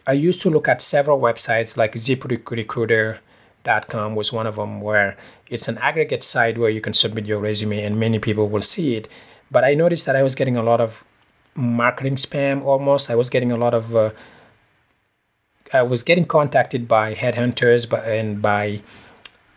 I 0.07 0.13
used 0.13 0.41
to 0.43 0.51
look 0.51 0.69
at 0.69 0.81
several 0.81 1.19
websites 1.21 1.77
like 1.77 1.95
ZipRecruiter.com 1.95 4.15
was 4.15 4.33
one 4.33 4.47
of 4.47 4.55
them 4.57 4.81
where 4.81 5.17
it's 5.49 5.69
an 5.69 5.79
aggregate 5.79 6.23
site 6.23 6.57
where 6.57 6.71
you 6.71 6.81
can 6.81 6.95
submit 6.95 7.27
your 7.27 7.41
resume 7.41 7.83
and 7.83 7.99
many 7.99 8.21
people 8.21 8.49
will 8.49 8.63
see 8.63 8.95
it. 8.95 9.09
But 9.51 9.65
I 9.65 9.75
noticed 9.75 10.07
that 10.07 10.15
I 10.15 10.23
was 10.23 10.37
getting 10.37 10.57
a 10.57 10.63
lot 10.63 10.81
of 10.81 11.05
marketing 11.55 12.15
spam 12.15 12.63
almost. 12.63 13.11
I 13.11 13.17
was 13.17 13.29
getting 13.29 13.51
a 13.51 13.57
lot 13.57 13.75
of 13.75 13.97
uh, 13.97 14.13
I 15.73 15.83
was 15.83 16.03
getting 16.03 16.25
contacted 16.25 16.89
by 16.89 17.15
headhunters 17.15 17.93
and 18.07 18.41
by 18.41 18.83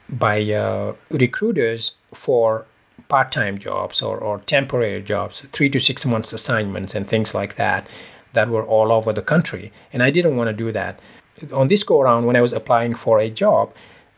by 0.09 0.41
uh, 0.51 0.93
recruiters 1.09 1.97
for 2.13 2.65
part-time 3.07 3.57
jobs 3.57 4.01
or, 4.01 4.17
or 4.17 4.39
temporary 4.39 5.01
jobs, 5.01 5.41
three 5.51 5.69
to 5.69 5.79
six 5.79 6.05
months 6.05 6.33
assignments 6.33 6.95
and 6.95 7.07
things 7.07 7.33
like 7.33 7.55
that 7.55 7.87
that 8.33 8.49
were 8.49 8.63
all 8.63 8.91
over 8.91 9.11
the 9.13 9.21
country. 9.21 9.71
And 9.91 10.01
I 10.01 10.09
didn't 10.09 10.37
want 10.37 10.47
to 10.49 10.53
do 10.53 10.71
that. 10.71 10.99
On 11.53 11.67
this 11.67 11.83
go 11.83 12.01
around, 12.01 12.25
when 12.25 12.35
I 12.35 12.41
was 12.41 12.53
applying 12.53 12.95
for 12.95 13.19
a 13.19 13.29
job, 13.29 13.73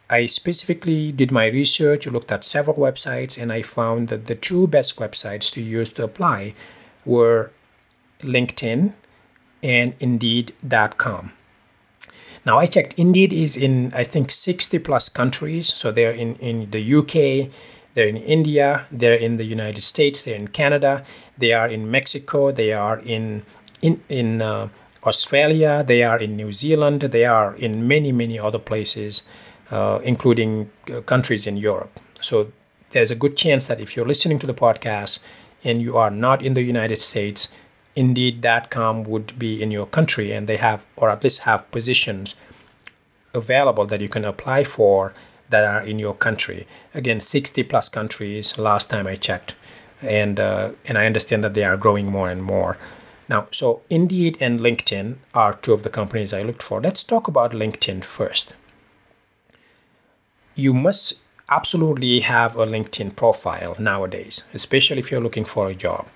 I 0.09 0.27
specifically 0.27 1.11
did 1.11 1.31
my 1.31 1.47
research, 1.47 2.05
looked 2.05 2.31
at 2.31 2.43
several 2.43 2.75
websites, 2.75 3.41
and 3.41 3.51
I 3.51 3.61
found 3.61 4.09
that 4.09 4.27
the 4.27 4.35
two 4.35 4.67
best 4.67 4.99
websites 4.99 5.51
to 5.53 5.61
use 5.61 5.89
to 5.91 6.03
apply 6.03 6.53
were 7.05 7.51
LinkedIn 8.21 8.93
and 9.63 9.95
Indeed.com. 9.99 11.31
Now 12.45 12.59
I 12.59 12.65
checked, 12.65 12.93
Indeed 12.97 13.31
is 13.31 13.55
in 13.55 13.93
I 13.95 14.03
think 14.03 14.29
60 14.29 14.77
plus 14.79 15.09
countries. 15.09 15.73
So 15.73 15.91
they're 15.91 16.11
in, 16.11 16.35
in 16.35 16.69
the 16.71 16.95
UK, 16.95 17.49
they're 17.93 18.07
in 18.07 18.17
India, 18.17 18.85
they're 18.91 19.13
in 19.13 19.37
the 19.37 19.43
United 19.43 19.83
States, 19.83 20.23
they're 20.23 20.35
in 20.35 20.47
Canada, 20.47 21.03
they 21.37 21.53
are 21.53 21.67
in 21.67 21.89
Mexico, 21.89 22.51
they 22.51 22.73
are 22.73 22.99
in 22.99 23.43
in 23.81 24.01
in 24.09 24.41
uh, 24.41 24.69
Australia, 25.05 25.83
they 25.85 26.03
are 26.03 26.17
in 26.17 26.35
New 26.35 26.51
Zealand, 26.53 27.01
they 27.01 27.25
are 27.25 27.55
in 27.55 27.87
many 27.87 28.11
many 28.11 28.39
other 28.39 28.59
places, 28.59 29.27
uh, 29.71 29.99
including 30.03 30.71
uh, 30.91 31.01
countries 31.01 31.45
in 31.45 31.57
Europe. 31.57 31.99
So 32.21 32.51
there's 32.91 33.11
a 33.11 33.15
good 33.15 33.35
chance 33.35 33.67
that 33.67 33.79
if 33.79 33.95
you're 33.95 34.07
listening 34.07 34.39
to 34.39 34.47
the 34.47 34.53
podcast 34.53 35.23
and 35.63 35.81
you 35.81 35.97
are 35.97 36.11
not 36.11 36.43
in 36.43 36.53
the 36.53 36.61
United 36.61 37.01
States, 37.01 37.53
Indeed.com 37.95 39.03
would 39.03 39.37
be 39.37 39.61
in 39.61 39.69
your 39.69 39.85
country, 39.85 40.31
and 40.31 40.47
they 40.47 40.57
have 40.57 40.85
or 40.95 41.09
at 41.11 41.23
least 41.23 41.43
have 41.43 41.69
positions 41.69 42.35
available 43.33 43.85
that 43.85 44.01
you 44.01 44.09
can 44.09 44.25
apply 44.25 44.63
for 44.63 45.13
that 45.53 45.63
are 45.63 45.85
in 45.87 45.99
your 45.99 46.15
country. 46.15 46.67
Again, 46.93 47.21
60 47.21 47.63
plus 47.63 47.87
countries 47.89 48.57
last 48.57 48.89
time 48.89 49.07
I 49.07 49.15
checked, 49.15 49.55
and 50.01 50.39
uh, 50.39 50.71
and 50.85 50.97
I 50.97 51.05
understand 51.05 51.43
that 51.43 51.53
they 51.53 51.63
are 51.63 51.77
growing 51.77 52.07
more 52.07 52.29
and 52.29 52.43
more. 52.43 52.77
Now, 53.29 53.47
so 53.51 53.81
Indeed 53.89 54.37
and 54.41 54.59
LinkedIn 54.59 55.15
are 55.33 55.53
two 55.53 55.73
of 55.73 55.83
the 55.83 55.89
companies 55.89 56.33
I 56.33 56.43
looked 56.43 56.63
for. 56.63 56.81
Let's 56.81 57.03
talk 57.03 57.27
about 57.27 57.51
LinkedIn 57.51 58.03
first. 58.03 58.53
You 60.55 60.73
must 60.73 61.21
absolutely 61.49 62.19
have 62.21 62.55
a 62.55 62.65
LinkedIn 62.65 63.15
profile 63.15 63.75
nowadays, 63.79 64.49
especially 64.53 64.99
if 64.99 65.11
you're 65.11 65.21
looking 65.21 65.45
for 65.45 65.69
a 65.69 65.75
job. 65.75 66.07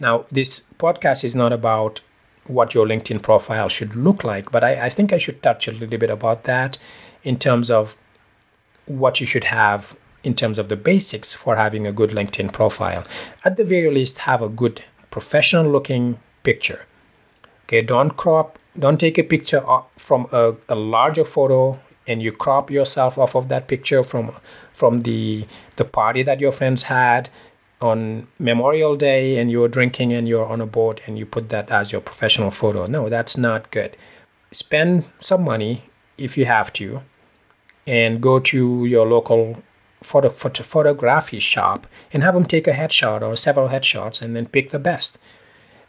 Now, 0.00 0.24
this 0.30 0.66
podcast 0.78 1.24
is 1.24 1.34
not 1.36 1.52
about 1.52 2.00
what 2.46 2.74
your 2.74 2.86
LinkedIn 2.86 3.22
profile 3.22 3.68
should 3.68 3.94
look 3.94 4.24
like, 4.24 4.50
but 4.50 4.64
I, 4.64 4.86
I 4.86 4.88
think 4.88 5.12
I 5.12 5.18
should 5.18 5.42
touch 5.42 5.68
a 5.68 5.72
little 5.72 5.98
bit 5.98 6.10
about 6.10 6.44
that 6.44 6.78
in 7.22 7.38
terms 7.38 7.70
of 7.70 7.96
what 8.86 9.20
you 9.20 9.26
should 9.26 9.44
have 9.44 9.96
in 10.22 10.34
terms 10.34 10.58
of 10.58 10.68
the 10.68 10.76
basics 10.76 11.34
for 11.34 11.56
having 11.56 11.86
a 11.86 11.92
good 11.92 12.10
LinkedIn 12.10 12.52
profile. 12.52 13.04
At 13.44 13.56
the 13.56 13.64
very 13.64 13.90
least, 13.90 14.18
have 14.20 14.42
a 14.42 14.48
good 14.48 14.82
professional 15.10 15.70
looking 15.70 16.18
picture. 16.42 16.86
Okay, 17.64 17.82
don't 17.82 18.16
crop, 18.16 18.58
don't 18.78 18.98
take 18.98 19.18
a 19.18 19.22
picture 19.22 19.62
from 19.96 20.26
a, 20.32 20.54
a 20.68 20.74
larger 20.74 21.24
photo 21.24 21.78
and 22.06 22.22
you 22.22 22.32
crop 22.32 22.70
yourself 22.70 23.18
off 23.18 23.34
of 23.34 23.48
that 23.48 23.68
picture 23.68 24.02
from 24.02 24.32
from 24.72 25.02
the 25.02 25.46
the 25.76 25.84
party 25.84 26.22
that 26.22 26.40
your 26.40 26.52
friends 26.52 26.84
had 26.84 27.30
on 27.80 28.26
Memorial 28.38 28.96
Day 28.96 29.38
and 29.38 29.50
you're 29.50 29.68
drinking 29.68 30.12
and 30.12 30.28
you're 30.28 30.46
on 30.46 30.60
a 30.60 30.66
boat 30.66 31.00
and 31.06 31.18
you 31.18 31.26
put 31.26 31.48
that 31.50 31.70
as 31.70 31.92
your 31.92 32.00
professional 32.00 32.50
photo. 32.50 32.86
No, 32.86 33.08
that's 33.08 33.36
not 33.36 33.70
good. 33.70 33.96
Spend 34.52 35.04
some 35.20 35.42
money 35.44 35.84
if 36.16 36.38
you 36.38 36.44
have 36.44 36.72
to 36.74 37.02
and 37.86 38.20
go 38.20 38.38
to 38.38 38.84
your 38.86 39.06
local 39.06 39.62
photo, 40.02 40.28
photo 40.28 40.62
photography 40.62 41.38
shop 41.38 41.86
and 42.12 42.22
have 42.22 42.34
them 42.34 42.44
take 42.44 42.66
a 42.66 42.72
headshot 42.72 43.22
or 43.22 43.36
several 43.36 43.68
headshots 43.68 44.22
and 44.22 44.36
then 44.36 44.46
pick 44.46 44.70
the 44.70 44.78
best. 44.78 45.18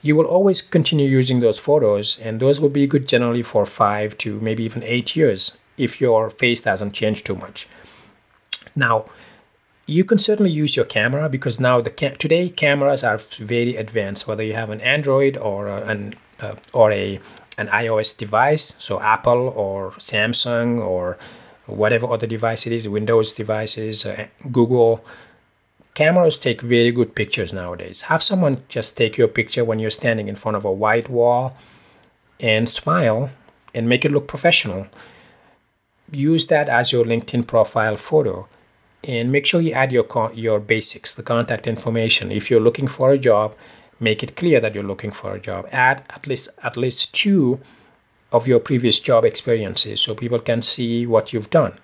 You 0.02 0.16
will 0.16 0.26
always 0.26 0.62
continue 0.62 1.08
using 1.08 1.40
those 1.40 1.58
photos, 1.58 2.20
and 2.20 2.40
those 2.40 2.62
will 2.62 2.70
be 2.70 2.86
good 2.86 3.08
generally 3.08 3.42
for 3.42 3.66
five 3.66 4.16
to 4.20 4.40
maybe 4.40 4.64
even 4.64 4.84
eight 4.84 5.16
years 5.16 5.58
if 5.78 6.00
your 6.00 6.30
face 6.30 6.62
doesn't 6.62 6.94
change 6.94 7.24
too 7.24 7.36
much. 7.36 7.68
Now, 8.76 9.06
you 9.88 10.04
can 10.04 10.18
certainly 10.18 10.52
use 10.52 10.76
your 10.76 10.86
camera 10.86 11.28
because 11.28 11.60
now 11.60 11.82
the 11.82 11.90
ca- 11.90 12.16
today 12.18 12.50
cameras 12.50 13.04
are 13.04 13.18
very 13.18 13.76
advanced. 13.76 14.28
Whether 14.28 14.44
you 14.44 14.54
have 14.54 14.70
an 14.70 14.82
Android 14.82 15.38
or 15.38 15.68
an 15.68 16.16
uh, 16.40 16.56
or 16.74 16.92
a 16.92 17.20
an 17.58 17.68
iOS 17.68 18.18
device, 18.18 18.76
so 18.80 19.00
Apple 19.00 19.50
or 19.56 19.92
Samsung 19.94 20.80
or 20.80 21.18
whatever 21.66 22.08
other 22.08 22.28
device 22.28 22.68
it 22.68 22.74
is, 22.74 22.88
Windows 22.88 23.34
devices, 23.34 24.06
uh, 24.06 24.28
Google. 24.52 25.06
Cameras 25.94 26.38
take 26.38 26.62
very 26.62 26.92
good 26.92 27.16
pictures 27.16 27.54
nowadays. 27.54 28.02
Have 28.04 28.22
someone 28.22 28.64
just 28.68 28.98
take 28.98 29.18
your 29.18 29.30
picture 29.30 29.64
when 29.64 29.80
you're 29.80 29.90
standing 29.90 30.28
in 30.28 30.36
front 30.36 30.58
of 30.58 30.66
a 30.66 30.72
white 30.72 31.10
wall 31.10 31.58
and 32.40 32.68
smile 32.68 33.30
and 33.74 33.90
make 33.90 34.06
it 34.06 34.12
look 34.12 34.28
professional. 34.28 34.88
Use 36.12 36.48
that 36.48 36.70
as 36.70 36.92
your 36.92 37.06
LinkedIn 37.06 37.48
profile 37.48 37.98
photo 37.98 38.48
and 39.04 39.32
make 39.32 39.46
sure 39.46 39.62
you 39.62 39.72
add 39.72 39.92
your 39.92 40.32
your 40.34 40.60
basics, 40.60 41.14
the 41.14 41.24
contact 41.24 41.68
information. 41.68 42.32
If 42.32 42.50
you're 42.50 42.60
looking 42.60 42.88
for 42.88 43.12
a 43.12 43.18
job, 43.18 43.56
make 44.00 44.24
it 44.24 44.36
clear 44.36 44.60
that 44.60 44.74
you're 44.74 44.84
looking 44.84 45.12
for 45.12 45.36
a 45.36 45.40
job. 45.40 45.68
Add 45.72 46.04
at 46.10 46.28
least 46.28 46.50
at 46.64 46.78
least 46.78 47.14
two 47.14 47.60
of 48.32 48.48
your 48.48 48.60
previous 48.60 49.00
job 49.00 49.26
experiences 49.26 50.02
so 50.02 50.16
people 50.16 50.40
can 50.40 50.62
see 50.62 51.06
what 51.06 51.34
you've 51.34 51.50
done. 51.50 51.78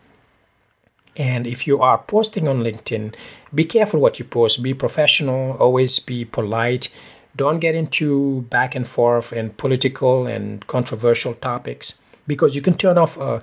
And 1.17 1.45
if 1.45 1.67
you 1.67 1.81
are 1.81 1.97
posting 1.97 2.47
on 2.47 2.61
LinkedIn, 2.61 3.13
be 3.53 3.65
careful 3.65 3.99
what 3.99 4.17
you 4.19 4.25
post. 4.25 4.63
Be 4.63 4.73
professional, 4.73 5.57
always 5.57 5.99
be 5.99 6.23
polite. 6.25 6.89
Don't 7.35 7.59
get 7.59 7.75
into 7.75 8.41
back 8.43 8.75
and 8.75 8.87
forth 8.87 9.31
and 9.31 9.55
political 9.57 10.25
and 10.25 10.65
controversial 10.67 11.33
topics 11.35 11.99
because 12.27 12.55
you 12.55 12.61
can 12.61 12.75
turn 12.75 12.97
off 12.97 13.17
a, 13.17 13.41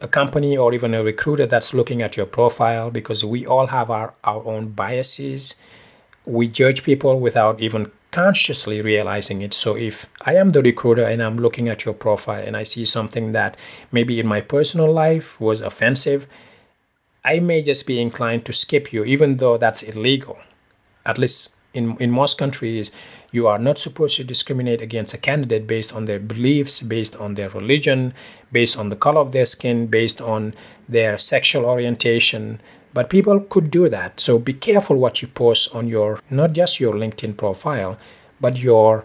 a 0.00 0.08
company 0.08 0.56
or 0.56 0.72
even 0.72 0.94
a 0.94 1.02
recruiter 1.02 1.46
that's 1.46 1.74
looking 1.74 2.02
at 2.02 2.16
your 2.16 2.26
profile 2.26 2.90
because 2.90 3.24
we 3.24 3.46
all 3.46 3.66
have 3.66 3.90
our, 3.90 4.14
our 4.24 4.44
own 4.44 4.68
biases. 4.68 5.60
We 6.24 6.48
judge 6.48 6.82
people 6.82 7.20
without 7.20 7.60
even 7.60 7.90
consciously 8.14 8.80
realizing 8.80 9.42
it. 9.42 9.52
So 9.52 9.76
if 9.76 10.06
I 10.22 10.36
am 10.36 10.52
the 10.52 10.62
recruiter 10.62 11.02
and 11.02 11.20
I'm 11.20 11.36
looking 11.36 11.68
at 11.68 11.84
your 11.84 11.94
profile 11.94 12.44
and 12.46 12.56
I 12.56 12.62
see 12.62 12.84
something 12.84 13.32
that 13.32 13.56
maybe 13.90 14.20
in 14.20 14.26
my 14.28 14.40
personal 14.40 14.92
life 14.92 15.40
was 15.40 15.60
offensive, 15.60 16.28
I 17.24 17.40
may 17.40 17.60
just 17.60 17.88
be 17.88 18.00
inclined 18.00 18.44
to 18.44 18.52
skip 18.52 18.92
you, 18.92 19.02
even 19.04 19.38
though 19.38 19.56
that's 19.58 19.82
illegal. 19.82 20.38
At 21.04 21.18
least 21.18 21.56
in, 21.72 21.96
in 21.98 22.12
most 22.12 22.38
countries, 22.38 22.92
you 23.32 23.48
are 23.48 23.58
not 23.58 23.78
supposed 23.78 24.16
to 24.18 24.22
discriminate 24.22 24.80
against 24.80 25.12
a 25.12 25.18
candidate 25.18 25.66
based 25.66 25.92
on 25.92 26.04
their 26.04 26.20
beliefs, 26.20 26.82
based 26.82 27.16
on 27.16 27.34
their 27.34 27.48
religion, 27.48 28.14
based 28.52 28.78
on 28.78 28.90
the 28.90 28.96
color 28.96 29.22
of 29.22 29.32
their 29.32 29.46
skin, 29.46 29.88
based 29.88 30.20
on 30.20 30.54
their 30.88 31.18
sexual 31.18 31.64
orientation, 31.64 32.60
but 32.94 33.10
people 33.10 33.40
could 33.40 33.70
do 33.70 33.88
that. 33.88 34.20
So 34.20 34.38
be 34.38 34.52
careful 34.52 34.96
what 34.96 35.20
you 35.20 35.28
post 35.28 35.74
on 35.74 35.88
your 35.88 36.20
not 36.30 36.52
just 36.52 36.80
your 36.80 36.94
LinkedIn 36.94 37.36
profile, 37.36 37.98
but 38.40 38.58
your 38.58 39.04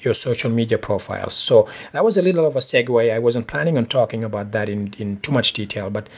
your 0.00 0.14
social 0.14 0.50
media 0.50 0.78
profiles. 0.78 1.34
So 1.34 1.68
that 1.92 2.04
was 2.04 2.16
a 2.16 2.22
little 2.22 2.46
of 2.46 2.56
a 2.56 2.60
segue. 2.60 3.12
I 3.12 3.18
wasn't 3.18 3.48
planning 3.48 3.76
on 3.76 3.86
talking 3.86 4.24
about 4.24 4.52
that 4.52 4.68
in, 4.68 4.94
in 4.98 5.20
too 5.20 5.32
much 5.32 5.52
detail, 5.52 5.90
but 5.90 6.08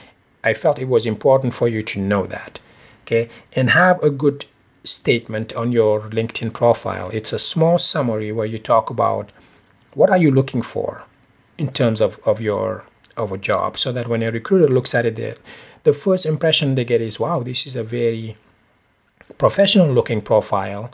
I 0.44 0.54
felt 0.54 0.78
it 0.78 0.88
was 0.88 1.06
important 1.06 1.54
for 1.54 1.66
you 1.68 1.82
to 1.82 2.00
know 2.00 2.26
that. 2.26 2.60
Okay. 3.02 3.28
And 3.54 3.70
have 3.70 4.02
a 4.02 4.10
good 4.10 4.44
statement 4.84 5.54
on 5.54 5.72
your 5.72 6.02
LinkedIn 6.02 6.52
profile. 6.52 7.10
It's 7.12 7.32
a 7.32 7.38
small 7.38 7.78
summary 7.78 8.32
where 8.32 8.46
you 8.46 8.58
talk 8.58 8.90
about 8.90 9.32
what 9.94 10.10
are 10.10 10.18
you 10.18 10.30
looking 10.30 10.62
for 10.62 11.02
in 11.58 11.72
terms 11.72 12.00
of, 12.00 12.20
of 12.24 12.40
your 12.40 12.84
of 13.16 13.32
a 13.32 13.38
job 13.38 13.78
so 13.78 13.92
that 13.92 14.08
when 14.08 14.22
a 14.22 14.30
recruiter 14.30 14.68
looks 14.68 14.94
at 14.94 15.04
it, 15.04 15.40
the 15.84 15.92
first 15.92 16.26
impression 16.26 16.74
they 16.74 16.84
get 16.84 17.00
is, 17.00 17.18
wow, 17.18 17.42
this 17.42 17.66
is 17.66 17.76
a 17.76 17.84
very 17.84 18.36
professional 19.38 19.88
looking 19.88 20.20
profile. 20.20 20.90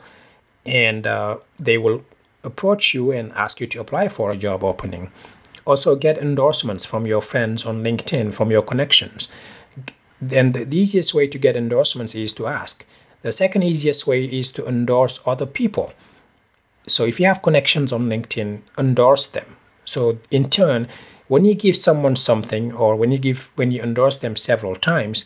And 0.65 1.07
uh, 1.07 1.37
they 1.59 1.77
will 1.77 2.03
approach 2.43 2.93
you 2.93 3.11
and 3.11 3.31
ask 3.33 3.59
you 3.61 3.67
to 3.67 3.81
apply 3.81 4.09
for 4.09 4.31
a 4.31 4.37
job 4.37 4.63
opening. 4.63 5.11
Also, 5.65 5.95
get 5.95 6.17
endorsements 6.17 6.85
from 6.85 7.05
your 7.05 7.21
friends 7.21 7.65
on 7.65 7.83
LinkedIn, 7.83 8.33
from 8.33 8.51
your 8.51 8.61
connections. 8.61 9.27
And 10.31 10.53
the, 10.53 10.63
the 10.63 10.77
easiest 10.77 11.13
way 11.13 11.27
to 11.27 11.37
get 11.37 11.55
endorsements 11.55 12.15
is 12.15 12.33
to 12.33 12.47
ask. 12.47 12.85
The 13.21 13.31
second 13.31 13.63
easiest 13.63 14.07
way 14.07 14.23
is 14.25 14.49
to 14.51 14.65
endorse 14.65 15.19
other 15.25 15.45
people. 15.45 15.91
So, 16.87 17.05
if 17.05 17.19
you 17.19 17.25
have 17.25 17.41
connections 17.41 17.91
on 17.91 18.07
LinkedIn, 18.07 18.61
endorse 18.77 19.27
them. 19.27 19.57
So, 19.83 20.19
in 20.31 20.49
turn, 20.49 20.87
when 21.27 21.45
you 21.45 21.53
give 21.53 21.75
someone 21.75 22.15
something 22.15 22.71
or 22.73 22.95
when 22.95 23.11
you 23.11 23.17
give 23.17 23.51
when 23.55 23.71
you 23.71 23.81
endorse 23.81 24.17
them 24.19 24.35
several 24.35 24.75
times 24.75 25.25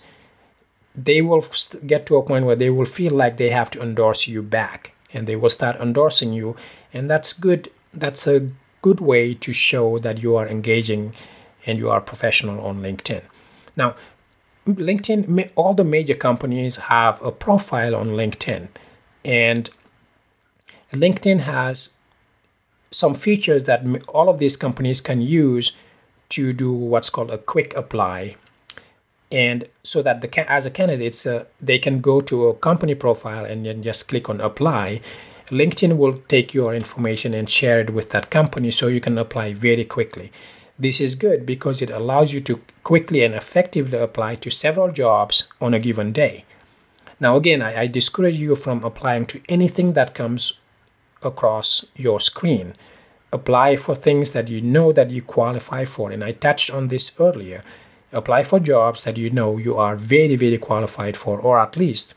they 0.96 1.22
will 1.22 1.46
get 1.86 2.06
to 2.06 2.18
a 2.18 2.24
point 2.24 2.46
where 2.46 2.56
they 2.56 2.70
will 2.70 2.86
feel 2.86 3.14
like 3.14 3.38
they 3.38 3.50
have 3.50 3.72
to 3.72 3.82
endorse 3.82 4.28
you 4.28 4.42
back 4.42 4.94
and 5.14 5.28
they 5.28 5.36
will 5.36 5.50
start 5.50 5.78
endorsing 5.78 6.34
you. 6.34 6.56
And 6.94 7.10
that's 7.10 7.34
good 7.34 7.70
that's 7.94 8.28
a 8.28 8.50
good 8.82 9.00
way 9.00 9.34
to 9.34 9.54
show 9.54 10.00
that 10.00 10.24
you 10.24 10.36
are 10.36 10.48
engaging 10.48 11.14
and 11.66 11.78
you 11.78 11.90
are 11.90 12.02
professional 12.02 12.66
on 12.66 12.82
linkedin. 12.82 13.22
Now 13.76 13.96
linkedin 14.68 15.52
all 15.56 15.74
the 15.74 15.84
major 15.84 16.14
companies 16.14 16.78
have 16.78 17.22
a 17.24 17.32
profile 17.32 17.96
on 17.96 18.10
linkedin 18.10 18.68
and 19.26 19.70
linkedin 20.94 21.40
has 21.40 21.98
some 22.92 23.16
features 23.16 23.64
that 23.64 23.84
all 24.10 24.30
of 24.30 24.40
these 24.40 24.58
companies 24.58 25.00
can 25.00 25.22
use 25.22 25.78
to 26.32 26.54
do 26.54 26.72
what's 26.74 27.10
called 27.10 27.32
a 27.32 27.38
quick 27.38 27.76
apply. 27.76 28.36
And 29.32 29.68
so 29.84 30.02
that 30.02 30.22
the 30.22 30.52
as 30.52 30.66
a 30.66 30.72
candidate 30.72 31.26
uh, 31.26 31.46
they 31.62 31.80
can 31.80 32.02
go 32.02 32.20
to 32.22 32.48
a 32.48 32.54
company 32.54 32.96
profile 32.96 33.46
and 33.46 33.66
then 33.66 33.82
just 33.84 34.10
click 34.10 34.30
on 34.30 34.42
apply. 34.42 35.02
Linkedin 35.48 35.98
will 35.98 36.20
take 36.28 36.54
your 36.54 36.74
information 36.74 37.34
and 37.34 37.50
share 37.50 37.82
it 37.82 37.90
with 37.90 38.10
that 38.12 38.30
company 38.30 38.72
so 38.72 38.88
you 38.88 39.02
can 39.02 39.18
apply 39.18 39.54
very 39.54 39.84
quickly. 39.84 40.32
This 40.80 41.02
is 41.02 41.16
good 41.16 41.46
because 41.46 41.82
it 41.82 41.90
allows 41.90 42.34
you 42.34 42.42
to 42.42 42.62
quickly 42.84 43.24
and 43.24 43.36
effectively 43.36 43.98
apply 43.98 44.36
to 44.36 44.50
several 44.50 44.92
jobs 44.92 45.48
on 45.60 45.74
a 45.74 45.80
given 45.80 46.12
day. 46.12 46.46
Now, 47.20 47.36
again, 47.36 47.62
I, 47.62 47.82
I 47.82 47.88
discourage 47.88 48.38
you 48.38 48.56
from 48.56 48.84
applying 48.84 49.28
to 49.28 49.42
anything 49.48 49.94
that 49.94 50.16
comes 50.16 50.60
across 51.22 51.86
your 51.96 52.20
screen. 52.20 52.74
Apply 53.34 53.76
for 53.76 53.96
things 53.96 54.32
that 54.32 54.48
you 54.48 54.62
know 54.62 54.92
that 54.92 55.10
you 55.10 55.22
qualify 55.22 55.86
for. 55.86 56.12
And 56.12 56.24
I 56.24 56.34
touched 56.34 56.70
on 56.70 56.90
this 56.90 57.20
earlier. 57.20 57.64
Apply 58.12 58.44
for 58.44 58.60
jobs 58.60 59.06
that 59.06 59.18
you 59.18 59.30
know 59.30 59.58
you 59.58 59.78
are 59.78 59.96
very, 59.96 60.36
very 60.36 60.58
qualified 60.58 61.16
for, 61.16 61.40
or 61.40 61.60
at 61.60 61.78
least 61.78 62.14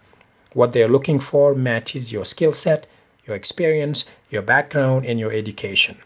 what 0.52 0.72
they're 0.72 0.88
looking 0.88 1.20
for 1.20 1.54
matches 1.54 2.12
your 2.12 2.24
skill 2.24 2.52
set, 2.52 2.86
your 3.26 3.36
experience, 3.36 4.04
your 4.30 4.42
background, 4.42 5.04
and 5.04 5.20
your 5.20 5.32
education. 5.32 5.98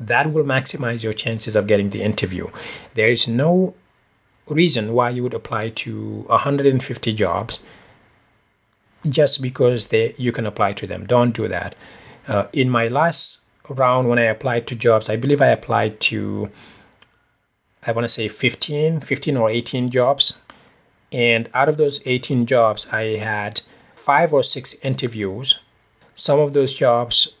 That 0.00 0.32
will 0.32 0.44
maximize 0.44 1.02
your 1.02 1.12
chances 1.12 1.56
of 1.56 1.66
getting 1.66 1.90
the 1.90 2.02
interview. 2.02 2.48
There 2.94 3.08
is 3.08 3.26
no 3.28 3.74
reason 4.46 4.94
why 4.94 5.10
you 5.10 5.22
would 5.22 5.34
apply 5.34 5.70
to 5.70 6.24
150 6.28 7.12
jobs 7.14 7.62
just 9.08 9.42
because 9.42 9.88
they 9.88 10.14
you 10.18 10.32
can 10.32 10.46
apply 10.46 10.72
to 10.74 10.86
them. 10.86 11.06
Don't 11.06 11.34
do 11.34 11.48
that. 11.48 11.74
Uh, 12.26 12.46
in 12.52 12.68
my 12.68 12.88
last 12.88 13.44
round, 13.68 14.08
when 14.08 14.18
I 14.18 14.24
applied 14.24 14.66
to 14.68 14.74
jobs, 14.74 15.08
I 15.08 15.16
believe 15.16 15.40
I 15.40 15.48
applied 15.48 16.00
to 16.00 16.50
I 17.86 17.92
want 17.92 18.04
to 18.04 18.08
say 18.08 18.28
15, 18.28 19.00
15 19.00 19.36
or 19.36 19.48
18 19.48 19.90
jobs. 19.90 20.38
And 21.10 21.48
out 21.54 21.68
of 21.68 21.76
those 21.76 22.06
18 22.06 22.44
jobs, 22.46 22.92
I 22.92 23.16
had 23.16 23.62
five 23.94 24.32
or 24.32 24.42
six 24.42 24.78
interviews. 24.80 25.60
Some 26.14 26.40
of 26.40 26.52
those 26.52 26.74
jobs 26.74 27.36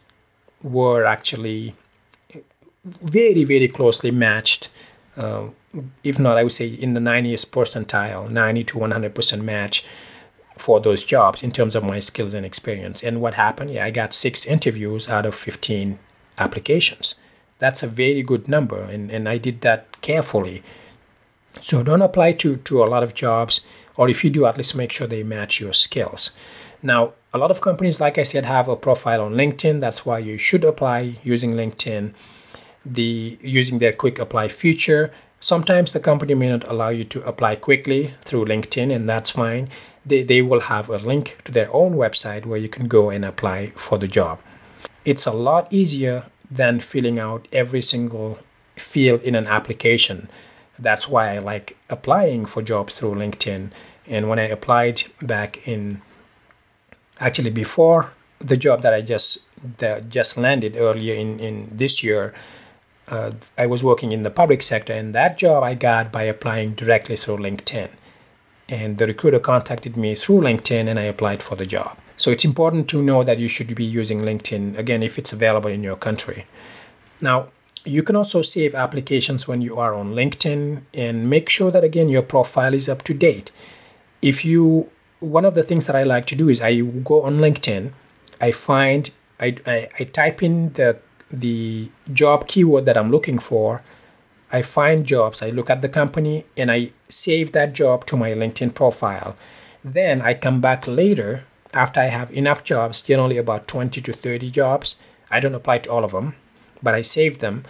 were 0.62 1.04
actually 1.04 1.74
very, 2.84 3.44
very 3.44 3.68
closely 3.68 4.10
matched. 4.10 4.70
Uh, 5.16 5.48
if 6.02 6.18
not, 6.18 6.38
I 6.38 6.44
would 6.44 6.52
say 6.52 6.68
in 6.68 6.94
the 6.94 7.00
90th 7.00 7.50
percentile, 7.50 8.30
90 8.30 8.64
to 8.64 8.78
100% 8.78 9.42
match 9.42 9.84
for 10.56 10.80
those 10.80 11.04
jobs 11.04 11.42
in 11.42 11.52
terms 11.52 11.76
of 11.76 11.84
my 11.84 11.98
skills 11.98 12.34
and 12.34 12.46
experience. 12.46 13.02
And 13.02 13.20
what 13.20 13.34
happened? 13.34 13.72
Yeah, 13.72 13.84
I 13.84 13.90
got 13.90 14.14
six 14.14 14.46
interviews 14.46 15.08
out 15.08 15.26
of 15.26 15.34
15 15.34 15.98
applications. 16.40 17.14
That's 17.58 17.82
a 17.82 17.88
very 17.88 18.22
good 18.22 18.48
number, 18.48 18.80
and, 18.80 19.10
and 19.10 19.28
I 19.28 19.38
did 19.38 19.62
that 19.62 20.00
carefully. 20.00 20.62
So 21.60 21.82
don't 21.82 22.02
apply 22.02 22.32
to, 22.32 22.56
to 22.56 22.84
a 22.84 22.86
lot 22.86 23.02
of 23.02 23.14
jobs, 23.14 23.66
or 23.96 24.08
if 24.08 24.22
you 24.22 24.30
do, 24.30 24.46
at 24.46 24.56
least 24.56 24.76
make 24.76 24.92
sure 24.92 25.06
they 25.06 25.22
match 25.22 25.60
your 25.60 25.72
skills. 25.72 26.30
Now, 26.82 27.14
a 27.34 27.38
lot 27.38 27.50
of 27.50 27.60
companies, 27.60 28.00
like 28.00 28.16
I 28.16 28.22
said, 28.22 28.44
have 28.44 28.68
a 28.68 28.76
profile 28.76 29.22
on 29.22 29.34
LinkedIn. 29.34 29.80
That's 29.80 30.06
why 30.06 30.20
you 30.20 30.38
should 30.38 30.64
apply 30.64 31.16
using 31.24 31.52
LinkedIn. 31.52 32.12
The 32.86 33.38
using 33.42 33.80
their 33.80 33.92
quick 33.92 34.18
apply 34.18 34.48
feature. 34.48 35.12
Sometimes 35.40 35.92
the 35.92 36.00
company 36.00 36.34
may 36.34 36.48
not 36.48 36.66
allow 36.68 36.88
you 36.88 37.04
to 37.04 37.26
apply 37.26 37.56
quickly 37.56 38.14
through 38.22 38.46
LinkedIn, 38.46 38.94
and 38.94 39.08
that's 39.08 39.30
fine 39.30 39.68
they, 40.08 40.22
they 40.22 40.42
will 40.42 40.60
have 40.60 40.88
a 40.88 40.98
link 40.98 41.38
to 41.44 41.52
their 41.52 41.72
own 41.72 41.94
website 41.94 42.46
where 42.46 42.58
you 42.58 42.68
can 42.68 42.88
go 42.88 43.10
and 43.10 43.24
apply 43.24 43.72
for 43.76 43.98
the 43.98 44.08
job. 44.08 44.40
It's 45.10 45.26
a 45.26 45.32
lot 45.32 45.72
easier 45.72 46.26
than 46.50 46.80
filling 46.80 47.18
out 47.18 47.48
every 47.50 47.80
single 47.80 48.38
field 48.76 49.22
in 49.22 49.34
an 49.34 49.46
application. 49.46 50.28
That's 50.78 51.08
why 51.08 51.34
I 51.34 51.38
like 51.38 51.78
applying 51.88 52.44
for 52.44 52.60
jobs 52.62 52.98
through 52.98 53.14
LinkedIn. 53.14 53.70
And 54.06 54.28
when 54.28 54.38
I 54.38 54.48
applied 54.56 55.04
back 55.22 55.66
in 55.66 56.02
actually 57.18 57.50
before 57.64 58.12
the 58.38 58.58
job 58.58 58.82
that 58.82 58.92
I 58.92 59.00
just 59.00 59.46
that 59.78 60.10
just 60.10 60.36
landed 60.36 60.76
earlier 60.76 61.14
in, 61.14 61.40
in 61.40 61.54
this 61.72 62.04
year, 62.04 62.34
uh, 63.08 63.30
I 63.56 63.66
was 63.66 63.82
working 63.82 64.12
in 64.12 64.24
the 64.24 64.30
public 64.30 64.62
sector, 64.62 64.92
and 64.92 65.14
that 65.14 65.38
job 65.38 65.62
I 65.64 65.72
got 65.74 66.12
by 66.12 66.24
applying 66.24 66.74
directly 66.74 67.16
through 67.16 67.38
LinkedIn 67.38 67.88
and 68.68 68.98
the 68.98 69.06
recruiter 69.06 69.40
contacted 69.40 69.96
me 69.96 70.14
through 70.14 70.40
LinkedIn 70.42 70.86
and 70.88 70.98
I 70.98 71.04
applied 71.04 71.42
for 71.42 71.56
the 71.56 71.66
job. 71.66 71.96
So 72.18 72.30
it's 72.30 72.44
important 72.44 72.88
to 72.90 73.02
know 73.02 73.22
that 73.24 73.38
you 73.38 73.48
should 73.48 73.74
be 73.74 73.84
using 73.84 74.20
LinkedIn 74.20 74.76
again 74.76 75.02
if 75.02 75.18
it's 75.18 75.32
available 75.32 75.70
in 75.70 75.82
your 75.82 75.96
country. 75.96 76.46
Now, 77.22 77.46
you 77.84 78.02
can 78.02 78.16
also 78.16 78.42
save 78.42 78.74
applications 78.74 79.48
when 79.48 79.62
you 79.62 79.76
are 79.76 79.94
on 79.94 80.12
LinkedIn 80.12 80.82
and 80.92 81.30
make 81.30 81.48
sure 81.48 81.70
that 81.70 81.84
again 81.84 82.10
your 82.10 82.22
profile 82.22 82.74
is 82.74 82.88
up 82.88 83.02
to 83.04 83.14
date. 83.14 83.50
If 84.20 84.44
you 84.44 84.90
one 85.20 85.44
of 85.46 85.54
the 85.54 85.62
things 85.62 85.86
that 85.86 85.96
I 85.96 86.02
like 86.04 86.26
to 86.26 86.36
do 86.36 86.48
is 86.48 86.60
I 86.60 86.80
go 86.80 87.22
on 87.22 87.38
LinkedIn, 87.38 87.92
I 88.40 88.52
find 88.52 89.10
I, 89.40 89.56
I, 89.66 89.88
I 89.98 90.04
type 90.04 90.42
in 90.42 90.72
the 90.74 90.98
the 91.30 91.90
job 92.12 92.46
keyword 92.46 92.84
that 92.86 92.96
I'm 92.96 93.10
looking 93.10 93.38
for 93.38 93.82
I 94.50 94.62
find 94.62 95.04
jobs, 95.04 95.42
I 95.42 95.50
look 95.50 95.68
at 95.68 95.82
the 95.82 95.88
company, 95.88 96.46
and 96.56 96.70
I 96.70 96.92
save 97.08 97.52
that 97.52 97.74
job 97.74 98.06
to 98.06 98.16
my 98.16 98.30
LinkedIn 98.30 98.74
profile. 98.74 99.36
Then 99.84 100.22
I 100.22 100.34
come 100.34 100.60
back 100.60 100.86
later 100.86 101.44
after 101.74 102.00
I 102.00 102.06
have 102.06 102.32
enough 102.32 102.64
jobs, 102.64 103.02
generally 103.02 103.36
about 103.36 103.68
20 103.68 104.00
to 104.00 104.12
30 104.12 104.50
jobs. 104.50 104.96
I 105.30 105.40
don't 105.40 105.54
apply 105.54 105.78
to 105.78 105.90
all 105.90 106.04
of 106.04 106.12
them, 106.12 106.34
but 106.82 106.94
I 106.94 107.02
save 107.02 107.38
them. 107.38 107.64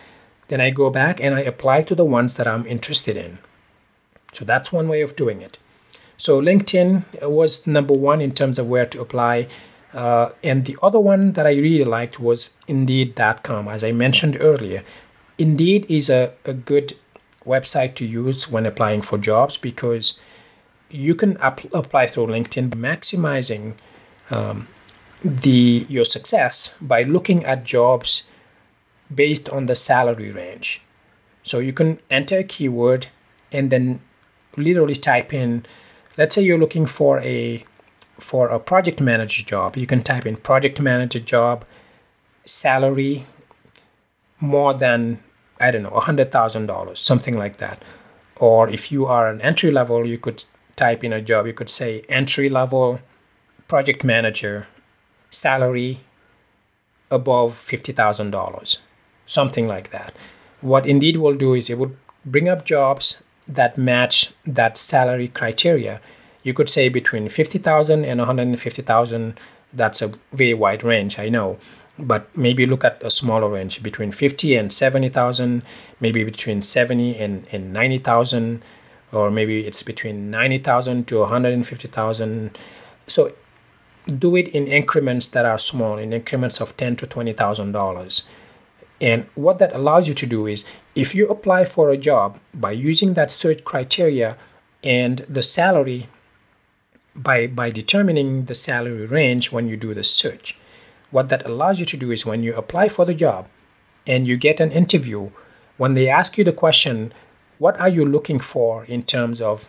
Then 0.49 0.61
I 0.61 0.71
go 0.71 0.91
back 0.91 1.21
and 1.21 1.35
I 1.35 1.41
apply 1.41 1.83
to 1.83 1.95
the 1.95 2.05
ones 2.05 2.35
that 2.35 2.47
I'm 2.47 2.67
interested 2.67 3.17
in. 3.17 3.39
So 4.33 4.45
that's 4.45 4.73
one 4.73 4.89
way 4.89 5.01
of 5.01 5.17
doing 5.17 5.43
it. 5.43 5.59
So 6.17 6.41
LinkedIn 6.41 7.29
was 7.29 7.67
number 7.67 7.95
one 7.95 8.21
in 8.21 8.33
terms 8.33 8.59
of 8.59 8.69
where 8.69 8.87
to 8.87 9.01
apply. 9.01 9.49
Uh, 9.93 10.31
and 10.43 10.65
the 10.65 10.77
other 10.83 11.01
one 11.01 11.33
that 11.33 11.47
I 11.47 11.53
really 11.53 11.85
liked 11.85 12.21
was 12.21 12.57
Indeed.com. 12.67 13.69
As 13.69 13.85
I 13.85 13.93
mentioned 13.93 14.37
earlier, 14.41 14.85
Indeed 15.39 15.87
is 15.89 16.11
a, 16.11 16.33
a 16.45 16.53
good 16.53 16.95
website 17.47 17.95
to 17.95 18.05
use 18.05 18.51
when 18.51 18.67
applying 18.67 19.03
for 19.03 19.17
jobs 19.17 19.57
because 19.57 20.21
you 20.91 21.15
can 21.15 21.37
ap- 21.39 21.73
apply 21.73 22.07
through 22.07 22.27
LinkedIn, 22.27 22.71
maximizing 22.71 23.75
um, 24.31 24.69
the 25.23 25.87
your 25.89 26.05
success 26.05 26.77
by 26.81 27.03
looking 27.03 27.45
at 27.45 27.65
jobs 27.65 28.25
based 29.15 29.49
on 29.49 29.67
the 29.67 29.75
salary 29.75 30.31
range. 30.31 30.83
So 31.43 31.59
you 31.59 31.73
can 31.73 31.99
enter 32.11 32.39
a 32.39 32.45
keyword 32.45 33.09
and 33.51 33.71
then 33.71 34.01
literally 34.57 34.95
type 34.95 35.33
in. 35.33 35.65
Let's 36.17 36.35
say 36.35 36.43
you're 36.43 36.59
looking 36.59 36.87
for 36.87 37.21
a 37.21 37.65
for 38.19 38.49
a 38.49 38.59
project 38.59 39.01
manager 39.01 39.43
job. 39.43 39.77
You 39.77 39.87
can 39.87 40.03
type 40.03 40.27
in 40.27 40.37
project 40.37 40.81
manager 40.81 41.21
job 41.21 41.65
salary 42.45 43.27
more 44.41 44.75
than 44.75 45.23
I 45.61 45.71
don't 45.71 45.83
know, 45.83 45.91
a 45.91 46.03
$100,000, 46.03 46.99
something 46.99 47.37
like 47.37 47.57
that. 47.59 47.83
Or 48.37 48.69
if 48.69 48.93
you 48.93 49.07
are 49.07 49.29
an 49.29 49.41
entry 49.41 49.71
level, 49.71 50.07
you 50.07 50.19
could 50.19 50.45
type 50.77 51.03
in 51.03 51.13
a 51.13 51.21
job, 51.21 51.47
you 51.47 51.53
could 51.53 51.69
say 51.69 52.03
entry 52.09 52.49
level 52.49 53.01
project 53.69 54.03
manager, 54.03 54.67
salary 55.31 56.01
above 57.11 57.53
$50,000, 57.53 58.79
something 59.27 59.69
like 59.69 59.91
that. 59.91 60.13
What 60.61 60.87
Indeed 60.87 61.19
will 61.19 61.35
do 61.35 61.55
is 61.55 61.71
it 61.71 61.79
would 61.79 61.97
bring 62.25 62.49
up 62.49 62.65
jobs 62.65 63.25
that 63.47 63.79
match 63.79 64.33
that 64.45 64.77
salary 64.77 65.29
criteria. 65.29 66.01
You 66.43 66.53
could 66.55 66.69
say 66.69 66.89
between 66.89 67.29
50,000 67.29 68.05
and 68.05 68.19
150,000. 68.19 69.39
That's 69.73 70.03
a 70.03 70.13
very 70.33 70.55
wide 70.55 70.83
range, 70.83 71.19
I 71.19 71.29
know 71.29 71.59
but 71.99 72.35
maybe 72.37 72.65
look 72.65 72.85
at 72.85 73.03
a 73.03 73.11
smaller 73.11 73.49
range 73.49 73.83
between 73.83 74.13
50 74.13 74.55
and 74.55 74.73
70,000, 74.73 75.63
maybe 76.01 76.25
between 76.25 76.63
70 76.63 77.19
and, 77.19 77.47
and 77.51 77.73
90,000, 77.73 78.63
or 79.13 79.31
maybe 79.31 79.67
it's 79.67 79.83
between 79.83 80.31
90,000 80.31 81.09
to 81.09 81.19
150,000. 81.21 82.57
So 83.07 83.33
do 84.09 84.37
it 84.37 84.49
in 84.49 84.67
increments 84.67 85.29
that 85.29 85.45
are 85.45 85.59
small, 85.59 85.99
in 85.99 86.13
increments 86.13 86.61
of 86.61 86.77
10 86.77 86.97
to 86.97 87.07
20,000 87.07 87.73
dollars. 87.73 88.27
And 89.01 89.27
what 89.35 89.59
that 89.61 89.75
allows 89.75 90.09
you 90.09 90.15
to 90.15 90.27
do 90.27 90.47
is 90.47 90.65
if 90.97 91.15
you 91.15 91.29
apply 91.29 91.65
for 91.65 91.91
a 91.91 91.97
job 91.97 92.41
by 92.53 92.73
using 92.73 93.15
that 93.15 93.31
search 93.31 93.65
criteria 93.65 94.37
and 94.83 95.19
the 95.29 95.43
salary 95.43 96.09
by 97.15 97.47
by 97.47 97.71
determining 97.71 98.47
the 98.47 98.55
salary 98.55 99.07
range 99.07 99.53
when 99.53 99.69
you 99.69 99.77
do 99.77 99.95
the 99.95 100.05
search 100.05 100.59
what 101.11 101.29
that 101.31 101.47
allows 101.47 101.81
you 101.81 101.87
to 101.87 101.97
do 101.97 102.11
is 102.11 102.27
when 102.27 102.43
you 102.43 102.55
apply 102.55 102.89
for 102.89 103.05
the 103.05 103.15
job 103.15 103.47
and 104.07 104.27
you 104.27 104.37
get 104.37 104.61
an 104.61 104.71
interview, 104.71 105.31
when 105.77 105.95
they 105.95 106.09
ask 106.09 106.37
you 106.37 106.45
the 106.45 106.53
question, 106.53 107.13
what 107.59 107.79
are 107.81 107.89
you 107.89 108.05
looking 108.05 108.41
for 108.41 108.85
in 108.85 109.03
terms 109.03 109.41
of 109.41 109.69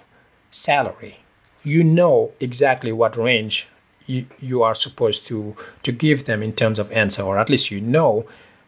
salary? 0.52 1.20
You 1.64 1.84
know 1.84 2.32
exactly 2.40 2.92
what 2.92 3.18
range 3.18 3.68
you, 4.10 4.26
you 4.40 4.64
are 4.64 4.74
supposed 4.74 5.28
to, 5.28 5.56
to 5.84 5.92
give 5.92 6.26
them 6.26 6.42
in 6.42 6.54
terms 6.54 6.80
of 6.80 6.92
answer, 6.92 7.22
or 7.22 7.38
at 7.38 7.50
least 7.50 7.70
you 7.70 7.80
know 7.80 8.26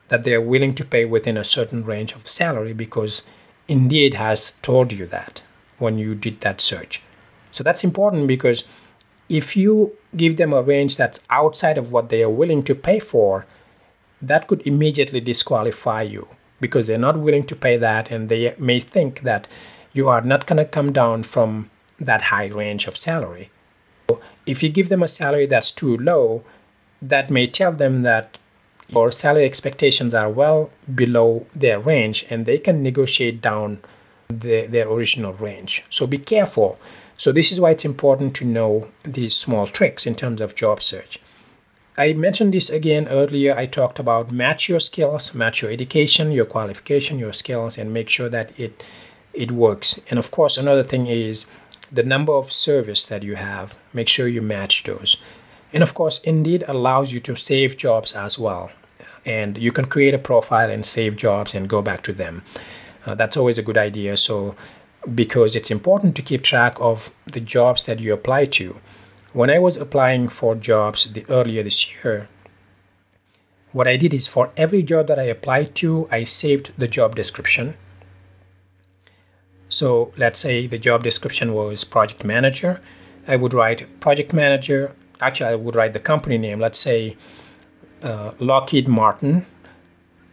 that 0.10 0.24
they're 0.24 0.42
willing 0.42 0.76
to 0.76 0.86
pay 0.86 1.04
within 1.04 1.36
a 1.36 1.44
certain 1.44 1.84
range 1.84 2.14
of 2.14 2.28
salary 2.28 2.74
because 2.74 3.24
Indeed 3.68 4.14
has 4.14 4.54
told 4.62 4.92
you 4.92 5.08
that 5.08 5.42
when 5.80 5.98
you 5.98 6.14
did 6.14 6.42
that 6.42 6.62
search. 6.62 7.02
So 7.52 7.64
that's 7.64 7.84
important 7.84 8.28
because 8.28 8.68
if 9.30 9.58
you 9.58 9.94
give 10.16 10.38
them 10.38 10.54
a 10.54 10.62
range 10.62 10.98
that's 10.98 11.22
outside 11.30 11.78
of 11.78 11.92
what 11.92 12.10
they 12.10 12.22
are 12.22 12.30
willing 12.30 12.64
to 12.64 12.76
pay 12.76 13.00
for, 13.00 13.46
that 14.22 14.48
could 14.48 14.66
immediately 14.68 15.22
disqualify 15.22 16.04
you 16.04 16.28
because 16.60 16.86
they're 16.86 16.98
not 17.00 17.18
willing 17.18 17.46
to 17.46 17.56
pay 17.56 17.78
that 17.78 18.12
and 18.12 18.30
they 18.30 18.54
may 18.60 18.80
think 18.80 19.22
that 19.22 19.48
you 19.94 20.08
are 20.08 20.22
not 20.22 20.46
going 20.46 20.58
to 20.58 20.66
come 20.66 20.92
down 20.92 21.24
from 21.24 21.72
that 22.00 22.24
high 22.24 22.48
range 22.48 22.86
of 22.86 22.96
salary. 22.96 23.50
If 24.46 24.64
you 24.64 24.70
give 24.70 24.89
them 24.89 25.04
a 25.04 25.08
salary 25.08 25.46
that's 25.46 25.72
too 25.72 25.98
low, 25.98 26.44
that 27.02 27.30
may 27.30 27.48
tell 27.48 27.72
them 27.72 28.04
that 28.04 28.38
your 28.89 29.12
salary 29.12 29.46
expectations 29.46 30.14
are 30.14 30.30
well 30.30 30.70
below 30.94 31.48
their 31.56 31.80
range 31.80 32.26
and 32.30 32.46
they 32.46 32.58
can 32.58 32.84
negotiate 32.84 33.42
down 33.42 33.80
the, 34.28 34.68
their 34.68 34.89
original 34.89 35.34
range. 35.34 35.84
So 35.89 36.06
be 36.08 36.18
careful. 36.18 36.80
So, 37.18 37.32
this 37.32 37.52
is 37.52 37.62
why 37.62 37.70
it's 37.70 37.86
important 37.86 38.36
to 38.38 38.46
know 38.46 38.88
these 39.04 39.38
small 39.38 39.68
tricks 39.68 40.08
in 40.08 40.16
terms 40.16 40.42
of 40.42 40.56
job 40.56 40.82
search. 40.82 41.20
I 41.96 42.14
mentioned 42.14 42.54
this 42.54 42.72
again 42.72 43.08
earlier. 43.08 43.56
I 43.56 43.68
talked 43.68 44.00
about 44.00 44.32
match 44.32 44.68
your 44.68 44.80
skills, 44.80 45.36
match 45.36 45.62
your 45.62 45.70
education, 45.70 46.32
your 46.32 46.46
qualification, 46.46 47.20
your 47.20 47.34
skills, 47.34 47.78
and 47.78 47.94
make 47.94 48.10
sure 48.10 48.30
that 48.30 48.60
it 48.60 48.84
it 49.34 49.52
works. 49.52 50.02
And 50.10 50.18
of 50.18 50.32
course, 50.32 50.58
another 50.58 50.84
thing 50.84 51.06
is 51.06 51.46
the 51.92 52.04
number 52.04 52.34
of 52.34 52.52
service 52.52 53.06
that 53.08 53.24
you 53.24 53.36
have. 53.36 53.78
Make 53.94 54.08
sure 54.08 54.28
you 54.28 54.42
match 54.42 54.84
those. 54.84 55.18
And 55.74 55.84
of 55.84 55.94
course, 55.94 56.22
Indeed 56.24 56.64
allows 56.68 57.12
you 57.12 57.20
to 57.22 57.36
save 57.36 57.78
jobs 57.78 58.16
as 58.16 58.39
well. 58.39 58.72
And 59.26 59.58
you 59.58 59.72
can 59.72 59.86
create 59.86 60.14
a 60.14 60.20
profile 60.20 60.70
and 60.70 60.86
save 60.86 61.16
jobs 61.16 61.54
and 61.54 61.70
go 61.70 61.82
back 61.82 62.02
to 62.04 62.14
them. 62.14 62.44
Uh, 63.06 63.16
that's 63.16 63.38
always 63.38 63.58
a 63.58 63.64
good 63.64 63.78
idea. 63.78 64.18
So, 64.18 64.56
because 65.16 65.56
it's 65.56 65.72
important 65.72 66.16
to 66.16 66.22
keep 66.22 66.44
track 66.44 66.78
of 66.80 67.14
the 67.26 67.39
jobs 67.39 67.84
that 67.84 68.00
you 68.00 68.14
apply 68.14 68.46
to. 68.46 68.80
When 69.34 69.50
I 69.50 69.60
was 69.60 69.78
applying 69.78 70.30
for 70.30 70.56
jobs 70.56 71.12
the, 71.12 71.26
earlier 71.30 71.64
this 71.64 71.94
year, 71.94 72.28
what 73.72 73.88
I 73.88 73.96
did 73.96 74.14
is 74.14 74.28
for 74.28 74.52
every 74.58 74.84
job 74.84 75.08
that 75.08 75.18
I 75.18 75.24
applied 75.24 75.76
to, 75.76 76.08
I 76.12 76.26
saved 76.26 76.74
the 76.78 76.88
job 76.88 77.16
description. 77.16 77.78
So 79.72 80.11
let's 80.17 80.39
say 80.41 80.67
the 80.67 80.78
job 80.78 81.01
description 81.01 81.53
was 81.53 81.86
project 81.86 82.26
manager. 82.26 82.82
I 83.26 83.38
would 83.38 83.53
write 83.53 84.01
project 84.01 84.34
manager. 84.34 84.93
Actually, 85.22 85.51
I 85.51 85.55
would 85.55 85.76
write 85.76 85.93
the 85.93 85.99
company 85.99 86.38
name. 86.38 86.59
Let's 86.59 86.78
say 86.78 87.15
uh, 88.03 88.32
Lockheed 88.38 88.89
Martin, 88.89 89.45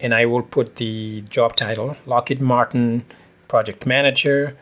and 0.00 0.12
I 0.12 0.26
will 0.26 0.42
put 0.42 0.76
the 0.76 1.20
job 1.28 1.54
title 1.54 1.96
Lockheed 2.04 2.40
Martin 2.40 3.04
project 3.46 3.86
manager, 3.86 4.56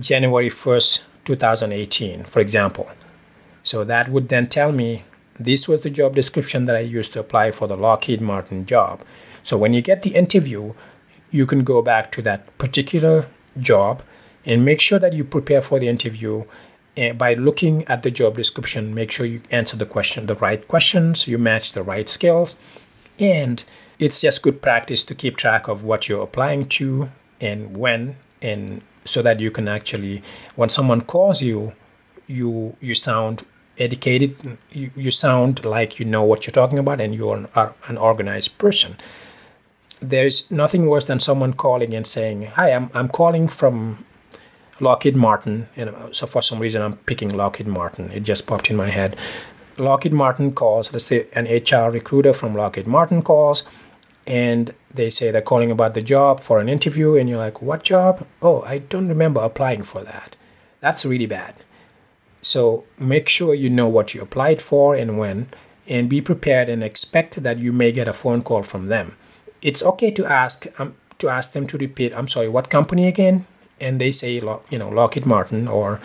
January 0.00 0.48
1st, 0.48 1.04
2018, 1.26 2.24
for 2.24 2.40
example. 2.40 2.88
So 3.64 3.84
that 3.84 4.08
would 4.08 4.30
then 4.30 4.46
tell 4.46 4.72
me 4.72 5.04
this 5.38 5.68
was 5.68 5.82
the 5.82 5.90
job 5.90 6.14
description 6.14 6.64
that 6.64 6.76
I 6.76 6.80
used 6.80 7.12
to 7.12 7.20
apply 7.20 7.50
for 7.50 7.68
the 7.68 7.76
Lockheed 7.76 8.22
Martin 8.22 8.64
job. 8.64 9.02
So 9.42 9.58
when 9.58 9.74
you 9.74 9.82
get 9.82 10.02
the 10.02 10.14
interview, 10.14 10.72
you 11.30 11.44
can 11.44 11.64
go 11.64 11.82
back 11.82 12.10
to 12.12 12.22
that 12.22 12.56
particular 12.56 13.26
job 13.58 14.02
and 14.44 14.64
make 14.64 14.80
sure 14.80 14.98
that 14.98 15.12
you 15.12 15.24
prepare 15.24 15.60
for 15.60 15.78
the 15.78 15.88
interview. 15.88 16.44
By 17.18 17.34
looking 17.34 17.82
at 17.88 18.04
the 18.04 18.10
job 18.12 18.36
description. 18.36 18.94
Make 18.94 19.10
sure 19.10 19.26
you 19.26 19.42
answer 19.50 19.76
the 19.76 19.84
question, 19.84 20.26
the 20.26 20.36
right 20.36 20.62
questions, 20.68 21.26
you 21.26 21.38
match 21.38 21.72
the 21.72 21.82
right 21.82 22.08
skills, 22.08 22.54
and 23.18 23.64
it's 23.98 24.20
just 24.20 24.44
good 24.44 24.62
practice 24.62 25.02
to 25.06 25.14
keep 25.16 25.36
track 25.36 25.66
of 25.66 25.82
what 25.82 26.08
you're 26.08 26.22
applying 26.22 26.68
to 26.68 27.10
and 27.40 27.76
when. 27.76 28.14
And 28.40 28.82
so 29.04 29.22
that 29.22 29.40
you 29.40 29.50
can 29.50 29.68
actually 29.68 30.22
when 30.56 30.68
someone 30.68 31.00
calls 31.02 31.42
you 31.42 31.72
you 32.26 32.76
you 32.80 32.94
sound 32.94 33.44
educated 33.78 34.58
you, 34.70 34.90
you 34.96 35.10
sound 35.10 35.64
like 35.64 35.98
you 35.98 36.04
know 36.04 36.22
what 36.22 36.46
you're 36.46 36.52
talking 36.52 36.78
about 36.78 37.00
and 37.00 37.14
you're 37.14 37.36
an, 37.36 37.48
an 37.88 37.96
organized 37.96 38.56
person 38.58 38.96
there's 40.10 40.50
nothing 40.50 40.86
worse 40.86 41.06
than 41.06 41.20
someone 41.20 41.52
calling 41.52 41.94
and 41.94 42.06
saying 42.06 42.46
hi 42.46 42.70
i'm, 42.72 42.90
I'm 42.94 43.08
calling 43.08 43.48
from 43.48 44.04
lockheed 44.80 45.16
martin. 45.16 45.68
And 45.76 45.94
so 46.12 46.26
for 46.26 46.42
some 46.42 46.58
reason 46.58 46.82
i'm 46.82 46.96
picking 46.96 47.36
lockheed 47.36 47.66
martin. 47.66 48.10
It 48.10 48.22
just 48.22 48.46
popped 48.46 48.70
in 48.70 48.76
my 48.76 48.88
head. 48.88 49.16
Lockheed 49.76 50.12
martin 50.12 50.52
calls 50.52 50.92
let's 50.92 51.06
say 51.06 51.26
an 51.32 51.46
hr 51.46 51.90
recruiter 51.90 52.32
from 52.32 52.54
lockheed 52.54 52.86
martin 52.86 53.22
calls 53.22 53.64
and 54.26 54.74
they 54.92 55.10
say 55.10 55.30
they're 55.30 55.42
calling 55.42 55.70
about 55.70 55.94
the 55.94 56.02
job 56.02 56.40
for 56.40 56.60
an 56.60 56.68
interview 56.68 57.16
and 57.16 57.28
you're 57.28 57.38
like 57.38 57.60
what 57.60 57.82
job? 57.82 58.26
Oh 58.42 58.62
i 58.62 58.78
don't 58.78 59.08
remember 59.08 59.40
applying 59.40 59.82
for 59.82 60.02
that. 60.02 60.36
That's 60.80 61.04
really 61.04 61.26
bad. 61.26 61.54
So 62.42 62.84
make 62.98 63.28
sure 63.28 63.54
you 63.54 63.70
know 63.70 63.88
what 63.88 64.14
you 64.14 64.20
applied 64.20 64.60
for 64.60 64.94
and 64.94 65.18
when 65.18 65.48
and 65.86 66.08
be 66.08 66.20
prepared 66.20 66.68
and 66.68 66.82
expect 66.82 67.42
that 67.42 67.58
you 67.58 67.72
may 67.72 67.92
get 67.92 68.08
a 68.08 68.12
phone 68.12 68.42
call 68.42 68.62
from 68.62 68.86
them 68.86 69.16
it's 69.64 69.82
okay 69.82 70.10
to 70.12 70.24
ask 70.26 70.66
um, 70.78 70.94
to 71.18 71.28
ask 71.28 71.52
them 71.52 71.66
to 71.66 71.76
repeat 71.78 72.14
i'm 72.14 72.28
sorry 72.28 72.48
what 72.48 72.70
company 72.70 73.08
again? 73.08 73.46
And 73.80 74.00
they 74.00 74.12
say 74.12 74.34
you 74.34 74.78
know 74.78 74.88
lockheed 74.88 75.26
martin 75.26 75.66
or 75.66 76.00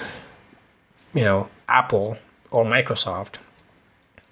you 1.14 1.24
know 1.24 1.50
apple 1.68 2.18
or 2.50 2.66
microsoft. 2.66 3.36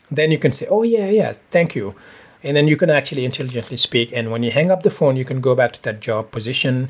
Then 0.10 0.32
you 0.32 0.40
can 0.40 0.52
say 0.52 0.66
oh 0.70 0.82
yeah 0.82 1.10
yeah 1.10 1.34
thank 1.52 1.76
you. 1.76 1.94
And 2.44 2.56
then 2.56 2.68
you 2.68 2.78
can 2.78 2.90
actually 2.90 3.26
intelligently 3.26 3.78
speak 3.78 4.12
and 4.12 4.32
when 4.32 4.42
you 4.42 4.52
hang 4.52 4.72
up 4.72 4.82
the 4.82 4.90
phone 4.90 5.18
you 5.18 5.26
can 5.26 5.40
go 5.40 5.54
back 5.54 5.72
to 5.74 5.84
that 5.84 6.00
job 6.00 6.32
position 6.32 6.90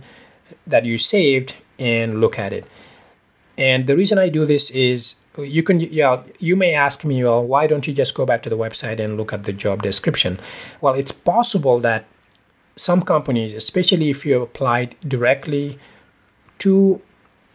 that 0.65 0.85
you 0.85 0.97
saved 0.97 1.55
and 1.77 2.21
look 2.21 2.39
at 2.39 2.53
it. 2.53 2.65
And 3.57 3.87
the 3.87 3.95
reason 3.97 4.17
i 4.17 4.29
do 4.29 4.45
this 4.45 4.71
is 4.71 5.19
you 5.37 5.63
can 5.63 5.79
yeah 5.81 6.23
you 6.39 6.55
may 6.55 6.73
ask 6.73 7.03
me 7.03 7.23
well 7.23 7.43
why 7.43 7.67
don't 7.67 7.87
you 7.87 7.93
just 7.93 8.15
go 8.15 8.25
back 8.25 8.41
to 8.43 8.49
the 8.49 8.57
website 8.57 8.99
and 8.99 9.17
look 9.17 9.33
at 9.33 9.43
the 9.43 9.53
job 9.53 9.83
description? 9.83 10.39
Well 10.79 10.93
it's 10.93 11.11
possible 11.11 11.79
that 11.79 12.05
some 12.77 13.01
companies 13.01 13.53
especially 13.53 14.09
if 14.09 14.25
you 14.25 14.41
applied 14.41 14.95
directly 15.07 15.77
to 16.57 17.01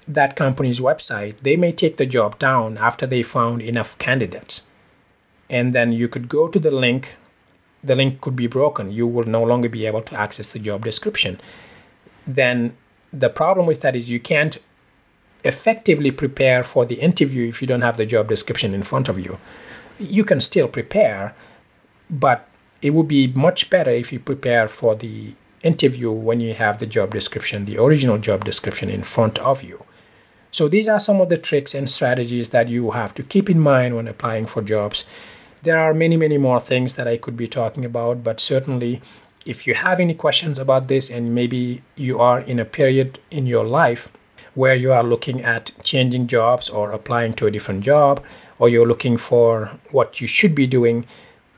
that 0.07 0.37
company's 0.37 0.81
website 0.81 1.39
they 1.39 1.57
may 1.57 1.73
take 1.73 1.97
the 1.97 2.07
job 2.07 2.39
down 2.39 2.77
after 2.77 3.07
they 3.07 3.23
found 3.23 3.63
enough 3.63 3.97
candidates 3.99 4.67
and 5.49 5.75
then 5.75 5.93
you 5.93 6.09
could 6.09 6.29
go 6.29 6.49
to 6.49 6.59
the 6.59 6.71
link 6.71 7.17
the 7.83 7.95
link 7.97 8.21
could 8.21 8.37
be 8.37 8.47
broken. 8.47 8.93
You 8.93 9.07
will 9.07 9.25
no 9.25 9.43
longer 9.43 9.69
be 9.69 9.87
able 9.87 10.03
to 10.03 10.19
access 10.19 10.53
the 10.53 10.59
job 10.59 10.85
description. 10.85 11.41
Then 12.27 12.77
the 13.13 13.29
problem 13.29 13.67
with 13.67 13.81
that 13.81 13.97
is 13.97 14.09
you 14.09 14.21
can't 14.21 14.59
effectively 15.45 16.13
prepare 16.13 16.63
for 16.63 16.87
the 16.87 16.97
interview 16.97 17.49
if 17.49 17.61
you 17.61 17.67
don't 17.67 17.83
have 17.83 17.97
the 17.97 18.07
job 18.07 18.29
description 18.29 18.75
in 18.75 18.85
front 18.85 19.09
of 19.09 19.19
you. 19.19 19.39
You 19.99 20.25
can 20.25 20.41
still 20.41 20.69
prepare, 20.69 21.35
but 22.09 22.49
it 22.83 22.91
would 22.91 23.09
be 23.09 23.29
much 23.29 23.71
better 23.71 23.91
if 23.91 24.13
you 24.13 24.19
prepare 24.19 24.69
for 24.69 24.95
the 24.95 25.35
interview 25.63 26.11
when 26.11 26.41
you 26.41 26.53
have 26.55 26.79
the 26.79 26.87
job 26.87 27.13
description, 27.13 27.65
the 27.65 27.79
original 27.79 28.19
job 28.19 28.45
description 28.45 28.91
in 28.91 29.05
front 29.05 29.39
of 29.39 29.63
you. 29.63 29.85
So 30.51 30.69
these 30.69 30.89
are 30.89 30.99
some 30.99 31.21
of 31.21 31.29
the 31.29 31.39
tricks 31.39 31.75
and 31.75 31.89
strategies 31.89 32.51
that 32.51 32.69
you 32.69 32.91
have 32.91 33.15
to 33.15 33.23
keep 33.23 33.49
in 33.49 33.61
mind 33.61 33.97
when 33.97 34.09
applying 34.09 34.47
for 34.47 34.61
jobs. 34.61 35.07
There 35.63 35.79
are 35.79 35.95
many, 35.95 36.17
many 36.17 36.37
more 36.37 36.61
things 36.61 36.97
that 36.97 37.09
I 37.09 37.17
could 37.17 37.37
be 37.37 37.47
talking 37.47 37.85
about, 37.85 38.25
but 38.25 38.41
certainly 38.41 39.01
if 39.47 39.67
you 39.67 39.75
have 39.75 39.99
any 39.99 40.15
questions 40.15 40.59
about 40.59 40.89
this 40.89 41.11
and 41.11 41.35
maybe 41.35 41.83
you 41.97 42.21
are 42.21 42.41
in 42.41 42.59
a 42.59 42.65
period 42.65 43.19
in 43.31 43.47
your 43.47 43.65
life 43.65 44.13
where 44.55 44.75
you 44.75 44.93
are 44.93 45.03
looking 45.03 45.41
at 45.41 45.71
changing 45.83 46.27
jobs 46.27 46.69
or 46.69 46.93
applying 46.93 47.33
to 47.35 47.47
a 47.47 47.51
different 47.51 47.83
job 47.83 48.23
or 48.59 48.69
you're 48.69 48.87
looking 48.87 49.17
for 49.17 49.71
what 49.91 50.21
you 50.21 50.27
should 50.27 50.55
be 50.55 50.67
doing, 50.67 51.07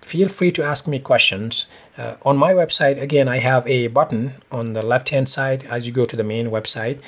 feel 0.04 0.28
free 0.28 0.52
to 0.52 0.62
ask 0.62 0.86
me 0.86 0.98
questions. 0.98 1.66
Uh, 1.96 2.16
on 2.22 2.36
my 2.36 2.52
website, 2.52 3.00
again, 3.00 3.28
I 3.28 3.38
have 3.38 3.66
a 3.66 3.88
button 3.88 4.34
on 4.50 4.74
the 4.74 4.82
left 4.82 5.08
hand 5.10 5.28
side 5.28 5.64
as 5.64 5.86
you 5.86 5.92
go 5.92 6.04
to 6.04 6.16
the 6.16 6.24
main 6.24 6.50
website 6.50 6.98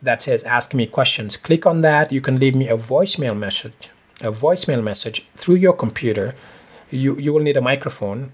that 0.00 0.22
says 0.22 0.44
Ask 0.44 0.74
Me 0.74 0.86
Questions. 0.86 1.36
Click 1.36 1.66
on 1.66 1.80
that. 1.80 2.12
You 2.12 2.20
can 2.20 2.38
leave 2.38 2.54
me 2.54 2.68
a 2.68 2.76
voicemail 2.76 3.36
message 3.36 3.90
a 4.20 4.32
voicemail 4.32 4.82
message 4.82 5.26
through 5.34 5.56
your 5.56 5.72
computer, 5.72 6.34
you, 6.90 7.18
you 7.18 7.32
will 7.32 7.42
need 7.42 7.56
a 7.56 7.60
microphone. 7.60 8.32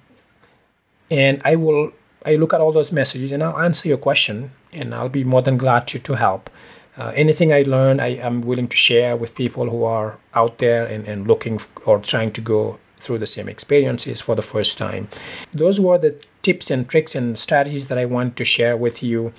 And 1.11 1.41
I 1.45 1.57
will 1.57 1.93
I 2.27 2.37
look 2.37 2.55
at 2.55 2.61
all 2.61 2.73
those 2.73 2.91
messages 2.91 3.33
and 3.33 3.43
I'll 3.43 3.59
answer 3.59 3.87
your 3.87 3.99
question 3.99 4.53
and 4.73 4.95
I'll 4.95 5.11
be 5.11 5.25
more 5.25 5.43
than 5.43 5.59
glad 5.59 5.87
to, 5.89 5.99
to 5.99 6.15
help. 6.15 6.49
Uh, 6.97 7.12
anything 7.15 7.53
I 7.53 7.62
learn, 7.62 8.01
I 8.01 8.17
am 8.17 8.41
willing 8.41 8.69
to 8.69 8.77
share 8.77 9.15
with 9.15 9.35
people 9.35 9.69
who 9.69 9.85
are 9.85 10.17
out 10.33 10.59
there 10.59 10.87
and, 10.87 11.07
and 11.07 11.27
looking 11.27 11.57
f- 11.57 11.71
or 11.85 11.99
trying 11.99 12.33
to 12.33 12.41
go 12.41 12.79
through 13.05 13.18
the 13.18 13.26
same 13.26 13.48
experiences 13.48 14.20
for 14.20 14.34
the 14.34 14.42
first 14.42 14.78
time. 14.78 15.09
Those 15.52 15.78
were 15.78 15.98
the 15.98 16.16
tips 16.42 16.70
and 16.70 16.88
tricks 16.88 17.14
and 17.14 17.38
strategies 17.38 17.88
that 17.88 17.98
I 17.98 18.07
want 18.07 18.36
to 18.36 18.44
share 18.44 18.76
with 18.76 19.02
you. 19.02 19.32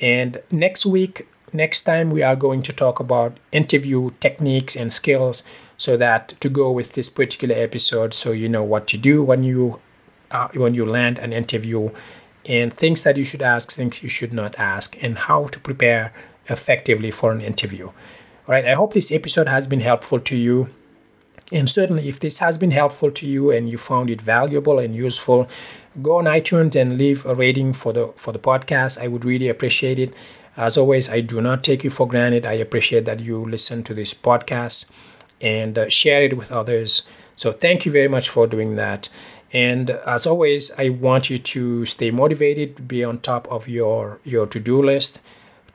And 0.00 0.40
next 0.50 0.86
week, 0.86 1.26
next 1.52 1.82
time, 1.82 2.10
we 2.10 2.22
are 2.22 2.36
going 2.36 2.62
to 2.62 2.72
talk 2.72 3.00
about 3.00 3.38
interview 3.52 4.10
techniques 4.20 4.76
and 4.76 4.92
skills 4.92 5.44
so 5.80 5.96
that 5.96 6.38
to 6.40 6.50
go 6.50 6.70
with 6.70 6.92
this 6.92 7.08
particular 7.08 7.54
episode 7.56 8.12
so 8.12 8.32
you 8.32 8.50
know 8.50 8.62
what 8.62 8.86
to 8.86 8.98
do 8.98 9.24
when 9.24 9.42
you 9.42 9.80
uh, 10.30 10.48
when 10.54 10.74
you 10.74 10.84
land 10.84 11.18
an 11.18 11.32
interview 11.32 11.90
and 12.44 12.72
things 12.72 13.02
that 13.02 13.16
you 13.16 13.24
should 13.24 13.40
ask 13.40 13.72
things 13.72 14.02
you 14.02 14.08
should 14.08 14.32
not 14.32 14.54
ask 14.58 15.02
and 15.02 15.18
how 15.20 15.46
to 15.46 15.58
prepare 15.58 16.12
effectively 16.48 17.10
for 17.10 17.32
an 17.32 17.40
interview 17.40 17.86
all 17.86 17.94
right 18.54 18.66
i 18.66 18.74
hope 18.74 18.92
this 18.92 19.10
episode 19.10 19.48
has 19.48 19.66
been 19.66 19.80
helpful 19.80 20.20
to 20.20 20.36
you 20.36 20.68
and 21.52 21.68
certainly 21.68 22.08
if 22.08 22.20
this 22.20 22.38
has 22.38 22.58
been 22.58 22.70
helpful 22.70 23.10
to 23.10 23.26
you 23.26 23.50
and 23.50 23.68
you 23.68 23.76
found 23.78 24.10
it 24.10 24.20
valuable 24.20 24.78
and 24.78 24.94
useful 24.94 25.48
go 26.02 26.18
on 26.18 26.24
itunes 26.24 26.76
and 26.76 26.96
leave 26.96 27.26
a 27.26 27.34
rating 27.34 27.72
for 27.72 27.92
the 27.92 28.06
for 28.16 28.32
the 28.32 28.38
podcast 28.38 29.00
i 29.00 29.08
would 29.08 29.24
really 29.24 29.48
appreciate 29.48 29.98
it 29.98 30.14
as 30.56 30.78
always 30.78 31.10
i 31.10 31.20
do 31.20 31.40
not 31.40 31.64
take 31.64 31.82
you 31.82 31.90
for 31.90 32.06
granted 32.06 32.46
i 32.46 32.52
appreciate 32.52 33.04
that 33.04 33.20
you 33.20 33.44
listen 33.44 33.82
to 33.82 33.94
this 33.94 34.14
podcast 34.14 34.90
and 35.40 35.78
uh, 35.78 35.88
share 35.88 36.22
it 36.22 36.36
with 36.36 36.52
others. 36.52 37.06
So 37.36 37.52
thank 37.52 37.86
you 37.86 37.92
very 37.92 38.08
much 38.08 38.28
for 38.28 38.46
doing 38.46 38.76
that. 38.76 39.08
And 39.52 39.90
as 39.90 40.26
always, 40.26 40.70
I 40.78 40.90
want 40.90 41.30
you 41.30 41.38
to 41.38 41.84
stay 41.84 42.10
motivated, 42.10 42.86
be 42.86 43.02
on 43.02 43.18
top 43.18 43.48
of 43.50 43.66
your 43.66 44.20
your 44.24 44.46
to-do 44.46 44.82
list, 44.82 45.20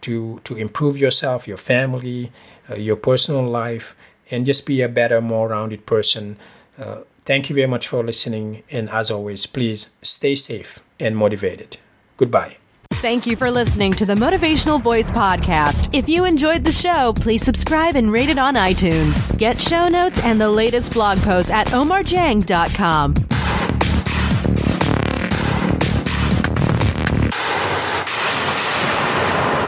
to 0.02 0.40
to 0.46 0.56
improve 0.56 0.98
yourself, 0.98 1.48
your 1.48 1.58
family, 1.58 2.32
uh, 2.70 2.76
your 2.76 2.96
personal 2.96 3.44
life, 3.44 3.98
and 4.32 4.46
just 4.46 4.66
be 4.66 4.82
a 4.82 4.90
better, 4.90 5.22
more 5.22 5.50
rounded 5.50 5.86
person. 5.86 6.38
Uh, 6.78 7.02
thank 7.26 7.50
you 7.50 7.56
very 7.56 7.68
much 7.68 7.88
for 7.88 8.04
listening, 8.04 8.64
and 8.70 8.90
as 8.90 9.12
always, 9.12 9.46
please 9.46 9.94
stay 10.02 10.36
safe 10.36 10.84
and 11.00 11.16
motivated. 11.16 11.78
Goodbye. 12.18 12.58
Thank 12.94 13.28
you 13.28 13.36
for 13.36 13.52
listening 13.52 13.94
to 13.94 14.06
the 14.06 14.16
Motivational 14.16 14.82
Voice 14.82 15.12
Podcast. 15.12 15.94
If 15.94 16.08
you 16.10 16.26
enjoyed 16.26 16.64
the 16.64 16.72
show, 16.72 17.14
please 17.14 17.44
subscribe 17.44 17.96
and 17.96 18.12
rate 18.12 18.30
it 18.30 18.40
on 18.40 18.56
iTunes. 18.56 19.36
Get 19.38 19.60
show 19.60 19.88
notes 19.90 20.24
and 20.24 20.40
the 20.40 20.50
latest 20.50 20.94
blog 20.94 21.20
posts 21.20 21.52
at 21.52 21.68
omarjang.com. 21.68 23.14